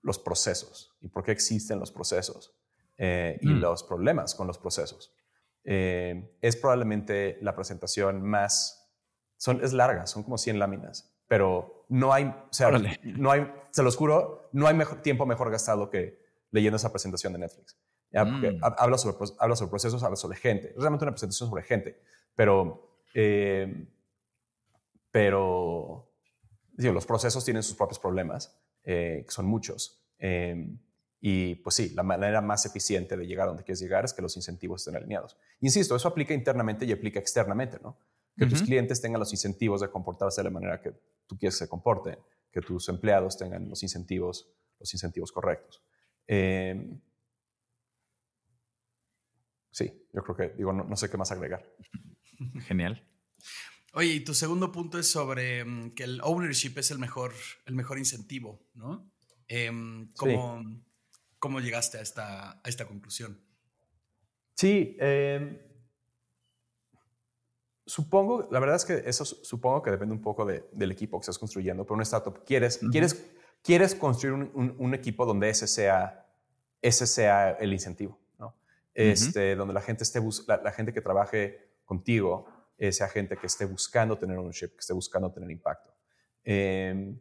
los 0.01 0.19
procesos 0.19 0.95
y 1.01 1.09
por 1.09 1.23
qué 1.23 1.31
existen 1.31 1.79
los 1.79 1.91
procesos 1.91 2.55
eh, 2.97 3.38
y 3.41 3.47
mm. 3.47 3.59
los 3.59 3.83
problemas 3.83 4.35
con 4.35 4.47
los 4.47 4.57
procesos. 4.57 5.13
Eh, 5.63 6.38
es 6.41 6.55
probablemente 6.55 7.38
la 7.41 7.55
presentación 7.55 8.21
más 8.21 8.79
son, 9.38 9.63
es 9.63 9.73
larga, 9.73 10.05
son 10.05 10.23
como 10.23 10.38
100 10.38 10.59
láminas, 10.59 11.13
pero 11.27 11.85
no 11.89 12.12
hay, 12.12 12.25
o 12.25 12.47
sea, 12.51 12.71
no 13.03 13.31
hay, 13.31 13.51
se 13.71 13.83
los 13.83 13.95
juro, 13.95 14.49
no 14.51 14.67
hay 14.67 14.75
mejor, 14.75 15.01
tiempo 15.01 15.25
mejor 15.25 15.49
gastado 15.49 15.89
que 15.89 16.19
leyendo 16.51 16.77
esa 16.77 16.91
presentación 16.91 17.33
de 17.33 17.39
Netflix. 17.39 17.77
Mm. 18.12 18.62
habla, 18.62 18.97
sobre, 18.97 19.17
habla 19.38 19.55
sobre 19.55 19.69
procesos, 19.69 20.03
habla 20.03 20.15
sobre 20.15 20.38
gente. 20.38 20.69
Es 20.69 20.77
realmente 20.77 21.05
una 21.05 21.12
presentación 21.12 21.49
sobre 21.49 21.63
gente, 21.63 22.01
pero, 22.35 22.97
eh, 23.13 23.88
pero 25.12 26.12
digo, 26.73 26.93
los 26.93 27.05
procesos 27.05 27.45
tienen 27.45 27.63
sus 27.63 27.75
propios 27.75 27.99
problemas, 27.99 28.59
eh, 28.84 29.24
que 29.26 29.32
son 29.32 29.46
muchos. 29.46 30.02
Eh, 30.18 30.68
y 31.22 31.56
pues 31.56 31.76
sí, 31.76 31.89
la 31.89 32.04
manera 32.04 32.42
más 32.42 32.65
eficiente 32.65 33.18
de 33.18 33.26
llegar 33.26 33.46
a 33.46 33.50
donde 33.50 33.63
quieres 33.63 33.82
llegar 33.82 34.06
es 34.06 34.13
que 34.13 34.22
los 34.22 34.36
incentivos 34.38 34.82
estén 34.82 34.96
alineados. 34.96 35.38
Insisto, 35.60 35.96
eso 35.96 36.08
aplica 36.08 36.34
internamente 36.34 36.86
y 36.86 36.92
aplica 36.92 37.20
externamente, 37.20 37.78
¿no? 37.84 37.98
que 38.39 38.46
tus 38.46 38.63
clientes 38.63 39.02
tengan 39.02 39.20
los 39.20 39.34
incentivos 39.34 39.82
de 39.82 39.89
comportarse 39.89 40.39
de 40.39 40.46
la 40.46 40.50
manera 40.50 40.80
que 40.80 40.94
tú 41.28 41.38
quieres 41.38 41.56
que 41.56 41.65
se 41.65 41.70
comporten, 41.70 42.18
que 42.52 42.62
tus 42.62 42.88
empleados 42.88 43.38
tengan 43.38 43.68
los 43.68 43.84
incentivos, 43.84 44.50
los 44.80 44.94
incentivos 44.94 45.32
correctos. 45.32 45.84
Em, 46.26 47.02
sí, 49.72 50.08
yo 50.13 50.24
creo 50.24 50.36
que, 50.36 50.56
digo, 50.56 50.72
no, 50.72 50.96
sé 50.96 51.10
qué 51.10 51.18
más 51.18 51.32
agregar. 51.34 51.65
Genial. 52.62 53.06
Oye, 53.93 54.13
y 54.13 54.19
tu 54.21 54.34
segundo 54.34 54.71
punto 54.71 54.99
es 54.99 55.10
sobre 55.10 55.65
mm, 55.65 55.91
que 55.91 56.04
el 56.04 56.21
ownership 56.21 56.73
es 56.78 56.91
el 56.91 56.99
mejor, 56.99 57.34
el 57.65 57.75
mejor 57.75 57.97
incentivo, 57.97 58.60
¿no? 58.73 59.12
Em, 59.47 60.12
¿cómo, 60.13 60.63
¿cómo, 61.39 61.60
llegaste 61.60 61.97
a 61.97 62.02
esta, 62.02 62.52
a 62.52 62.69
esta 62.69 62.86
conclusión? 62.86 63.39
Sí, 64.54 64.95
eh, 64.99 65.69
Supongo, 67.89 68.47
la 68.52 68.60
verdad 68.60 68.75
es 68.75 68.86
que 68.86 69.02
eso 69.10 69.25
supongo 69.25 69.82
que 69.82 69.89
depende 69.89 70.13
un 70.13 70.21
poco 70.21 70.45
del 70.45 70.91
equipo 70.91 71.17
que 71.17 71.23
estás 71.23 71.39
construyendo, 71.39 71.84
pero 71.86 71.95
una 71.95 72.04
startup 72.04 72.43
quieres, 72.45 72.80
quieres, 72.91 73.32
quieres 73.63 73.95
construir 73.95 74.52
un, 74.54 74.93
equipo 74.93 75.25
donde 75.25 75.49
ese 75.49 75.65
sea, 75.65 76.28
ese 76.84 77.08
sea 77.08 77.49
el 77.54 77.73
incentivo, 77.73 78.19
¿no? 78.38 78.56
este, 78.93 79.56
donde 79.56 79.73
la 79.73 79.82
gente, 79.82 80.04
esté 80.04 80.21
la, 80.45 80.71
gente 80.71 80.93
que 80.93 81.02
trabaje 81.02 81.67
contigo 81.84 82.45
sea 82.92 83.10
gente 83.10 83.38
que 83.38 83.48
esté 83.48 83.65
buscando 83.65 84.18
tener 84.18 84.38
ownership, 84.38 84.70
que 84.70 84.80
esté 84.80 84.94
buscando 84.94 85.32
tener 85.32 85.52
impacto. 85.52 85.94
Em, 86.44 87.20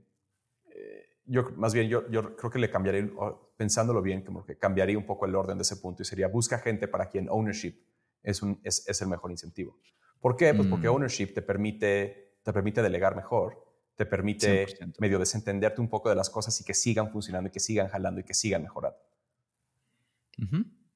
eh, 0.66 1.08
yo, 1.24 1.50
más 1.56 1.74
bien, 1.74 1.88
yo, 1.88 2.08
yo 2.10 2.36
creo 2.36 2.50
que 2.50 2.58
le 2.58 2.70
cambiaría, 2.70 3.10
pensándolo 3.56 4.00
bien, 4.00 4.22
como 4.22 4.44
que 4.44 4.56
cambiaría 4.56 4.96
un 4.96 5.04
poco 5.04 5.26
el 5.26 5.34
orden 5.34 5.58
de 5.58 5.62
ese 5.62 5.76
punto 5.76 6.02
y 6.02 6.06
sería 6.06 6.28
busca 6.28 6.58
gente 6.58 6.88
para 6.88 7.08
quien 7.08 7.28
ownership 7.28 7.74
es, 8.22 8.42
un, 8.42 8.60
es, 8.62 8.88
es 8.88 9.02
el 9.02 9.08
mejor 9.08 9.30
incentivo. 9.30 9.78
¿Por 10.20 10.36
qué? 10.36 10.54
Pues 10.54 10.68
porque 10.68 10.88
mm. 10.88 10.92
ownership 10.92 11.34
te 11.34 11.42
permite, 11.42 12.38
te 12.42 12.52
permite 12.52 12.82
delegar 12.82 13.14
mejor, 13.14 13.64
te 13.94 14.06
permite 14.06 14.66
medio 14.98 15.18
desentenderte 15.18 15.80
un 15.80 15.88
poco 15.88 16.08
de 16.08 16.14
las 16.14 16.30
cosas 16.30 16.60
y 16.60 16.64
que 16.64 16.74
sigan 16.74 17.10
funcionando 17.10 17.48
y 17.48 17.52
que 17.52 17.60
sigan 17.60 17.88
jalando 17.88 18.20
y 18.20 18.24
que 18.24 18.34
sigan 18.34 18.62
mejorando. 18.62 18.98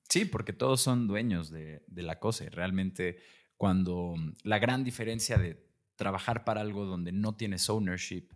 Sí, 0.09 0.25
porque 0.25 0.53
todos 0.53 0.81
son 0.81 1.09
dueños 1.09 1.51
de, 1.51 1.83
la 1.95 2.21
cosa 2.21 2.45
y 2.45 2.49
realmente 2.49 3.19
cuando 3.63 4.17
la 4.43 4.59
gran 4.59 4.83
diferencia 4.83 5.39
de 5.39 5.65
trabajar 5.95 6.43
para 6.43 6.61
algo 6.61 6.85
donde 6.85 7.13
no 7.13 7.37
tienes 7.37 7.71
ownership 7.71 8.29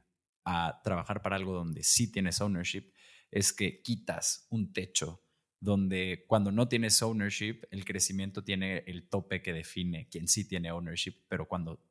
a 0.44 0.80
trabajar 0.84 1.20
para 1.20 1.34
algo 1.34 1.52
donde 1.52 1.82
sí 1.82 2.12
tienes 2.12 2.40
ownership 2.40 2.92
es 3.32 3.52
que 3.52 3.82
quitas 3.82 4.46
un 4.50 4.72
techo 4.72 5.24
donde 5.58 6.26
cuando 6.28 6.52
no 6.52 6.68
tienes 6.68 7.02
ownership, 7.02 7.62
el 7.72 7.84
crecimiento 7.84 8.44
tiene 8.44 8.84
el 8.86 9.08
tope 9.08 9.42
que 9.42 9.52
define 9.52 10.06
quien 10.08 10.28
sí 10.28 10.46
tiene 10.46 10.70
ownership, 10.70 11.16
pero 11.26 11.48
cuando 11.48 11.84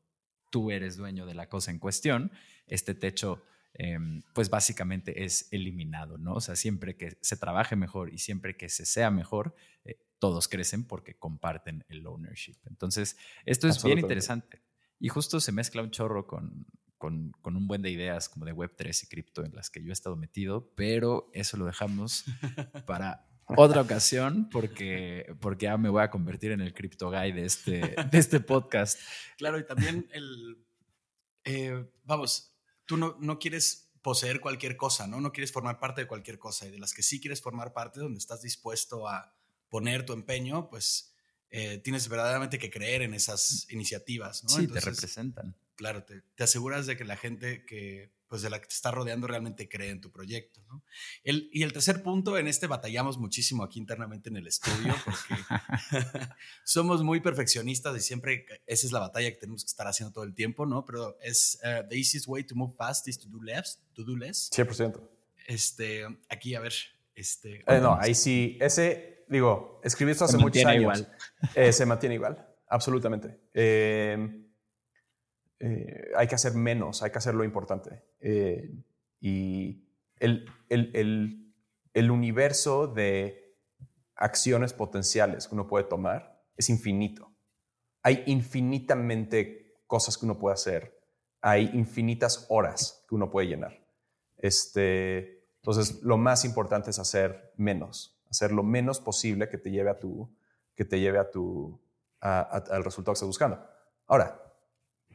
tú 0.50 0.71
eres 0.71 0.95
dueño 0.95 1.26
de 1.26 1.36
la 1.36 1.50
cosa 1.50 1.71
en 1.71 1.80
cuestión, 1.80 2.32
este 2.67 2.95
techo, 2.95 3.43
em, 3.75 4.21
pues 4.33 4.49
básicamente 4.49 5.23
es 5.23 5.47
eliminado, 5.51 6.17
¿no? 6.17 6.33
O 6.33 6.41
sea, 6.41 6.55
siempre 6.55 6.95
que 6.97 7.17
se 7.21 7.38
trabaje 7.38 7.75
mejor 7.75 8.13
y 8.13 8.17
siempre 8.17 8.57
que 8.57 8.69
se 8.69 8.85
sea 8.85 9.11
mejor, 9.11 9.55
eh, 9.83 9.99
todos 10.19 10.47
crecen 10.47 10.85
porque 10.85 11.15
comparten 11.15 11.85
el 11.89 12.05
ownership. 12.07 12.57
Entonces, 12.65 13.17
esto 13.45 13.67
es 13.67 13.83
bien 13.83 13.99
interesante. 13.99 14.61
Y 14.99 15.09
justo 15.09 15.39
se 15.39 15.51
mezcla 15.51 15.83
un 15.83 15.91
chorro 15.91 16.25
con, 16.25 16.65
con, 16.97 17.31
con, 17.41 17.55
un 17.55 17.67
buen 17.67 17.81
de 17.81 17.91
ideas 17.91 18.29
como 18.29 18.45
de 18.45 18.53
Web3 18.53 19.04
y 19.04 19.08
cripto 19.08 19.43
en 19.43 19.54
las 19.54 19.69
que 19.69 19.83
yo 19.83 19.89
he 19.89 19.93
estado 19.93 20.15
metido, 20.15 20.71
pero 20.75 21.29
eso 21.33 21.58
lo 21.58 21.65
dejamos 21.65 22.25
para 22.87 23.27
otra 23.47 23.81
ocasión 23.81 24.50
porque, 24.50 25.35
porque 25.39 25.65
ya 25.65 25.77
me 25.77 25.89
voy 25.89 26.02
a 26.02 26.10
convertir 26.10 26.52
en 26.52 26.62
el 26.62 26.73
crypto 26.73 27.12
guy 27.12 27.31
de 27.31 27.45
este, 27.45 27.95
de 28.12 28.17
este 28.17 28.39
podcast. 28.39 29.00
Claro, 29.37 29.60
y 29.60 29.65
también 29.65 30.08
el, 30.12 30.65
eh, 31.43 31.85
vamos, 32.04 32.54
tú 32.86 32.98
no, 32.98 33.17
no 33.19 33.40
quieres 33.40 33.92
poseer 34.02 34.40
cualquier 34.40 34.77
cosa, 34.77 35.08
¿no? 35.08 35.19
No 35.19 35.31
quieres 35.31 35.52
formar 35.52 35.79
parte 35.79 36.02
de 36.02 36.08
cualquier 36.08 36.38
cosa 36.38 36.67
y 36.67 36.71
de 36.71 36.77
las 36.77 36.94
que 36.94 37.04
sí 37.04 37.19
quieres 37.19 37.42
formar 37.42 37.73
parte, 37.73 38.00
donde 38.00 38.19
estás 38.19 38.42
dispuesto 38.42 39.08
a 39.08 39.33
poner 39.69 40.06
tu 40.06 40.13
empeño, 40.13 40.69
pues 40.69 41.13
eh, 41.50 41.79
tienes 41.79 42.08
verdaderamente 42.08 42.60
que 42.60 42.69
creer 42.69 43.02
en 43.02 43.13
esas 43.13 43.67
iniciativas, 43.71 44.44
¿no? 44.44 44.50
Sí, 44.50 44.67
te 44.67 44.79
representan. 44.79 45.56
Claro, 45.75 46.04
te, 46.04 46.21
te, 46.21 46.44
aseguras 46.44 46.86
de 46.86 46.96
que 46.96 47.04
la 47.04 47.17
gente 47.17 47.65
que, 47.65 48.14
pues 48.28 48.42
de 48.42 48.50
la 48.50 48.60
que 48.60 48.67
te 48.67 48.73
está 48.73 48.92
rodeando 48.92 49.28
realmente 49.28 49.69
cree 49.69 49.90
en 49.90 50.02
tu 50.02 50.12
proyecto. 50.12 50.62
¿no? 50.67 50.84
El, 51.23 51.50
y 51.54 51.63
el 51.63 51.73
tercer 51.73 52.02
punto, 52.02 52.38
en 52.38 52.48
este 52.48 52.67
batallamos 52.67 53.17
muchísimo 53.17 53.63
aquí 53.63 53.80
internamente 53.80 54.30
en 54.30 54.38
el 54.38 54.48
estudio, 54.48 54.96
porque 55.06 55.42
somos 56.63 57.04
muy 57.04 57.19
perfeccionistas 57.19 57.96
y 57.98 58.02
siempre 58.02 58.46
esa 58.65 58.88
es 58.88 58.92
la 58.92 59.00
batalla 59.00 59.30
que 59.32 59.38
tenemos 59.38 59.63
que 59.63 59.69
estar 59.69 59.88
haciendo 59.88 60.13
todo 60.13 60.23
el 60.23 60.34
tiempo, 60.34 60.65
¿no? 60.65 60.86
Pero 60.86 61.17
es, 61.21 61.60
uh, 61.63 61.88
the 61.88 61.98
easiest 61.98 62.28
way 62.28 62.44
to 62.44 62.56
move 62.56 62.73
fast 62.76 63.08
is 63.08 63.19
to 63.19 63.28
do 63.30 63.42
less. 63.42 63.80
To 63.94 64.04
do 64.04 64.15
less. 64.15 64.50
100%. 64.52 65.00
Este, 65.48 66.06
aquí, 66.30 66.56
a 66.56 66.60
ver, 66.60 66.73
este... 67.13 67.63
Eh, 67.67 67.80
no, 67.80 67.98
ahí 68.00 68.15
sí, 68.15 68.58
ese, 68.60 69.26
digo, 69.28 69.80
escribí 69.84 70.12
esto 70.12 70.26
hace 70.26 70.38
muchos 70.38 70.65
años. 70.65 70.82
Igual. 70.82 71.17
Eh, 71.54 71.71
se 71.71 71.86
mantiene 71.86 72.15
igual, 72.15 72.48
absolutamente. 72.67 73.40
Eh, 73.54 74.46
eh, 75.60 76.12
hay 76.15 76.28
que 76.28 76.36
hacer 76.36 76.54
menos, 76.54 77.02
hay 77.02 77.12
que 77.12 77.17
hacer 77.17 77.34
lo 77.34 77.44
importante. 77.44 78.04
Eh, 78.28 78.71
y 79.21 79.88
el, 80.17 80.50
el, 80.69 81.54
el, 81.94 82.10
universo 82.10 82.88
de 82.88 83.56
acciones 84.15 84.73
potenciales 84.73 85.48
que 85.48 85.54
uno 85.54 85.67
puede 85.67 85.84
tomar 85.84 86.44
es 86.58 86.71
infinito. 86.71 87.32
Hay 88.02 88.23
infinitamente 88.26 89.76
cosas 89.86 90.17
que 90.17 90.26
uno 90.26 90.40
puede 90.40 90.56
hacer. 90.56 91.00
Hay 91.40 91.69
infinitas 91.76 92.48
horas 92.50 93.06
que 93.08 93.13
uno 93.13 93.30
puede 93.30 93.48
llenar. 93.48 93.80
Este, 94.38 95.48
entonces, 95.58 96.02
lo 96.02 96.17
más 96.17 96.46
importante 96.46 96.90
es 96.90 96.98
hacer 96.98 97.54
menos, 97.58 98.19
hacer 98.28 98.52
lo 98.52 98.63
menos 98.63 99.00
posible 99.00 99.50
que 99.50 99.60
te 99.60 99.69
lleve 99.69 99.92
a 99.92 100.00
tu, 100.00 100.36
que 100.73 100.84
te 100.84 101.00
lleve 101.00 101.19
a 101.19 101.30
tu, 101.30 101.80
al 102.21 102.84
resultado 102.84 103.13
que 103.13 103.17
estás 103.17 103.28
buscando. 103.28 103.63
Ahora, 104.08 104.42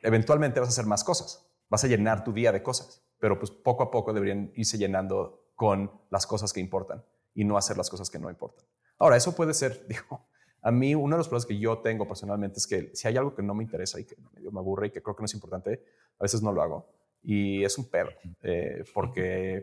eventualmente 0.01 0.61
vas 0.61 0.69
a 0.69 0.71
hacer 0.71 0.87
más 0.87 1.03
cosas, 1.03 1.50
vas 1.71 1.85
a 1.85 1.87
llenar 1.87 2.25
tu 2.25 2.33
día 2.33 2.53
de 2.53 2.63
cosas, 2.63 3.03
pero 3.19 3.39
pues 3.39 3.51
poco 3.51 3.83
a 3.85 3.91
poco 3.91 4.13
deberían 4.13 4.53
irse 4.55 4.77
llenando 4.77 5.53
con 5.55 5.91
las 6.11 6.27
cosas 6.27 6.53
que 6.53 6.61
importan 6.61 7.03
y 7.35 7.45
no 7.45 7.57
hacer 7.57 7.77
las 7.77 7.89
cosas 7.89 8.11
que 8.11 8.19
no 8.19 8.29
importan. 8.29 8.67
Ahora, 8.99 9.17
eso 9.17 9.35
puede 9.35 9.55
ser, 9.55 9.87
digo, 9.89 10.27
a 10.63 10.71
mí 10.71 10.95
uno 10.95 11.17
de 11.17 11.19
los 11.19 11.29
problemas 11.29 11.47
que 11.47 11.59
yo 11.59 11.79
tengo 11.79 12.07
personalmente 12.07 12.59
es 12.59 12.67
que 12.67 12.91
si 12.95 13.09
hay 13.09 13.17
algo 13.17 13.35
que 13.35 13.43
no 13.43 13.55
me 13.55 13.65
interesa 13.65 13.99
y 13.99 14.05
que 14.05 14.17
me 14.51 14.59
aburre 14.59 14.89
y 14.89 14.91
que 14.91 15.03
creo 15.03 15.17
que 15.17 15.23
no 15.23 15.27
es 15.27 15.35
importante, 15.35 15.83
a 16.19 16.25
veces 16.25 16.43
no 16.43 16.53
lo 16.53 16.61
hago. 16.61 16.87
Y 17.23 17.65
es 17.65 17.79
un 17.79 17.89
pedo, 17.89 18.11
eh, 18.43 18.85
porque 18.93 19.63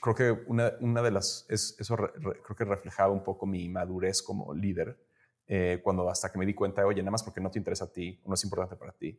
creo 0.00 0.14
que 0.14 0.30
una, 0.46 0.72
una 0.80 1.02
de 1.02 1.10
las, 1.10 1.46
eso 1.48 1.96
creo 1.96 2.56
que 2.56 2.64
reflejaba 2.64 3.12
un 3.12 3.22
poco 3.22 3.46
mi 3.46 3.68
madurez 3.68 4.22
como 4.22 4.52
líder 4.54 4.98
eh, 5.46 5.80
cuando 5.82 6.08
hasta 6.08 6.30
que 6.30 6.38
me 6.38 6.46
di 6.46 6.54
cuenta, 6.54 6.86
oye, 6.86 7.02
nada 7.02 7.10
más 7.10 7.22
porque 7.22 7.40
no 7.40 7.50
te 7.50 7.58
interesa 7.58 7.84
a 7.84 7.92
ti, 7.92 8.20
no 8.24 8.34
es 8.34 8.44
importante 8.44 8.76
para 8.76 8.92
ti, 8.92 9.18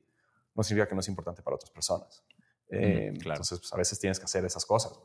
no 0.55 0.63
significa 0.63 0.89
que 0.89 0.95
no 0.95 1.01
es 1.01 1.07
importante 1.07 1.41
para 1.41 1.55
otras 1.55 1.71
personas. 1.71 2.23
Eh, 2.69 3.13
entonces, 3.13 3.59
pues, 3.59 3.73
a 3.73 3.77
veces 3.77 3.99
tienes 3.99 4.19
que 4.19 4.25
hacer 4.25 4.45
esas 4.45 4.65
cosas, 4.65 4.99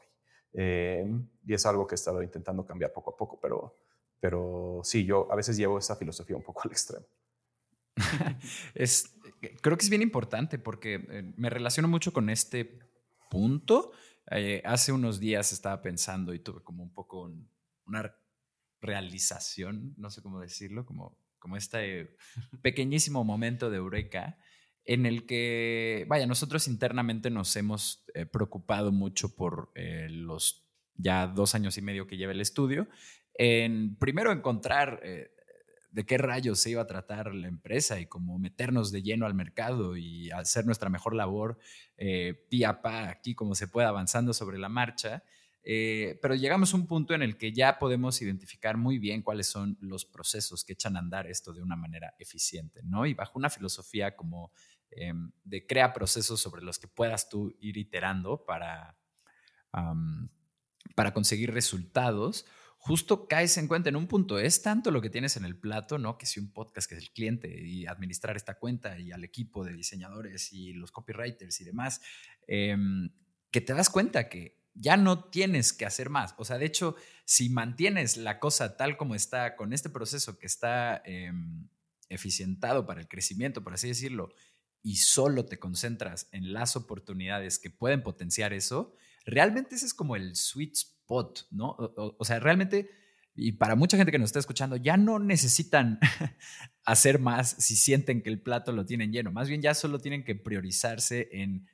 eh, 0.55 1.05
y 1.45 1.55
es 1.55 1.67
algo 1.67 1.87
que 1.87 1.95
he 1.95 1.97
estado 1.97 2.23
intentando 2.23 2.65
cambiar 2.65 2.93
poco 2.93 3.11
a 3.11 3.17
poco, 3.17 3.39
pero, 3.41 3.77
pero 4.21 4.81
sí, 4.85 5.05
yo 5.05 5.31
a 5.31 5.37
veces 5.37 5.57
llevo 5.57 5.79
esa 5.79 5.97
filosofía 5.97 6.37
un 6.37 6.43
poco 6.43 6.63
al 6.65 6.71
extremo. 6.71 7.07
es, 8.75 9.15
creo 9.61 9.77
que 9.77 9.85
es 9.85 9.91
bien 9.91 10.03
importante 10.03 10.59
porque 10.59 11.33
me 11.37 11.51
relaciono 11.51 11.89
mucho 11.89 12.13
con 12.13 12.31
este 12.31 12.79
punto. 13.29 13.93
hace 14.65 14.93
unos 14.93 15.21
días 15.21 15.53
estaba 15.53 15.83
pensando 15.83 16.33
y 16.33 16.39
tuve 16.39 16.63
como 16.63 16.83
un 16.83 16.95
poco 16.95 17.31
una 17.87 18.15
realización, 18.81 19.95
no 19.97 20.11
sé 20.11 20.23
cómo 20.23 20.41
decirlo, 20.41 20.87
como, 20.87 21.19
como 21.39 21.57
este 21.57 22.17
pequeñísimo 22.63 23.25
momento 23.25 23.69
de 23.69 23.79
eureka 23.79 24.39
en 24.89 25.05
el 25.05 25.27
que, 25.27 26.07
vaya, 26.09 26.27
nosotros 26.27 26.67
internamente 26.67 27.29
nos 27.29 27.55
hemos 27.57 28.07
eh, 28.15 28.25
preocupado 28.25 28.91
mucho 28.91 29.37
por 29.37 29.71
eh, 29.75 30.07
los 30.09 30.67
ya 30.95 31.27
dos 31.27 31.55
años 31.55 31.77
y 31.77 31.83
medio 31.83 32.07
que 32.07 32.17
lleva 32.17 32.33
el 32.33 32.41
estudio, 32.41 32.89
en 33.35 33.97
primero 33.97 34.33
encontrar 34.33 35.01
eh, 35.05 35.31
de 35.91 36.07
qué 36.07 36.17
rayos 36.17 36.59
se 36.59 36.71
iba 36.71 36.81
a 36.81 36.87
tratar 36.87 37.35
la 37.35 37.49
empresa 37.49 38.01
y 38.01 38.07
cómo 38.07 38.39
meternos 38.39 38.91
de 38.91 39.03
lleno 39.03 39.27
al 39.27 39.35
mercado 39.35 39.95
y 39.99 40.31
hacer 40.31 40.65
nuestra 40.65 40.89
mejor 40.89 41.15
labor 41.15 41.59
pía 42.49 42.71
a 42.71 42.83
pa 42.83 43.11
aquí 43.11 43.35
como 43.35 43.55
se 43.55 43.69
pueda 43.69 43.89
avanzando 43.89 44.33
sobre 44.33 44.59
la 44.59 44.71
marcha. 44.71 45.23
Eh, 45.71 46.19
pero 46.23 46.35
llegamos 46.35 46.73
a 46.73 46.79
un 46.79 46.87
punto 46.87 47.13
en 47.13 47.21
el 47.21 47.37
que 47.37 47.53
ya 47.53 47.79
podemos 47.79 48.23
identificar 48.23 48.79
muy 48.79 48.99
bien 48.99 49.21
cuáles 49.21 49.49
son 49.49 49.77
los 49.83 50.07
procesos 50.07 50.65
que 50.65 50.73
echan 50.73 50.97
a 50.97 51.01
andar 51.01 51.27
esto 51.27 51.53
de 51.53 51.61
una 51.61 51.77
manera 51.77 52.15
eficiente, 52.19 52.81
¿no? 52.85 53.05
Y 53.05 53.13
bajo 53.13 53.39
una 53.39 53.51
filosofía 53.51 54.17
como 54.17 54.51
em, 54.91 55.33
de 55.45 55.67
crea 55.67 55.93
procesos 55.93 56.41
sobre 56.41 56.63
los 56.63 56.79
que 56.79 56.89
puedas 56.89 57.29
tú 57.29 57.55
ir 57.61 57.77
iterando 57.77 58.45
para, 58.45 58.99
para 60.95 61.13
conseguir 61.13 61.53
resultados, 61.53 62.47
justo 62.79 63.27
caes 63.27 63.59
en 63.59 63.69
cuenta 63.69 63.89
en 63.89 63.97
un 63.97 64.07
punto, 64.07 64.39
es 64.39 64.63
tanto 64.63 64.91
lo 64.91 65.03
que 65.03 65.11
tienes 65.11 65.37
en 65.37 65.45
el 65.45 65.59
plato, 65.59 65.99
¿no? 65.99 66.17
Que 66.17 66.27
si 66.27 66.41
un 66.41 66.53
podcast 66.53 66.89
que 66.89 66.95
es 66.95 67.03
el 67.03 67.11
cliente 67.11 67.61
y 67.61 67.87
administrar 67.87 68.37
esta 68.37 68.59
cuenta 68.59 68.99
y 68.99 69.13
al 69.13 69.25
equipo 69.25 69.65
de 69.65 69.75
diseñadores 69.75 70.53
y 70.53 70.73
los 70.73 70.93
copywriters 70.93 71.61
y 71.61 71.65
demás, 71.65 72.01
em, 72.47 73.11
que 73.51 73.61
te 73.61 73.75
das 73.75 73.91
cuenta 73.91 74.29
que 74.29 74.59
ya 74.75 74.97
no 74.97 75.25
tienes 75.25 75.73
que 75.73 75.87
hacer 75.87 76.09
más. 76.09 76.35
O 76.39 76.45
sea, 76.45 76.57
de 76.57 76.67
hecho, 76.67 76.95
si 77.25 77.49
mantienes 77.49 78.17
la 78.17 78.39
cosa 78.39 78.77
tal 78.77 78.97
como 78.97 79.15
está, 79.15 79.57
con 79.57 79.73
este 79.73 79.91
proceso 79.91 80.39
que 80.39 80.47
está 80.47 81.03
em, 81.05 81.69
eficientado 82.09 82.87
para 82.87 83.01
el 83.01 83.09
crecimiento, 83.09 83.63
por 83.63 83.75
así 83.75 83.89
decirlo, 83.89 84.31
y 84.83 84.97
solo 84.97 85.47
te 85.47 85.59
concentras 85.59 86.29
en 86.33 86.53
las 86.53 86.77
oportunidades 86.77 87.59
que 87.59 87.71
pueden 87.71 88.03
potenciar 88.03 88.53
eso, 88.53 88.95
realmente 89.25 89.75
ese 89.75 89.87
es 89.87 89.95
como 89.95 90.17
el 90.17 90.37
sweet 90.37 90.75
spot, 90.75 91.47
¿no? 91.51 91.77
O, 91.97 92.25
sea, 92.25 92.39
realmente, 92.39 92.91
y 93.35 93.53
para 93.53 93.77
mucha 93.77 93.97
gente 93.97 94.13
que 94.13 94.19
nos 94.19 94.29
está 94.29 94.39
escuchando, 94.39 94.77
ya 94.77 94.97
no 94.97 95.19
necesitan 95.19 95.99
hacer 96.85 97.19
más 97.19 97.51
si 97.59 97.77
sienten 97.77 98.23
que 98.23 98.31
el 98.31 98.41
plato 98.41 98.73
lo 98.73 98.87
tienen 98.87 99.13
lleno. 99.13 99.33
Más 99.33 99.49
bien 99.49 99.63
ya 99.63 99.75
solo 99.75 99.99
tienen 99.99 100.25
que 100.25 100.35
priorizarse 100.35 101.29
en 101.33 101.67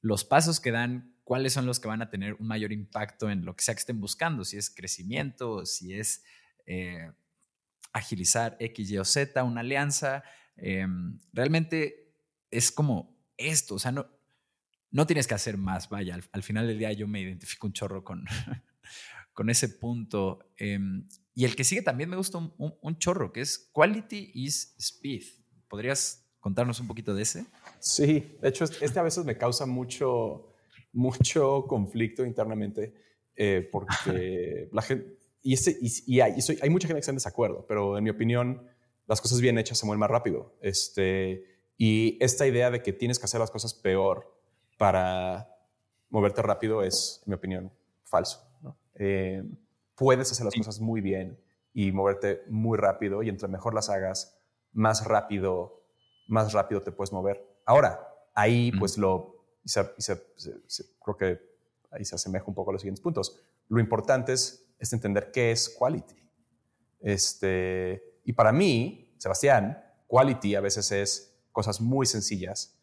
los 0.00 0.24
pasos 0.24 0.60
que 0.60 0.70
dan 0.70 1.16
cuáles 1.24 1.52
son 1.52 1.66
los 1.66 1.80
que 1.80 1.88
van 1.88 2.02
a 2.02 2.10
tener 2.10 2.34
un 2.34 2.46
mayor 2.46 2.72
impacto 2.72 3.30
en 3.30 3.44
lo 3.44 3.54
que 3.54 3.64
sea 3.64 3.74
que 3.74 3.80
estén 3.80 4.00
buscando, 4.00 4.44
si 4.44 4.56
es 4.56 4.70
crecimiento, 4.70 5.64
si 5.66 5.94
es 5.94 6.24
eh, 6.66 7.10
agilizar 7.92 8.56
X, 8.58 8.90
Y 8.90 8.98
o 8.98 9.04
Z, 9.04 9.42
una 9.44 9.60
alianza. 9.60 10.24
Em, 10.56 11.18
realmente 11.32 12.01
es 12.52 12.70
como 12.70 13.18
esto, 13.36 13.74
o 13.74 13.78
sea, 13.78 13.90
no, 13.90 14.06
no 14.90 15.06
tienes 15.06 15.26
que 15.26 15.34
hacer 15.34 15.56
más, 15.56 15.88
vaya, 15.88 16.18
al, 16.30 16.42
final 16.42 16.68
del 16.68 16.78
día 16.78 16.92
yo 16.92 17.08
me 17.08 17.20
identifico 17.20 17.66
un 17.66 17.72
chorro 17.72 18.04
con, 18.04 18.24
con 19.32 19.50
ese 19.50 19.68
punto. 19.68 20.52
Em, 20.56 21.08
y 21.34 21.44
el 21.44 21.56
que 21.56 21.64
sigue 21.64 21.82
también 21.82 22.10
me 22.10 22.16
gusta 22.16 22.38
un, 22.38 22.54
un, 22.58 22.98
chorro, 22.98 23.32
que 23.32 23.40
es 23.40 23.70
Quality 23.72 24.32
is 24.34 24.76
Speed. 24.78 25.22
¿Podrías 25.66 26.30
contarnos 26.38 26.78
un 26.78 26.86
poquito 26.86 27.14
de 27.14 27.22
ese? 27.22 27.46
Sí, 27.80 28.36
de 28.40 28.48
hecho, 28.48 28.64
este 28.64 28.98
a 28.98 29.02
veces 29.02 29.24
me 29.24 29.38
causa 29.38 29.64
mucho, 29.64 30.52
mucho 30.92 31.64
conflicto 31.66 32.24
internamente 32.26 32.94
eh, 33.34 33.66
porque 33.72 34.68
la 34.72 34.82
gente, 34.82 35.18
y, 35.42 35.54
este, 35.54 35.76
y, 35.80 36.20
hay, 36.20 36.34
hay, 36.60 36.70
mucha 36.70 36.86
gente 36.86 36.98
que 36.98 37.00
está 37.00 37.10
en 37.10 37.16
desacuerdo, 37.16 37.64
pero 37.66 37.96
en 37.96 38.04
mi 38.04 38.10
opinión 38.10 38.68
las 39.06 39.20
cosas 39.20 39.40
bien 39.40 39.58
hechas 39.58 39.78
se 39.78 39.86
mueven 39.86 40.00
más 40.00 40.10
rápido. 40.10 40.56
Este, 40.60 41.51
y 41.84 42.16
esta 42.20 42.46
idea 42.46 42.70
de 42.70 42.80
que 42.80 42.92
tienes 42.92 43.18
que 43.18 43.24
hacer 43.24 43.40
las 43.40 43.50
cosas 43.50 43.74
peor 43.74 44.32
para 44.78 45.52
moverte 46.10 46.40
rápido 46.40 46.84
es, 46.84 47.20
en 47.26 47.30
mi 47.30 47.34
opinión, 47.34 47.72
falso. 48.04 48.38
Eh, 48.94 49.42
puedes 49.96 50.30
hacer 50.30 50.44
las 50.44 50.54
cosas 50.54 50.78
muy 50.78 51.00
bien 51.00 51.40
y 51.74 51.90
moverte 51.90 52.44
muy 52.48 52.78
rápido 52.78 53.24
y 53.24 53.28
entre 53.28 53.48
mejor 53.48 53.74
las 53.74 53.88
hagas, 53.90 54.40
más 54.72 55.04
rápido, 55.04 55.82
más 56.28 56.52
rápido 56.52 56.82
te 56.82 56.92
puedes 56.92 57.12
mover. 57.12 57.44
Ahora, 57.66 57.98
ahí 58.32 58.70
pues 58.78 58.96
lo 58.96 59.44
y, 59.64 59.68
se, 59.68 59.82
creo 61.04 61.16
que 61.16 61.40
ahí 61.90 62.04
se 62.04 62.14
asemeja 62.14 62.44
un 62.46 62.54
poco 62.54 62.70
a 62.70 62.74
los 62.74 62.82
siguientes 62.82 63.02
puntos. 63.02 63.40
Lo 63.66 63.80
importante 63.80 64.34
es, 64.34 64.72
es 64.78 64.92
entender 64.92 65.32
qué 65.32 65.50
es 65.50 65.68
quality. 65.68 66.14
Este, 67.00 68.20
y 68.24 68.34
para 68.34 68.52
mí, 68.52 69.16
Sebastián, 69.18 69.82
quality 70.06 70.54
a 70.54 70.60
veces 70.60 70.92
es 70.92 71.31
cosas 71.52 71.80
muy 71.80 72.06
sencillas, 72.06 72.78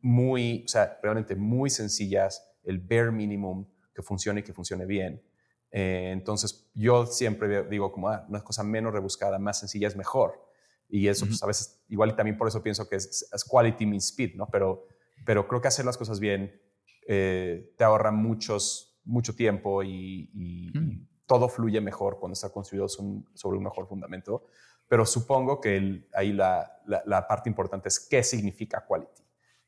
muy, 0.00 0.64
o 0.64 0.68
sea, 0.68 0.98
realmente 1.02 1.36
muy 1.36 1.70
sencillas, 1.70 2.46
el 2.64 2.78
bare 2.78 3.10
minimum 3.10 3.66
que 3.94 4.02
funcione 4.02 4.40
y 4.40 4.42
que 4.42 4.52
funcione 4.52 4.86
bien. 4.86 5.22
Eh, 5.70 6.10
entonces, 6.12 6.70
yo 6.74 7.06
siempre 7.06 7.64
digo 7.68 7.92
como, 7.92 8.08
ah, 8.08 8.24
una 8.28 8.42
cosa 8.42 8.62
menos 8.62 8.92
rebuscada, 8.92 9.38
más 9.38 9.60
sencilla 9.60 9.88
es 9.88 9.96
mejor. 9.96 10.44
Y 10.88 11.08
eso, 11.08 11.26
pues, 11.26 11.42
a 11.42 11.46
veces, 11.46 11.82
igual 11.88 12.10
y 12.10 12.16
también 12.16 12.36
por 12.36 12.48
eso 12.48 12.62
pienso 12.62 12.88
que 12.88 12.96
es, 12.96 13.28
es 13.32 13.44
quality 13.44 13.86
means 13.86 14.06
speed, 14.06 14.34
¿no? 14.36 14.46
Pero 14.50 14.86
pero 15.24 15.48
creo 15.48 15.60
que 15.60 15.68
hacer 15.68 15.84
las 15.84 15.96
cosas 15.96 16.20
bien 16.20 16.60
eh, 17.06 17.74
te 17.76 17.84
ahorra 17.84 18.10
muchos, 18.10 18.98
mucho 19.04 19.34
tiempo 19.34 19.82
y, 19.82 20.70
mm. 20.74 21.06
todo 21.26 21.48
fluye 21.48 21.80
mejor 21.80 22.18
cuando 22.18 22.34
está 22.34 22.50
construido 22.50 22.88
sobre 22.88 23.58
un 23.58 23.64
mejor 23.64 23.86
fundamento. 23.88 24.46
Pero 24.88 25.06
supongo 25.06 25.60
que 25.60 26.06
ahí 26.12 26.32
la, 26.32 26.82
la, 26.86 27.26
parte 27.26 27.48
importante 27.48 27.88
es 27.88 27.98
qué 27.98 28.22
significa 28.22 28.84
quality. 28.86 29.22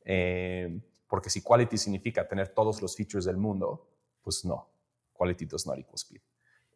Eh, 0.05 0.81
porque 1.09 1.31
si 1.31 1.43
quality 1.43 1.79
significa 1.79 2.27
tener 2.29 2.49
todos 2.49 2.83
los 2.83 2.95
features 2.95 3.25
del 3.25 3.37
mundo, 3.37 3.91
pues 4.23 4.45
no, 4.45 4.71
quality 5.13 5.47
does 5.47 5.67
not 5.67 5.79
equal 5.79 5.97
speed. 5.97 6.21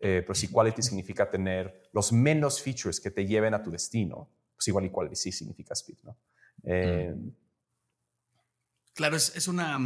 Eh, 0.01 0.23
pero 0.23 0.35
si 0.35 0.49
quality 0.49 0.83
significa 0.83 1.31
tener 1.31 1.91
los 1.93 2.13
menos 2.13 2.63
features 2.63 3.01
que 3.01 3.11
te 3.11 3.27
lleven 3.27 3.53
a 3.53 3.63
tu 3.63 3.71
destino, 3.71 4.31
pues 4.57 4.67
igual 4.69 4.87
y 4.87 4.91
quality 4.91 5.17
sí 5.17 5.33
significa 5.33 5.75
speed, 5.75 5.99
¿no? 6.05 6.17
Eh, 6.65 7.15
Claro, 8.95 9.17
es, 9.17 9.35
es, 9.35 9.49
una, 9.49 9.79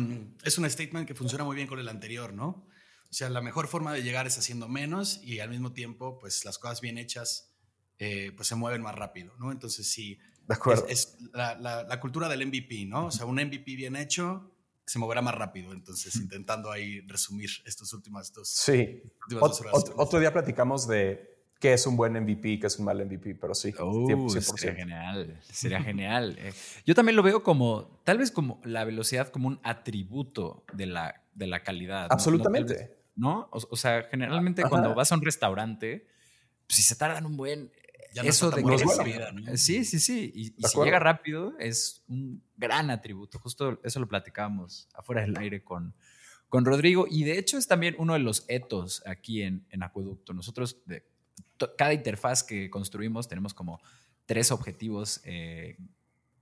es 0.43 0.59
un 0.59 0.69
statement 0.69 1.07
que 1.07 1.15
funciona 1.15 1.45
muy 1.45 1.55
bien 1.55 1.69
con 1.69 1.79
el 1.79 1.89
anterior, 1.89 2.33
¿no? 2.33 2.67
O 3.09 3.13
sea, 3.13 3.29
la 3.29 3.41
mejor 3.41 3.69
forma 3.69 3.93
de 3.93 4.03
llegar 4.03 4.27
es 4.27 4.39
haciendo 4.39 4.69
menos 4.69 5.21
y 5.23 5.39
al 5.39 5.51
mismo 5.51 5.73
tiempo, 5.73 6.19
pues 6.19 6.45
las 6.45 6.59
cosas 6.59 6.81
bien 6.81 6.99
hechas, 6.99 7.54
eh, 7.99 8.33
pues 8.37 8.49
se 8.49 8.55
mueven 8.55 8.83
más 8.83 8.95
rápido, 8.95 9.35
¿no? 9.39 9.53
Entonces, 9.53 9.87
sí, 9.87 10.19
de 10.47 10.55
acuerdo. 10.55 10.87
es, 10.89 11.17
es 11.17 11.31
la, 11.33 11.55
la, 11.55 11.85
la, 11.85 12.01
cultura 12.01 12.29
del 12.29 12.47
MVP, 12.47 12.87
¿no? 12.87 13.07
O 13.07 13.11
sea, 13.11 13.27
un 13.27 13.37
MVP 13.37 13.77
bien 13.77 13.97
hecho 13.97 14.51
se 14.87 14.99
moverá 14.99 15.23
más 15.23 15.35
rápido. 15.35 15.73
Entonces, 15.73 16.15
intentando 16.17 16.71
ahí 16.71 17.01
resumir 17.03 17.51
estos 17.65 17.93
últimos 17.93 18.33
dos. 18.33 18.49
Sí. 18.49 19.03
Últimas 19.23 19.41
dos 19.41 19.63
otro, 19.73 19.95
otro 19.97 20.21
día 20.21 20.33
platicamos 20.33 20.87
de 20.87 21.35
qué 21.59 21.73
es 21.73 21.87
un 21.87 21.97
buen 21.97 22.13
MVP, 22.13 22.61
qué 22.61 22.67
es 22.67 22.79
un 22.79 22.85
mal 22.85 23.05
MVP, 23.05 23.37
pero 23.37 23.55
sí. 23.55 23.73
Uh, 23.79 24.07
100%. 24.07 24.41
Sería 24.41 24.75
genial, 24.75 25.41
sería 25.51 25.83
genial. 25.83 26.37
Eh, 26.39 26.53
yo 26.85 26.95
también 26.95 27.17
lo 27.17 27.23
veo 27.23 27.43
como, 27.43 28.01
tal 28.05 28.19
vez 28.19 28.31
como 28.31 28.61
la 28.65 28.85
velocidad 28.85 29.29
como 29.29 29.49
un 29.49 29.61
atributo 29.63 30.65
de 30.73 30.87
la, 30.87 31.25
de 31.35 31.47
la 31.47 31.63
calidad. 31.63 32.09
Absolutamente. 32.11 32.99
¿No? 33.17 33.31
¿no? 33.31 33.49
O, 33.53 33.61
o, 33.71 33.77
sea, 33.77 34.03
generalmente 34.11 34.63
Ajá. 34.63 34.69
cuando 34.69 34.95
vas 34.95 35.11
a 35.13 35.15
un 35.15 35.23
restaurante, 35.23 36.07
pues, 36.67 36.77
si 36.77 36.83
se 36.83 36.97
tardan 36.97 37.25
un 37.27 37.37
buen... 37.37 37.73
Ya 38.15 38.23
no 38.23 38.29
eso 38.29 38.51
de 38.51 38.63
que 38.63 38.75
es 38.75 39.05
vida, 39.05 39.33
¿no? 39.33 39.57
Sí, 39.57 39.85
sí, 39.85 39.99
sí. 39.99 40.31
Y, 40.33 40.55
y 40.57 40.69
si 40.69 40.81
llega 40.81 41.01
rápido, 41.01 41.53
es 41.59 42.05
un 42.07 42.43
gran 42.57 42.91
atributo. 42.91 43.41
Justo 43.41 43.81
eso 43.83 43.99
lo 43.99 44.07
platicábamos 44.07 44.89
afuera 44.95 45.23
del 45.23 45.37
aire 45.37 45.65
con, 45.65 45.95
con 46.49 46.65
Rodrigo. 46.65 47.07
Y 47.11 47.25
de 47.25 47.39
hecho 47.39 47.59
es 47.59 47.67
también 47.67 47.97
uno 47.99 48.13
de 48.13 48.21
los 48.21 48.45
etos 48.47 49.03
aquí 49.05 49.43
en, 49.43 49.67
en 49.71 49.83
Acueducto. 49.83 50.33
Nosotros, 50.33 50.79
de, 50.87 51.05
cada 51.77 51.93
interfaz 51.93 52.45
que 52.45 52.71
construimos 52.71 53.27
tenemos 53.27 53.53
como 53.53 53.81
tres 54.27 54.53
objetivos 54.53 55.21
eh, 55.25 55.77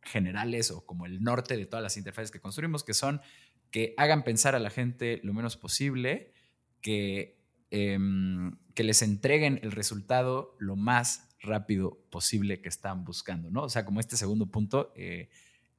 generales 0.02 0.70
o 0.70 0.84
como 0.84 1.06
el 1.06 1.22
norte 1.22 1.56
de 1.56 1.64
todas 1.64 1.82
las 1.82 1.96
interfaces 1.96 2.30
que 2.30 2.40
construimos, 2.40 2.84
que 2.84 2.92
son 2.92 3.22
que 3.70 3.94
hagan 3.96 4.24
pensar 4.24 4.54
a 4.54 4.58
la 4.58 4.68
gente 4.68 5.20
lo 5.22 5.32
menos 5.32 5.56
posible, 5.56 6.34
que, 6.82 7.38
eh, 7.70 7.98
que 8.74 8.84
les 8.84 9.00
entreguen 9.00 9.60
el 9.62 9.72
resultado 9.72 10.54
lo 10.58 10.76
más 10.76 11.31
rápido 11.42 11.98
posible 12.10 12.60
que 12.60 12.68
están 12.68 13.04
buscando, 13.04 13.50
¿no? 13.50 13.64
O 13.64 13.68
sea, 13.68 13.84
como 13.84 14.00
este 14.00 14.16
segundo 14.16 14.46
punto 14.46 14.92
eh, 14.96 15.28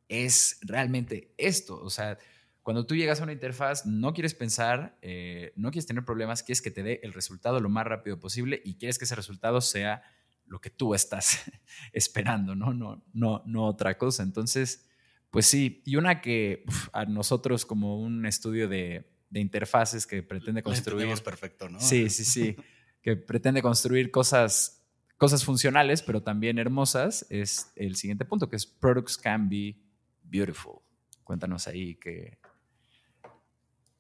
es 0.08 0.60
realmente 0.62 1.34
esto, 1.38 1.82
o 1.82 1.90
sea, 1.90 2.18
cuando 2.64 2.86
tú 2.86 2.96
llegas 2.96 3.20
a 3.20 3.24
una 3.24 3.34
interfaz, 3.34 3.86
no 3.86 4.14
quieres 4.14 4.34
pensar, 4.34 4.98
eh, 5.02 5.52
no 5.58 5.70
quieres 5.70 5.86
tener 5.86 6.06
problemas, 6.06 6.44
quieres 6.44 6.62
que 6.62 6.72
te 6.72 6.82
dé 6.82 7.02
el 7.04 7.14
resultado 7.14 7.60
lo 7.60 7.68
más 7.70 7.86
rápido 7.86 8.20
posible 8.20 8.62
y 8.64 8.76
quieres 8.76 8.98
que 8.98 9.04
ese 9.04 9.16
resultado 9.16 9.60
sea 9.60 10.02
lo 10.46 10.62
que 10.62 10.70
tú 10.70 10.96
estás 10.96 11.42
esperando, 11.94 12.56
¿no? 12.56 12.74
No, 12.74 13.04
no, 13.14 13.44
no 13.46 13.66
otra 13.66 13.98
cosa. 13.98 14.24
Entonces, 14.24 14.88
pues 15.30 15.46
sí, 15.46 15.82
y 15.86 15.98
una 15.98 16.22
que 16.22 16.64
uf, 16.68 16.88
a 16.94 17.04
nosotros 17.06 17.66
como 17.66 18.00
un 18.00 18.26
estudio 18.26 18.70
de, 18.70 19.12
de 19.30 19.40
interfaces 19.42 20.08
que 20.08 20.24
pretende 20.24 20.64
construir... 20.64 21.08
Es 21.08 21.22
perfecto, 21.22 21.68
¿no? 21.68 21.82
Sí, 21.82 22.10
sí, 22.10 22.24
sí, 22.24 22.56
que 23.02 23.18
pretende 23.18 23.62
construir 23.62 24.10
cosas, 24.10 24.83
cosas 25.18 25.44
funcionales, 25.46 26.02
pero 26.02 26.22
también 26.22 26.60
hermosas, 26.60 27.26
es 27.30 27.72
el 27.76 27.96
siguiente 27.96 28.26
punto, 28.26 28.50
que 28.50 28.56
es 28.56 28.66
products 28.66 29.18
can 29.18 29.50
be 29.50 29.78
beautiful. 30.24 30.80
Cuéntanos 31.24 31.68
ahí 31.68 31.96
que, 31.96 32.38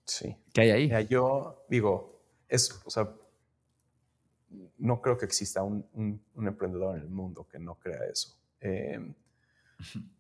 Sí. 0.05 0.35
¿Qué 0.53 0.61
hay 0.61 0.71
ahí? 0.71 0.83
Mira, 0.83 1.01
yo 1.01 1.65
digo, 1.69 2.21
es, 2.47 2.81
o 2.85 2.89
sea, 2.89 3.09
no 4.77 5.01
creo 5.01 5.17
que 5.17 5.25
exista 5.25 5.63
un, 5.63 5.87
un, 5.93 6.23
un, 6.35 6.47
emprendedor 6.47 6.97
en 6.97 7.03
el 7.03 7.09
mundo 7.09 7.47
que 7.47 7.57
no 7.57 7.75
crea 7.75 8.03
eso. 8.11 8.37
Eh, 8.59 8.99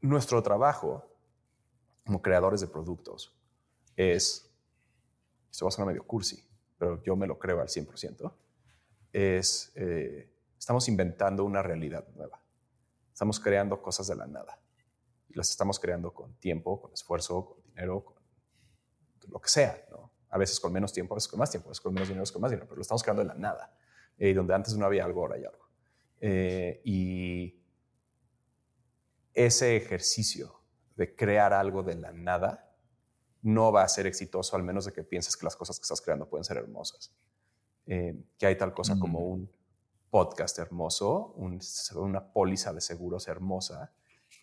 nuestro 0.00 0.42
trabajo 0.42 1.10
como 2.04 2.20
creadores 2.20 2.60
de 2.60 2.66
productos 2.66 3.34
es, 3.96 4.50
esto 5.50 5.64
va 5.64 5.68
a 5.68 5.72
sonar 5.72 5.88
medio 5.88 6.06
cursi, 6.06 6.42
pero 6.78 7.02
yo 7.02 7.16
me 7.16 7.26
lo 7.26 7.38
creo 7.38 7.60
al 7.60 7.68
100%, 7.68 8.32
es, 9.14 9.72
eh, 9.76 10.30
estamos 10.58 10.86
inventando 10.88 11.44
una 11.44 11.62
realidad 11.62 12.06
nueva. 12.14 12.42
Estamos 13.10 13.40
creando 13.40 13.80
cosas 13.80 14.08
de 14.08 14.16
la 14.16 14.26
nada 14.26 14.58
las 15.34 15.50
estamos 15.50 15.78
creando 15.78 16.12
con 16.12 16.34
tiempo, 16.34 16.80
con 16.80 16.92
esfuerzo, 16.92 17.44
con 17.44 17.62
dinero, 17.62 18.04
con 18.04 18.16
lo 19.28 19.40
que 19.40 19.48
sea. 19.48 19.84
A 20.30 20.38
veces 20.38 20.58
con 20.58 20.72
menos 20.72 20.92
tiempo, 20.92 21.14
a 21.14 21.16
veces 21.16 21.28
con 21.28 21.38
más 21.38 21.50
tiempo, 21.50 21.68
a 21.68 21.70
veces 21.70 21.80
con 21.80 21.92
menos 21.94 22.08
dinero, 22.08 22.20
a 22.20 22.22
veces 22.22 22.32
con 22.32 22.42
más 22.42 22.50
dinero, 22.50 22.66
pero 22.66 22.76
lo 22.76 22.82
estamos 22.82 23.02
creando 23.02 23.22
de 23.22 23.28
la 23.28 23.34
nada. 23.34 23.76
Eh, 24.18 24.32
donde 24.32 24.54
antes 24.54 24.76
no 24.76 24.86
había 24.86 25.04
algo, 25.04 25.22
ahora 25.22 25.36
hay 25.36 25.44
algo. 25.44 25.68
Eh, 26.20 26.80
y 26.84 27.60
ese 29.32 29.76
ejercicio 29.76 30.60
de 30.96 31.14
crear 31.14 31.52
algo 31.52 31.82
de 31.82 31.96
la 31.96 32.12
nada 32.12 32.76
no 33.42 33.72
va 33.72 33.82
a 33.82 33.88
ser 33.88 34.06
exitoso, 34.06 34.56
al 34.56 34.62
menos 34.62 34.84
de 34.86 34.92
que 34.92 35.02
pienses 35.02 35.36
que 35.36 35.44
las 35.44 35.56
cosas 35.56 35.78
que 35.78 35.82
estás 35.82 36.00
creando 36.00 36.28
pueden 36.28 36.44
ser 36.44 36.56
hermosas. 36.56 37.12
Eh, 37.86 38.16
que 38.38 38.46
hay 38.46 38.56
tal 38.56 38.72
cosa 38.72 38.94
mm. 38.94 38.98
como 38.98 39.18
un 39.20 39.50
podcast 40.10 40.58
hermoso, 40.58 41.34
un, 41.36 41.60
una 41.96 42.32
póliza 42.32 42.72
de 42.72 42.80
seguros 42.80 43.28
hermosa, 43.28 43.92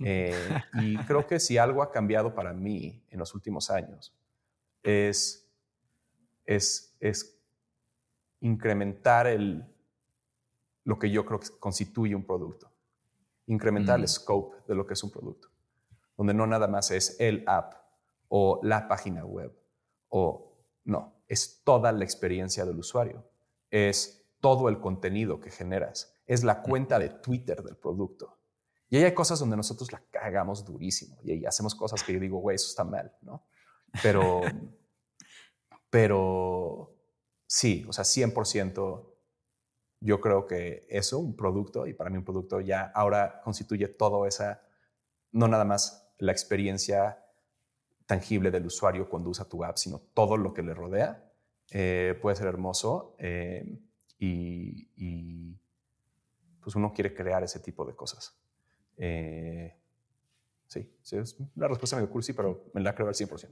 eh, 0.04 0.36
y 0.82 0.98
creo 1.06 1.26
que 1.26 1.40
si 1.40 1.58
algo 1.58 1.82
ha 1.82 1.92
cambiado 1.92 2.36
para 2.36 2.54
mí 2.54 3.04
en 3.10 3.20
los 3.20 3.34
últimos 3.34 3.70
años 3.70 4.16
es, 4.84 5.50
es, 6.46 6.96
es 7.00 7.40
incrementar 8.42 9.28
el, 9.28 9.66
lo 10.84 11.00
que 11.00 11.10
yo 11.10 11.26
creo 11.26 11.40
que 11.40 11.50
constituye 11.60 12.16
un 12.16 12.26
producto. 12.26 12.72
Incrementar 13.48 14.00
mm. 14.00 14.02
el 14.02 14.08
scope 14.08 14.58
de 14.68 14.76
lo 14.76 14.86
que 14.86 14.94
es 14.94 15.04
un 15.04 15.12
producto. 15.12 15.50
Donde 16.18 16.34
no 16.34 16.46
nada 16.46 16.68
más 16.68 16.92
es 16.92 17.20
el 17.20 17.44
app 17.48 17.74
o 18.30 18.60
la 18.64 18.88
página 18.88 19.26
web 19.26 19.52
o 20.10 20.58
no, 20.84 21.24
es 21.28 21.62
toda 21.64 21.92
la 21.92 22.04
experiencia 22.04 22.66
del 22.66 22.80
usuario. 22.80 23.24
Es 23.72 24.28
todo 24.40 24.70
el 24.70 24.80
contenido 24.80 25.40
que 25.40 25.50
generas. 25.50 26.16
Es 26.28 26.44
la 26.44 26.62
cuenta 26.62 27.00
de 27.00 27.10
Twitter 27.10 27.64
del 27.64 27.78
producto 27.78 28.42
y 28.92 28.98
ahí 28.98 29.06
hay 29.06 29.14
cosas 29.14 29.40
donde 29.40 29.56
nosotros 29.56 29.90
la 29.94 30.04
cagamos 30.12 30.66
durísimo 30.66 31.18
y 31.24 31.32
ahí 31.32 31.46
hacemos 31.46 31.74
cosas 31.74 32.04
que 32.04 32.12
yo 32.12 32.20
digo, 32.20 32.40
güey, 32.40 32.56
eso 32.56 32.68
está 32.68 32.84
mal, 32.84 33.16
¿no? 33.22 33.48
Pero, 34.04 34.42
pero 35.90 36.94
sí, 37.48 37.86
o 37.88 37.94
sea, 37.94 38.04
100% 38.04 39.08
yo 40.02 40.20
creo 40.20 40.46
que 40.46 40.86
eso, 40.90 41.20
un 41.20 41.38
producto, 41.38 41.88
y 41.88 41.94
para 41.94 42.10
mí 42.10 42.18
un 42.18 42.26
producto 42.26 42.60
ya 42.60 42.92
ahora 42.94 43.40
constituye 43.42 43.88
todo 43.88 44.26
esa, 44.26 44.62
no 45.32 45.48
nada 45.48 45.64
más 45.64 46.14
la 46.18 46.34
experiencia 46.34 47.24
tangible 48.06 48.52
del 48.52 48.66
usuario 48.66 49.08
cuando 49.08 49.30
usa 49.30 49.48
tu 49.48 49.64
app, 49.64 49.78
sino 49.78 50.00
todo 50.14 50.36
lo 50.36 50.54
que 50.54 50.64
le 50.64 50.74
rodea, 50.74 51.31
eh, 51.72 52.18
puede 52.22 52.36
ser 52.36 52.48
hermoso 52.48 53.16
eh, 53.18 53.80
y, 54.20 54.90
y 54.98 55.58
pues 56.62 56.76
uno 56.76 56.94
quiere 56.94 57.14
crear 57.14 57.44
ese 57.44 57.60
tipo 57.60 57.86
de 57.86 57.96
cosas. 57.96 58.38
Eh, 58.98 59.76
sí, 60.68 60.94
sí, 61.02 61.18
es 61.18 61.36
una 61.56 61.68
respuesta 61.68 61.96
medio 61.96 62.10
cursi, 62.10 62.34
pero 62.34 62.70
me 62.74 62.82
la 62.82 62.94
creo 62.94 63.08
al 63.08 63.16
100%. 63.16 63.50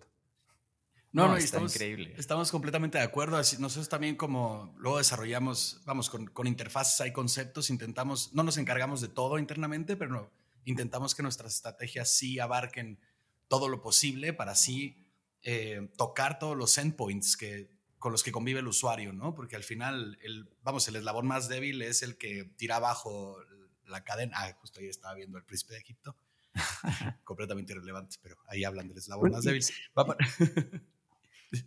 No, 1.11 1.23
no, 1.23 1.29
no 1.29 1.37
estamos, 1.37 1.73
increíble. 1.73 2.13
Estamos 2.17 2.51
completamente 2.51 2.99
de 2.99 3.03
acuerdo. 3.03 3.37
Nosotros 3.37 3.89
también 3.89 4.15
como 4.15 4.75
luego 4.77 4.99
desarrollamos, 4.99 5.81
vamos, 5.85 6.07
con, 6.09 6.27
con, 6.27 6.45
interfaces 6.45 7.01
hay 7.01 7.11
conceptos, 7.11 7.71
intentamos, 7.71 8.33
no 8.35 8.43
nos 8.43 8.57
encargamos 8.57 9.01
de 9.01 9.07
todo 9.07 9.39
internamente, 9.39 9.95
pero 9.95 10.11
no, 10.11 10.31
intentamos 10.65 11.15
que 11.15 11.23
nuestras 11.23 11.55
estrategias 11.55 12.13
sí 12.13 12.39
abarquen 12.39 12.99
todo 13.47 13.69
lo 13.69 13.81
posible 13.81 14.33
para 14.33 14.51
así 14.51 15.07
eh, 15.41 15.89
tocar 15.97 16.37
todos 16.37 16.55
los 16.55 16.77
endpoints 16.77 17.37
que, 17.37 17.78
con 17.99 18.11
los 18.11 18.23
que 18.23 18.31
convive 18.31 18.61
el 18.61 18.67
usuario, 18.67 19.13
¿no? 19.13 19.35
Porque 19.35 19.55
al 19.55 19.63
final, 19.63 20.17
el, 20.23 20.49
vamos, 20.63 20.87
el 20.87 20.95
eslabón 20.95 21.27
más 21.27 21.47
débil 21.49 21.81
es 21.81 22.01
el 22.01 22.17
que 22.17 22.45
tira 22.55 22.77
abajo 22.77 23.37
la 23.85 24.03
cadena. 24.03 24.37
Ah, 24.37 24.53
justo 24.59 24.79
ahí 24.79 24.87
estaba 24.87 25.15
viendo 25.15 25.37
el 25.37 25.43
príncipe 25.43 25.73
de 25.73 25.79
Egipto. 25.79 26.15
completamente 27.23 27.73
irrelevante, 27.73 28.17
pero 28.21 28.37
ahí 28.47 28.63
hablan 28.63 28.87
del 28.87 28.97
eslabón 28.97 29.31
más 29.31 29.43
débil. 29.43 29.63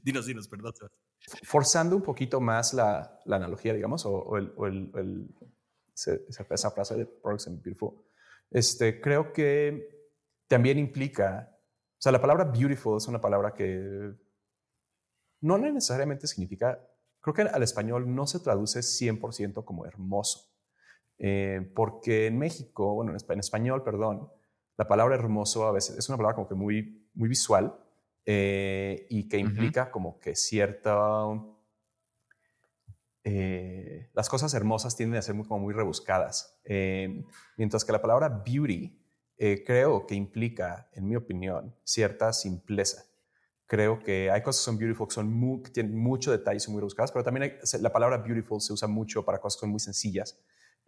dinos, 0.03 0.27
dinos, 0.27 0.49
perdón. 0.49 0.73
Forzando 1.45 1.97
un 1.97 2.03
poquito 2.03 2.41
más 2.41 2.75
la, 2.75 3.21
la 3.27 3.37
analogía, 3.37 3.73
digamos, 3.75 4.05
o, 4.07 4.11
o, 4.13 4.37
el, 4.39 4.53
o 4.57 4.67
el, 4.67 4.91
el, 4.95 5.35
esa 5.95 6.71
frase 6.71 6.97
de 6.97 7.07
Products 7.07 7.47
and 7.47 7.63
Beautiful, 7.63 7.95
este, 8.51 9.01
creo 9.01 9.33
que 9.33 10.11
también 10.49 10.79
implica, 10.79 11.49
o 11.93 12.01
sea, 12.03 12.13
la 12.13 12.21
palabra 12.21 12.45
beautiful 12.45 12.97
es 12.97 13.07
una 13.07 13.21
palabra 13.21 13.55
que 13.55 14.13
no 15.43 15.59
necesariamente 15.59 16.27
significa, 16.27 16.81
creo 17.21 17.35
que 17.35 17.43
al 17.43 17.63
español 17.63 18.15
no 18.15 18.27
se 18.27 18.41
traduce 18.41 18.81
100% 18.81 19.65
como 19.65 19.85
hermoso. 19.85 20.53
Eh, 21.19 21.71
porque 21.75 22.27
en 22.27 22.39
México, 22.39 22.95
bueno, 22.95 23.13
en 23.13 23.39
español, 23.39 23.83
perdón, 23.83 24.31
la 24.77 24.89
palabra 24.89 25.15
hermoso 25.15 25.67
a 25.67 25.73
veces 25.73 25.99
es 25.99 26.09
una 26.09 26.17
palabra 26.17 26.37
como 26.37 26.49
que 26.49 26.55
muy, 26.55 27.09
muy 27.15 27.29
visual 27.29 27.77
eh, 28.25 29.07
y 29.11 29.29
que 29.29 29.39
implica 29.39 29.91
como 29.91 30.19
que 30.19 30.35
cierta... 30.35 31.27
Eh, 33.25 34.11
las 34.15 34.29
cosas 34.29 34.53
hermosas 34.55 34.97
tienden 34.97 35.19
a 35.19 35.23
ser 35.23 35.35
muy, 35.35 35.47
como 35.47 35.61
muy 35.61 35.75
rebuscadas, 35.75 36.61
mientras 37.57 37.85
que 37.85 37.93
la 37.93 38.03
palabra 38.03 38.29
beauty 38.29 38.99
creo 39.65 40.07
que 40.07 40.17
implica, 40.17 40.89
en 40.93 41.09
mi 41.09 41.15
opinión, 41.15 41.77
cierta 41.85 42.33
simpleza. 42.33 43.12
Creo 43.73 43.99
que 43.99 44.31
hay 44.31 44.43
cosas 44.43 44.61
que 44.61 44.65
son 44.67 44.77
beautiful, 44.77 45.09
que, 45.09 45.15
son 45.15 45.33
muy, 45.33 45.63
tienen 45.63 45.97
mucho 45.97 46.31
detalle 46.31 46.59
y 46.59 46.61
son 46.61 46.73
muy 46.75 46.81
rebuscadas, 46.81 47.11
pero 47.11 47.25
también 47.25 47.59
la 47.81 47.91
palabra 47.91 48.19
beautiful 48.19 48.61
se 48.61 48.75
usa 48.75 48.87
mucho 48.87 49.25
para 49.25 49.41
cosas 49.41 49.57
que 49.57 49.61
son 49.61 49.71
muy 49.71 49.81
sencillas. 49.81 50.39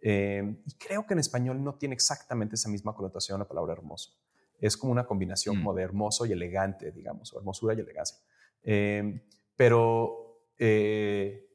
y 0.01 0.75
creo 0.77 1.07
que 1.07 1.13
en 1.13 1.19
español 1.19 1.63
no 1.63 1.73
tiene 1.73 1.95
exactamente 1.95 2.53
esa 2.55 2.69
misma 2.69 2.93
connotación 2.93 3.39
la 3.39 3.47
palabra 3.47 3.73
hermoso 3.73 4.11
es 4.59 4.77
como 4.77 4.91
una 4.91 5.05
combinación 5.05 5.57
como 5.57 5.73
mm. 5.73 5.75
de 5.75 5.81
hermoso 5.81 6.25
y 6.25 6.31
elegante, 6.31 6.91
digamos, 6.91 7.33
o 7.33 7.39
hermosura 7.39 7.73
y 7.73 7.79
elegancia. 7.79 8.17
Em, 8.63 9.21
pero 9.55 10.47
eh, 10.57 11.47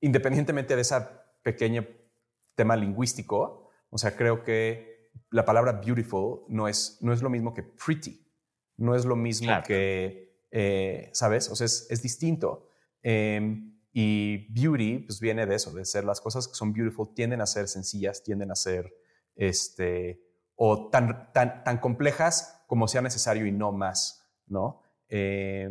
independientemente 0.00 0.74
de 0.76 0.82
ese 0.82 0.96
pequeño 1.42 1.86
tema 2.54 2.76
lingüístico, 2.76 3.70
o 3.90 3.98
sea, 3.98 4.16
creo 4.16 4.42
que 4.42 5.10
la 5.30 5.44
palabra 5.44 5.72
beautiful 5.72 6.42
no 6.48 6.68
es, 6.68 6.98
no 7.00 7.12
es 7.12 7.22
lo 7.22 7.30
mismo 7.30 7.52
que 7.54 7.62
pretty, 7.62 8.24
no 8.76 8.94
es 8.94 9.04
lo 9.04 9.16
mismo 9.16 9.52
que, 9.66 10.36
eh, 10.50 11.10
¿sabes? 11.12 11.48
O 11.50 11.56
sea, 11.56 11.66
es, 11.66 11.86
es 11.90 12.02
distinto. 12.02 12.68
Em, 13.02 13.72
y 13.92 14.52
beauty, 14.52 15.00
pues 15.00 15.20
viene 15.20 15.46
de 15.46 15.54
eso, 15.54 15.70
de 15.72 15.84
ser 15.84 16.04
las 16.04 16.20
cosas 16.20 16.48
que 16.48 16.54
son 16.54 16.72
beautiful, 16.72 17.14
tienden 17.14 17.40
a 17.40 17.46
ser 17.46 17.68
sencillas, 17.68 18.22
tienden 18.22 18.50
a 18.50 18.54
ser, 18.54 18.94
este, 19.36 20.22
o 20.56 20.88
tan, 20.88 21.32
tan, 21.32 21.62
tan 21.62 21.78
complejas 21.78 22.62
como 22.66 22.88
sea 22.88 23.02
necesario 23.02 23.44
y 23.46 23.52
no 23.52 23.72
más, 23.72 24.26
¿no? 24.46 24.82
Eh, 25.08 25.68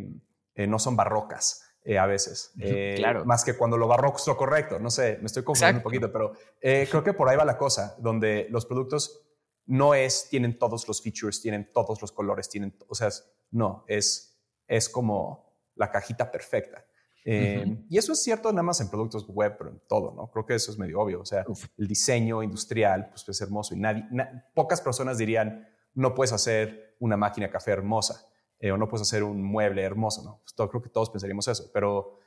eh, 0.53 0.67
no 0.67 0.77
son 0.77 0.95
barrocas 0.95 1.63
eh, 1.83 1.97
a 1.97 2.05
veces. 2.05 2.53
claro. 2.95 3.25
Más 3.25 3.43
que 3.43 3.55
cuando 3.55 3.75
lo 3.75 3.87
barroco 3.87 4.17
es 4.17 4.27
lo 4.27 4.37
correcto. 4.37 4.77
No 4.77 4.91
sé, 4.91 5.17
me 5.19 5.25
estoy 5.25 5.43
confundiendo 5.43 5.79
un 5.79 5.83
poquito, 5.83 6.11
pero 6.11 6.33
creo 6.61 7.03
que 7.03 7.13
por 7.13 7.27
ahí 7.27 7.37
va 7.37 7.45
la 7.45 7.57
cosa, 7.57 7.95
donde 7.97 8.45
los 8.51 8.67
productos 8.67 9.23
no 9.71 9.93
es, 9.93 10.27
tienen 10.29 10.59
todos 10.59 10.85
los 10.85 11.01
features, 11.01 11.41
tienen 11.41 11.71
todos 11.71 12.01
los 12.01 12.11
colores, 12.11 12.49
tienen, 12.49 12.75
o 12.89 12.93
sea, 12.93 13.09
no, 13.51 13.85
es, 13.87 14.37
es 14.67 14.89
como 14.89 15.45
la 15.75 15.89
cajita 15.89 16.29
perfecta. 16.29 16.85
Eh, 17.23 17.85
y 17.87 17.97
eso 17.97 18.11
es 18.11 18.21
cierto 18.21 18.51
nada 18.51 18.63
más 18.63 18.81
en 18.81 18.89
productos 18.89 19.25
web, 19.27 19.55
pero 19.57 19.69
en 19.69 19.81
todo, 19.87 20.13
¿no? 20.13 20.29
Creo 20.29 20.45
que 20.45 20.55
eso 20.55 20.71
es 20.71 20.77
medio 20.77 20.99
obvio. 20.99 21.21
O 21.21 21.25
sea, 21.25 21.45
el 21.77 21.87
diseño 21.87 22.43
industrial 22.43 23.11
pues, 23.11 23.29
es 23.29 23.39
hermoso 23.39 23.73
y 23.73 23.79
nadie, 23.79 24.05
pocas 24.53 24.81
personas 24.81 25.17
dirían, 25.17 25.65
no 25.93 26.13
puedes 26.13 26.33
hacer 26.33 26.97
una 26.99 27.15
máquina 27.15 27.47
de 27.47 27.53
café 27.53 27.71
hermosa 27.71 28.25
eh, 28.59 28.73
o 28.73 28.77
no 28.77 28.89
puedes 28.89 29.07
hacer 29.07 29.23
un 29.23 29.41
mueble 29.41 29.83
hermoso, 29.83 30.21
¿no? 30.21 30.41
Pues, 30.43 30.69
creo 30.69 30.81
que 30.81 30.89
todos 30.89 31.09
pensaríamos 31.11 31.47
eso, 31.47 31.71
pero 31.73 32.19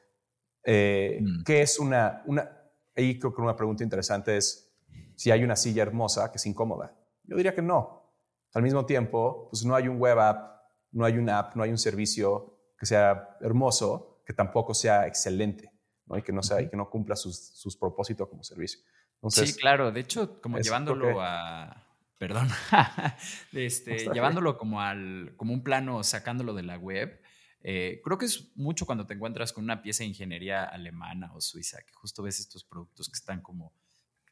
eh, 0.62 1.18
mm. 1.20 1.42
¿qué 1.44 1.60
es 1.60 1.78
una, 1.78 2.22
una... 2.24 2.50
Ahí 2.96 3.18
creo 3.18 3.34
que 3.34 3.42
una 3.42 3.54
pregunta 3.54 3.84
interesante 3.84 4.34
es 4.34 4.72
si 5.14 5.30
hay 5.30 5.44
una 5.44 5.56
silla 5.56 5.82
hermosa 5.82 6.30
que 6.30 6.38
es 6.38 6.46
incómoda. 6.46 6.96
Yo 7.24 7.36
diría 7.36 7.54
que 7.54 7.62
no. 7.62 8.12
Al 8.52 8.62
mismo 8.62 8.86
tiempo, 8.86 9.48
pues 9.50 9.64
no 9.64 9.74
hay 9.74 9.88
un 9.88 9.98
web 9.98 10.18
app, 10.18 10.62
no 10.92 11.04
hay 11.04 11.18
una 11.18 11.38
app, 11.38 11.56
no 11.56 11.62
hay 11.62 11.70
un 11.70 11.78
servicio 11.78 12.58
que 12.78 12.86
sea 12.86 13.36
hermoso 13.40 14.22
que 14.24 14.32
tampoco 14.32 14.74
sea 14.74 15.06
excelente 15.06 15.70
¿no? 16.06 16.16
y, 16.16 16.22
que 16.22 16.32
no 16.32 16.42
sea, 16.42 16.60
y 16.60 16.68
que 16.68 16.76
no 16.76 16.88
cumpla 16.88 17.16
sus, 17.16 17.36
sus 17.36 17.76
propósitos 17.76 18.28
como 18.28 18.42
servicio. 18.42 18.80
sí, 19.28 19.54
claro. 19.54 19.92
De 19.92 20.00
hecho, 20.00 20.40
como 20.40 20.58
llevándolo 20.58 21.20
a... 21.20 21.80
Perdón. 22.16 22.48
este, 23.52 24.08
llevándolo 24.12 24.56
como, 24.56 24.80
al, 24.80 25.34
como 25.36 25.52
un 25.52 25.62
plano, 25.62 26.02
sacándolo 26.04 26.54
de 26.54 26.62
la 26.62 26.78
web. 26.78 27.20
Eh, 27.60 28.00
creo 28.04 28.18
que 28.18 28.26
es 28.26 28.56
mucho 28.56 28.86
cuando 28.86 29.06
te 29.06 29.14
encuentras 29.14 29.52
con 29.52 29.64
una 29.64 29.82
pieza 29.82 30.04
de 30.04 30.08
ingeniería 30.08 30.64
alemana 30.64 31.32
o 31.34 31.40
suiza, 31.40 31.78
que 31.84 31.92
justo 31.92 32.22
ves 32.22 32.38
estos 32.38 32.64
productos 32.64 33.08
que 33.08 33.16
están 33.16 33.40
como 33.42 33.72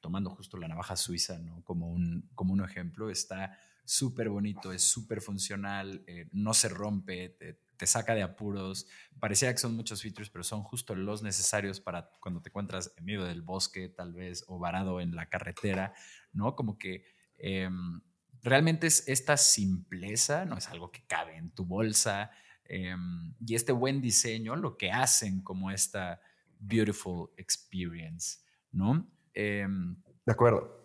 tomando 0.02 0.28
justo 0.28 0.58
la 0.58 0.68
navaja 0.68 0.96
suiza, 0.96 1.38
¿no? 1.38 1.64
Como 1.64 1.88
un, 1.88 2.28
como 2.34 2.52
un 2.52 2.62
ejemplo, 2.62 3.08
está 3.08 3.56
súper 3.84 4.28
bonito, 4.28 4.72
es 4.72 4.84
súper 4.84 5.22
funcional, 5.22 6.02
eh, 6.06 6.28
no 6.32 6.52
se 6.52 6.68
rompe, 6.68 7.30
te, 7.30 7.58
saca 7.84 8.14
de 8.14 8.22
apuros. 8.22 8.86
Parecía 9.18 9.50
que 9.50 9.58
son 9.58 9.74
muchos 9.74 10.02
features, 10.02 10.30
pero 10.30 10.44
son 10.44 10.62
justo 10.62 10.94
los 10.94 11.22
necesarios 11.24 11.80
para 11.80 12.08
cuando 12.20 12.40
te 12.40 12.50
encuentras 12.50 12.92
en 12.96 13.04
medio 13.04 13.24
del 13.24 13.42
bosque, 13.42 13.88
tal 13.88 14.12
vez, 14.12 14.44
o 14.46 14.60
varado 14.60 15.00
en 15.00 15.16
la 15.16 15.28
carretera, 15.28 15.92
¿no? 16.32 16.54
Como 16.54 16.78
que 16.78 17.04
em, 17.38 18.00
realmente 18.40 18.86
es 18.86 19.08
esta 19.08 19.36
simpleza, 19.36 20.44
no 20.44 20.56
es 20.56 20.68
algo 20.68 20.92
que 20.92 21.04
cabe 21.08 21.36
en 21.36 21.50
tu 21.50 21.64
bolsa, 21.64 22.30
em, 22.66 23.34
y 23.44 23.56
este 23.56 23.72
buen 23.72 24.00
diseño 24.00 24.54
lo 24.54 24.76
que 24.76 24.92
hacen 24.92 25.42
como 25.42 25.72
esta 25.72 26.20
beautiful 26.60 27.30
experience, 27.36 28.38
¿no? 28.70 29.08
Em, 29.34 29.96
de 30.24 30.32
acuerdo. 30.32 30.80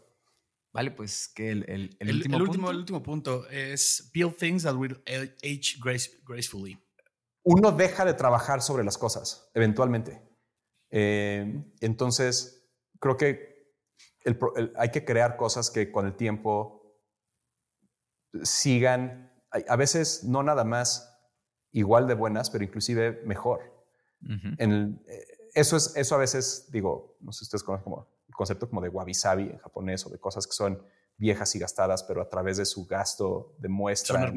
Vale, 0.74 0.92
pues 0.92 1.28
que 1.28 1.50
el, 1.50 1.66
el, 2.00 2.16
último, 2.16 2.38
punto? 2.38 2.72
el 2.72 2.78
último 2.78 3.04
punto 3.04 3.50
es 3.50 4.12
build 4.14 4.36
things 4.36 4.64
that 4.64 4.76
will 4.76 5.02
age 5.08 5.78
gracefully 5.80 6.80
uno 7.50 7.72
deja 7.72 8.04
de 8.04 8.14
trabajar 8.14 8.62
sobre 8.62 8.84
las 8.84 8.98
cosas, 8.98 9.50
eventualmente. 9.54 10.22
Eh, 10.90 11.64
entonces, 11.80 12.70
creo 13.00 13.16
que 13.16 13.72
hay 14.76 14.92
que 14.92 15.06
crear 15.06 15.38
cosas 15.38 15.72
que 15.72 15.90
con 15.90 16.06
el 16.06 16.18
tiempo 16.18 17.00
sigan, 18.44 19.32
a 19.70 19.78
veces 19.78 20.26
no 20.26 20.44
nada 20.44 20.66
más 20.66 21.18
igual 21.72 22.06
de 22.06 22.16
buenas, 22.16 22.50
pero 22.50 22.66
inclusive 22.66 23.22
mejor. 23.24 23.62
en 24.58 25.02
eh, 25.08 25.24
eso, 25.54 25.78
es, 25.78 25.96
eso 25.96 26.16
a 26.16 26.18
veces, 26.18 26.68
digo, 26.70 27.16
no 27.22 27.32
sé 27.32 27.40
si 27.40 27.46
ustedes 27.46 27.64
conocen 27.64 27.86
como 27.86 28.10
concepto 28.38 28.70
como 28.70 28.82
de 28.82 28.88
wabi-sabi 28.88 29.50
en 29.50 29.58
japonés 29.58 30.06
o 30.06 30.10
de 30.10 30.20
cosas 30.20 30.48
que 30.48 30.54
son 30.54 30.82
viejas 31.18 31.54
y 31.56 31.60
gastadas, 31.60 32.04
pero 32.04 32.22
a 32.22 32.30
través 32.30 32.58
de 32.58 32.66
su 32.66 32.86
gasto 32.86 33.56
demuestran 33.58 34.34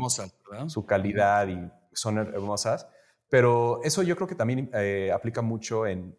su 0.67 0.87
calidad 0.87 1.47
y 1.47 1.71
son 1.93 2.19
hermosas. 2.19 2.89
Pero 3.29 3.81
eso 3.85 4.03
yo 4.03 4.17
creo 4.17 4.27
que 4.27 4.35
también 4.35 4.71
eh, 4.75 5.13
aplica 5.15 5.43
mucho 5.43 5.87
en, 5.87 6.17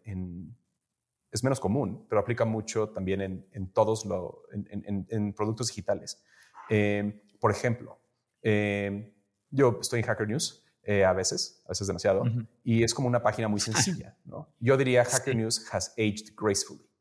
es 1.30 1.44
menos 1.44 1.60
común, 1.60 2.06
pero 2.08 2.20
aplica 2.20 2.44
mucho 2.44 2.88
también 2.88 3.46
en, 3.50 3.72
todos 3.72 4.06
los, 4.06 4.34
en, 4.52 5.34
productos 5.34 5.68
digitales. 5.68 6.22
Em, 6.70 7.20
por 7.38 7.50
ejemplo, 7.50 8.00
em, 8.40 9.12
yo 9.50 9.78
estoy 9.80 10.00
en 10.00 10.06
Hacker 10.06 10.28
News 10.28 10.64
eh, 10.84 11.04
a 11.04 11.12
veces, 11.12 11.62
a 11.66 11.70
veces 11.70 11.86
demasiado, 11.86 12.24
y 12.64 12.82
es 12.82 12.94
como 12.94 13.08
una 13.08 13.22
página 13.22 13.48
muy 13.48 13.60
sencilla. 13.60 14.16
¿no? 14.24 14.48
Yo 14.60 14.76
diría 14.76 15.04
Hacker 15.04 15.36
News 15.36 15.66
has 15.72 15.92
aged 15.98 16.34
gracefully. 16.36 16.91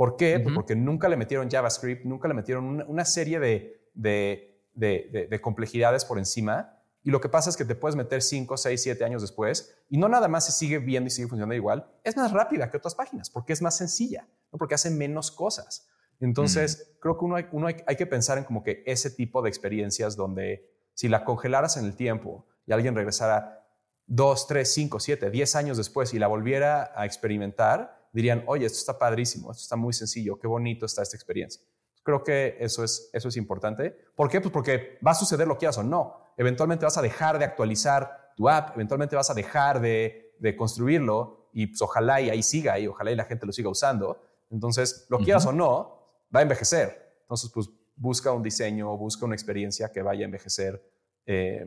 ¿Por 0.00 0.16
qué? 0.16 0.40
Pues 0.40 0.54
porque 0.54 0.74
nunca 0.74 1.10
le 1.10 1.18
metieron 1.18 1.50
JavaScript, 1.50 2.06
nunca 2.06 2.26
le 2.26 2.32
metieron 2.32 2.82
una, 2.88 3.04
serie 3.04 3.38
de, 3.38 3.92
de 3.92 5.40
complejidades 5.42 6.06
por 6.06 6.16
encima 6.16 6.80
y 7.02 7.10
lo 7.10 7.20
que 7.20 7.28
pasa 7.28 7.50
es 7.50 7.56
que 7.58 7.66
te 7.66 7.74
puedes 7.74 7.96
meter 7.96 8.22
5, 8.22 8.56
6, 8.56 8.82
7 8.82 9.04
años 9.04 9.20
después 9.20 9.74
y 9.90 9.98
no 9.98 10.08
nada 10.08 10.26
más 10.26 10.46
se 10.46 10.52
sigue 10.52 10.78
viendo 10.78 11.08
y 11.08 11.10
sigue 11.10 11.28
funcionando 11.28 11.54
igual, 11.54 11.86
es 12.02 12.16
más 12.16 12.32
rápida 12.32 12.70
que 12.70 12.78
otras 12.78 12.94
páginas 12.94 13.28
porque 13.28 13.52
es 13.52 13.60
más 13.60 13.76
sencilla, 13.76 14.26
¿no? 14.50 14.58
porque 14.58 14.74
hace 14.74 14.90
menos 14.90 15.30
cosas. 15.30 15.86
Entonces, 16.18 16.96
creo 16.98 17.18
que 17.18 17.24
uno, 17.26 17.36
hay, 17.36 17.46
uno 17.52 17.66
hay, 17.66 17.96
que 17.96 18.06
pensar 18.06 18.38
en 18.38 18.44
como 18.44 18.62
que 18.62 18.82
ese 18.86 19.10
tipo 19.10 19.42
de 19.42 19.50
experiencias 19.50 20.16
donde 20.16 20.66
si 20.94 21.08
la 21.08 21.24
congelaras 21.26 21.76
en 21.76 21.84
el 21.84 21.94
tiempo 21.94 22.46
y 22.66 22.72
alguien 22.72 22.94
regresara 22.94 23.66
2, 24.06 24.46
3, 24.46 24.72
5, 24.72 25.00
7, 25.00 25.30
10 25.30 25.56
años 25.56 25.76
después 25.78 26.14
y 26.14 26.18
la 26.18 26.26
volviera 26.26 26.90
a 26.94 27.06
experimentar, 27.06 27.99
dirían, 28.12 28.44
oye, 28.46 28.66
esto 28.66 28.78
está 28.78 28.98
padrísimo, 28.98 29.50
esto 29.50 29.62
está 29.62 29.76
muy 29.76 29.92
sencillo, 29.92 30.38
qué 30.38 30.46
bonito 30.46 30.86
está 30.86 31.02
esta 31.02 31.16
experiencia. 31.16 31.62
Creo 32.02 32.24
que 32.24 32.56
eso 32.58 32.82
es, 32.82 33.10
eso 33.12 33.28
es 33.28 33.36
importante. 33.36 33.94
¿Por 34.14 34.30
qué? 34.30 34.40
Pues 34.40 34.52
porque 34.52 34.98
va 35.06 35.10
a 35.10 35.14
suceder 35.14 35.46
lo 35.46 35.54
que 35.54 35.60
quieras 35.60 35.78
o 35.78 35.82
no 35.82 36.30
eventualmente 36.40 36.86
vas 36.86 36.96
a 36.96 37.02
dejar 37.02 37.38
de 37.38 37.44
actualizar 37.44 38.32
tu 38.34 38.48
app, 38.48 38.74
eventualmente 38.74 39.14
vas 39.14 39.28
a 39.28 39.34
dejar 39.34 39.78
de, 39.78 40.26
construirlo 40.56 41.50
y 41.52 41.66
pues, 41.66 41.82
ojalá 41.82 42.18
y 42.22 42.30
ahí 42.30 42.42
siga 42.42 42.78
y 42.78 42.86
ojalá 42.86 43.10
y 43.10 43.14
la 43.14 43.24
gente 43.24 43.44
lo 43.44 43.52
siga 43.52 43.68
usando. 43.68 44.22
Entonces, 44.48 45.06
lo 45.10 45.18
quieras 45.18 45.44
o 45.44 45.52
no, 45.52 46.24
va 46.34 46.40
a 46.40 46.42
envejecer. 46.42 47.18
Entonces, 47.20 47.50
pues 47.52 47.68
busca 47.94 48.32
un 48.32 48.42
diseño, 48.42 48.96
busca 48.96 49.26
una 49.26 49.34
experiencia 49.34 49.92
que 49.92 50.00
vaya 50.00 50.22
a 50.22 50.24
envejecer 50.24 50.82
eh, 51.26 51.66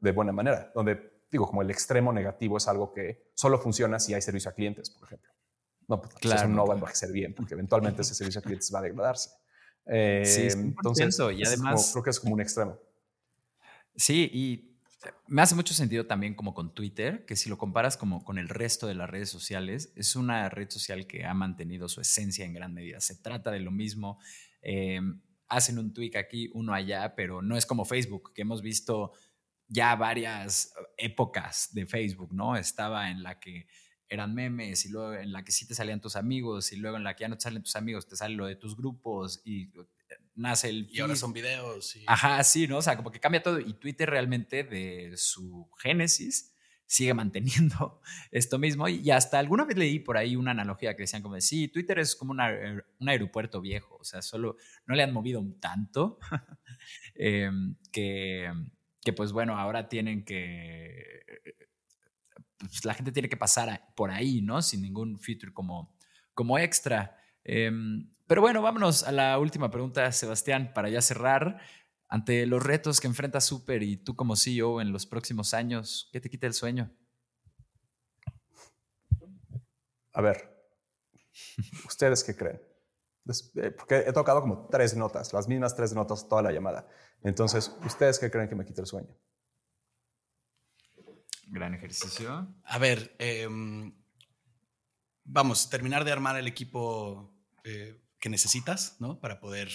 de 0.00 0.12
buena 0.12 0.32
manera, 0.32 0.72
donde 0.74 1.22
digo, 1.30 1.46
como 1.46 1.62
el 1.62 1.70
extremo 1.70 2.12
negativo 2.12 2.56
es 2.56 2.66
algo 2.66 2.92
que 2.92 3.30
solo 3.34 3.56
funciona 3.56 4.00
si 4.00 4.14
hay 4.14 4.20
servicio 4.20 4.50
a 4.50 4.54
clientes, 4.54 4.90
por 4.90 5.06
ejemplo. 5.06 5.30
No, 5.88 6.00
pues, 6.00 6.14
claro, 6.14 6.42
eso 6.42 6.48
no 6.48 6.66
va 6.66 6.74
a 6.74 6.76
envejecer 6.76 7.10
bien, 7.10 7.34
porque 7.34 7.54
eventualmente 7.54 8.02
ese 8.02 8.14
servicio 8.14 8.40
a 8.40 8.42
clientes 8.42 8.70
va 8.72 8.78
a 8.78 8.82
degradarse. 8.82 9.30
Eh, 9.86 10.22
sí, 10.24 10.48
entonces, 10.52 11.18
y 11.34 11.44
además 11.44 11.90
creo 11.92 12.04
que 12.04 12.10
es 12.10 12.20
como 12.20 12.34
un 12.34 12.40
extremo. 12.40 12.78
Sí, 13.96 14.30
y 14.32 14.68
me 15.26 15.42
hace 15.42 15.54
mucho 15.54 15.74
sentido 15.74 16.06
también 16.06 16.34
como 16.34 16.54
con 16.54 16.74
Twitter, 16.74 17.24
que 17.24 17.36
si 17.36 17.48
lo 17.48 17.56
comparas 17.56 17.96
como 17.96 18.24
con 18.24 18.38
el 18.38 18.48
resto 18.48 18.86
de 18.86 18.94
las 18.94 19.08
redes 19.08 19.30
sociales, 19.30 19.92
es 19.96 20.14
una 20.14 20.48
red 20.50 20.68
social 20.70 21.06
que 21.06 21.24
ha 21.24 21.34
mantenido 21.34 21.88
su 21.88 22.00
esencia 22.00 22.44
en 22.44 22.52
gran 22.52 22.74
medida. 22.74 23.00
Se 23.00 23.16
trata 23.16 23.50
de 23.50 23.60
lo 23.60 23.70
mismo. 23.70 24.18
Eh, 24.60 25.00
hacen 25.48 25.78
un 25.78 25.94
tweak 25.94 26.16
aquí, 26.16 26.50
uno 26.52 26.74
allá, 26.74 27.14
pero 27.14 27.40
no 27.40 27.56
es 27.56 27.64
como 27.64 27.84
Facebook, 27.84 28.32
que 28.34 28.42
hemos 28.42 28.60
visto 28.60 29.12
ya 29.68 29.94
varias 29.96 30.74
épocas 30.96 31.68
de 31.72 31.86
Facebook, 31.86 32.32
¿no? 32.34 32.56
Estaba 32.56 33.10
en 33.10 33.22
la 33.22 33.38
que 33.38 33.66
eran 34.08 34.34
memes 34.34 34.84
y 34.84 34.90
luego 34.90 35.14
en 35.14 35.32
la 35.32 35.44
que 35.44 35.52
sí 35.52 35.66
te 35.66 35.74
salían 35.74 36.00
tus 36.00 36.16
amigos 36.16 36.72
y 36.72 36.76
luego 36.76 36.96
en 36.96 37.04
la 37.04 37.14
que 37.14 37.22
ya 37.22 37.28
no 37.28 37.36
te 37.36 37.42
salen 37.42 37.62
tus 37.62 37.76
amigos, 37.76 38.06
te 38.06 38.16
sale 38.16 38.34
lo 38.34 38.46
de 38.46 38.56
tus 38.56 38.76
grupos 38.76 39.42
y 39.44 39.64
eh, 39.64 39.86
nace 40.34 40.70
el... 40.70 40.88
Y 40.90 41.00
ahora 41.00 41.16
son 41.16 41.32
videos. 41.32 41.96
Y... 41.96 42.04
Ajá, 42.06 42.42
sí, 42.44 42.66
¿no? 42.66 42.78
O 42.78 42.82
sea, 42.82 42.96
como 42.96 43.10
que 43.10 43.20
cambia 43.20 43.42
todo 43.42 43.60
y 43.60 43.74
Twitter 43.74 44.08
realmente 44.08 44.64
de 44.64 45.12
su 45.16 45.68
génesis 45.78 46.54
sigue 46.86 47.12
manteniendo 47.12 48.00
esto 48.32 48.58
mismo 48.58 48.88
y 48.88 49.10
hasta 49.10 49.38
alguna 49.38 49.64
vez 49.64 49.76
leí 49.76 49.98
por 49.98 50.16
ahí 50.16 50.36
una 50.36 50.52
analogía 50.52 50.96
que 50.96 51.02
decían 51.02 51.22
como 51.22 51.34
de, 51.34 51.42
sí, 51.42 51.68
Twitter 51.68 51.98
es 51.98 52.16
como 52.16 52.32
un 52.32 53.08
aeropuerto 53.08 53.60
viejo, 53.60 53.96
o 54.00 54.04
sea, 54.04 54.22
solo 54.22 54.56
no 54.86 54.94
le 54.94 55.02
han 55.02 55.12
movido 55.12 55.44
tanto 55.60 56.18
em, 57.14 57.76
que, 57.92 58.50
que 59.02 59.12
pues 59.12 59.32
bueno, 59.32 59.58
ahora 59.58 59.90
tienen 59.90 60.24
que 60.24 61.24
pues, 62.58 62.84
la 62.84 62.94
gente 62.94 63.12
tiene 63.12 63.28
que 63.28 63.36
pasar 63.36 63.92
por 63.94 64.10
ahí, 64.10 64.42
¿no? 64.42 64.62
Sin 64.62 64.82
ningún 64.82 65.18
feature 65.18 65.52
como, 65.52 65.94
como 66.34 66.58
extra. 66.58 67.16
Em, 67.44 68.10
pero 68.26 68.40
bueno, 68.40 68.60
vámonos 68.62 69.04
a 69.04 69.12
la 69.12 69.38
última 69.38 69.70
pregunta, 69.70 70.10
Sebastián, 70.12 70.72
para 70.74 70.88
ya 70.88 71.00
cerrar. 71.00 71.60
Ante 72.08 72.46
los 72.46 72.62
retos 72.62 73.00
que 73.00 73.06
enfrenta 73.06 73.40
Super 73.40 73.82
y 73.82 73.98
tú 73.98 74.16
como 74.16 74.34
CEO 74.34 74.80
en 74.80 74.92
los 74.92 75.06
próximos 75.06 75.52
años, 75.52 76.08
¿qué 76.12 76.20
te 76.20 76.30
quita 76.30 76.46
el 76.46 76.54
sueño? 76.54 76.90
A 80.12 80.20
ver, 80.22 80.68
¿ustedes 81.86 82.24
qué 82.24 82.34
creen? 82.34 82.60
Eh, 83.56 83.70
porque 83.72 83.98
he 84.06 84.12
tocado 84.12 84.40
como 84.40 84.68
tres 84.68 84.96
notas, 84.96 85.32
las 85.32 85.48
mismas 85.48 85.76
tres 85.76 85.92
notas 85.92 86.28
toda 86.28 86.42
la 86.42 86.50
llamada. 86.50 86.88
Entonces, 87.22 87.76
¿ustedes 87.84 88.18
qué 88.18 88.30
creen 88.30 88.48
que 88.48 88.54
me 88.54 88.64
quita 88.64 88.80
el 88.80 88.86
sueño? 88.86 89.14
Gran 91.50 91.74
ejercicio. 91.74 92.54
A 92.64 92.78
ver, 92.78 93.14
eh, 93.18 93.48
vamos, 95.28 95.70
terminar 95.70 96.04
de 96.04 96.12
armar 96.12 96.36
el 96.36 96.46
equipo 96.46 97.32
eh, 97.64 98.00
que 98.18 98.28
necesitas, 98.28 98.96
¿no? 98.98 99.20
Para 99.20 99.38
poder 99.40 99.70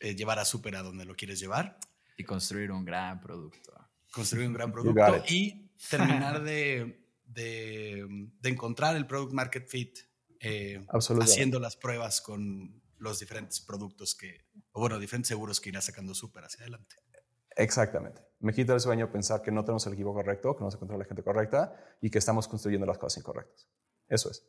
eh, 0.00 0.14
llevar 0.14 0.38
a 0.38 0.44
Super 0.44 0.76
a 0.76 0.82
donde 0.82 1.04
lo 1.04 1.14
quieres 1.14 1.40
llevar. 1.40 1.78
Y 2.16 2.24
construir 2.24 2.70
un 2.70 2.84
gran 2.84 3.20
producto. 3.20 3.72
Construir 4.10 4.46
un 4.46 4.54
gran 4.54 4.72
producto 4.72 5.24
y 5.28 5.70
terminar 5.90 6.42
de, 6.42 7.04
de, 7.24 8.06
de, 8.40 8.48
encontrar 8.48 8.96
el 8.96 9.06
product 9.06 9.32
market 9.32 9.68
fit 9.68 9.98
eh, 10.40 10.84
haciendo 11.20 11.60
las 11.60 11.76
pruebas 11.76 12.20
con 12.20 12.82
los 12.98 13.20
diferentes 13.20 13.60
productos 13.60 14.14
que, 14.14 14.46
o 14.72 14.80
bueno, 14.80 14.98
diferentes 14.98 15.28
seguros 15.28 15.60
que 15.60 15.68
irá 15.68 15.80
sacando 15.80 16.14
Super 16.14 16.44
hacia 16.44 16.62
adelante. 16.62 16.96
Exactamente. 17.56 18.22
Me 18.40 18.52
quita 18.52 18.74
el 18.74 18.80
sueño 18.80 19.10
pensar 19.10 19.42
que 19.42 19.50
no 19.50 19.64
tenemos 19.64 19.86
el 19.86 19.94
equipo 19.94 20.14
correcto, 20.14 20.56
que 20.56 20.62
no 20.62 20.70
se 20.70 20.76
encuentra 20.76 20.96
la 20.96 21.04
gente 21.04 21.22
correcta 21.22 21.74
y 22.00 22.10
que 22.10 22.18
estamos 22.18 22.46
construyendo 22.46 22.86
las 22.86 22.98
cosas 22.98 23.18
incorrectas. 23.18 23.68
Eso 24.06 24.30
es. 24.30 24.46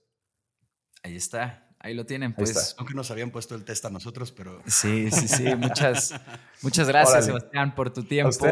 Ahí 1.04 1.16
está. 1.16 1.70
Ahí 1.80 1.94
lo 1.94 2.06
tienen, 2.06 2.34
pues. 2.34 2.76
Aunque 2.78 2.94
nos 2.94 3.10
habían 3.10 3.32
puesto 3.32 3.56
el 3.56 3.64
test 3.64 3.86
a 3.86 3.90
nosotros, 3.90 4.32
pero. 4.32 4.62
Sí, 4.68 5.10
sí, 5.12 5.28
sí. 5.28 5.56
Muchas, 5.58 6.14
muchas 6.62 6.88
gracias, 6.88 7.26
Sebastián, 7.26 7.74
por 7.74 7.92
tu 7.92 8.04
tiempo. 8.04 8.48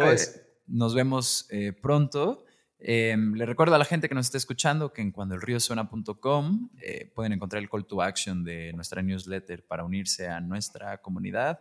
Nos 0.66 0.96
vemos 0.96 1.46
eh, 1.50 1.74
pronto. 1.74 2.46
Em, 2.80 3.34
le 3.34 3.46
recuerdo 3.46 3.76
a 3.76 3.78
la 3.80 3.86
gente 3.86 4.08
que 4.08 4.16
nos 4.16 4.28
está 4.28 4.38
escuchando 4.38 4.94
que 4.94 5.02
en 5.02 5.12
cuandoelriosuena.com 5.12 6.70
eh, 6.82 7.12
pueden 7.16 7.34
encontrar 7.34 7.62
el 7.62 7.70
call 7.70 7.86
to 7.88 8.02
action 8.02 8.44
de 8.44 8.72
nuestra 8.74 9.02
newsletter 9.02 9.66
para 9.66 9.84
unirse 9.84 10.28
a 10.28 10.40
nuestra 10.40 11.02
comunidad 11.02 11.60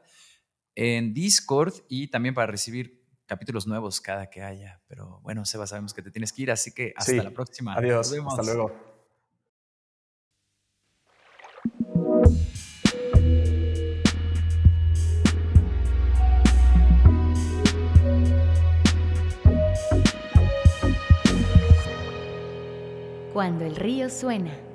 en 0.74 1.14
Discord 1.14 1.72
y 1.88 2.08
también 2.08 2.34
para 2.34 2.48
recibir 2.48 3.05
capítulos 3.26 3.66
nuevos 3.66 4.00
cada 4.00 4.30
que 4.30 4.42
haya. 4.42 4.80
Pero 4.86 5.20
bueno, 5.22 5.44
Seba, 5.44 5.66
sabemos 5.66 5.92
que 5.92 6.02
te 6.02 6.10
tienes 6.10 6.32
que 6.32 6.42
ir, 6.42 6.50
así 6.50 6.72
que 6.72 6.92
hasta 6.96 7.12
la 7.22 7.30
próxima. 7.30 7.74
Adiós. 7.74 8.12
Hasta 8.12 8.42
luego. 8.42 8.72
Cuando 23.32 23.66
el 23.66 23.76
río 23.76 24.08
suena. 24.08 24.65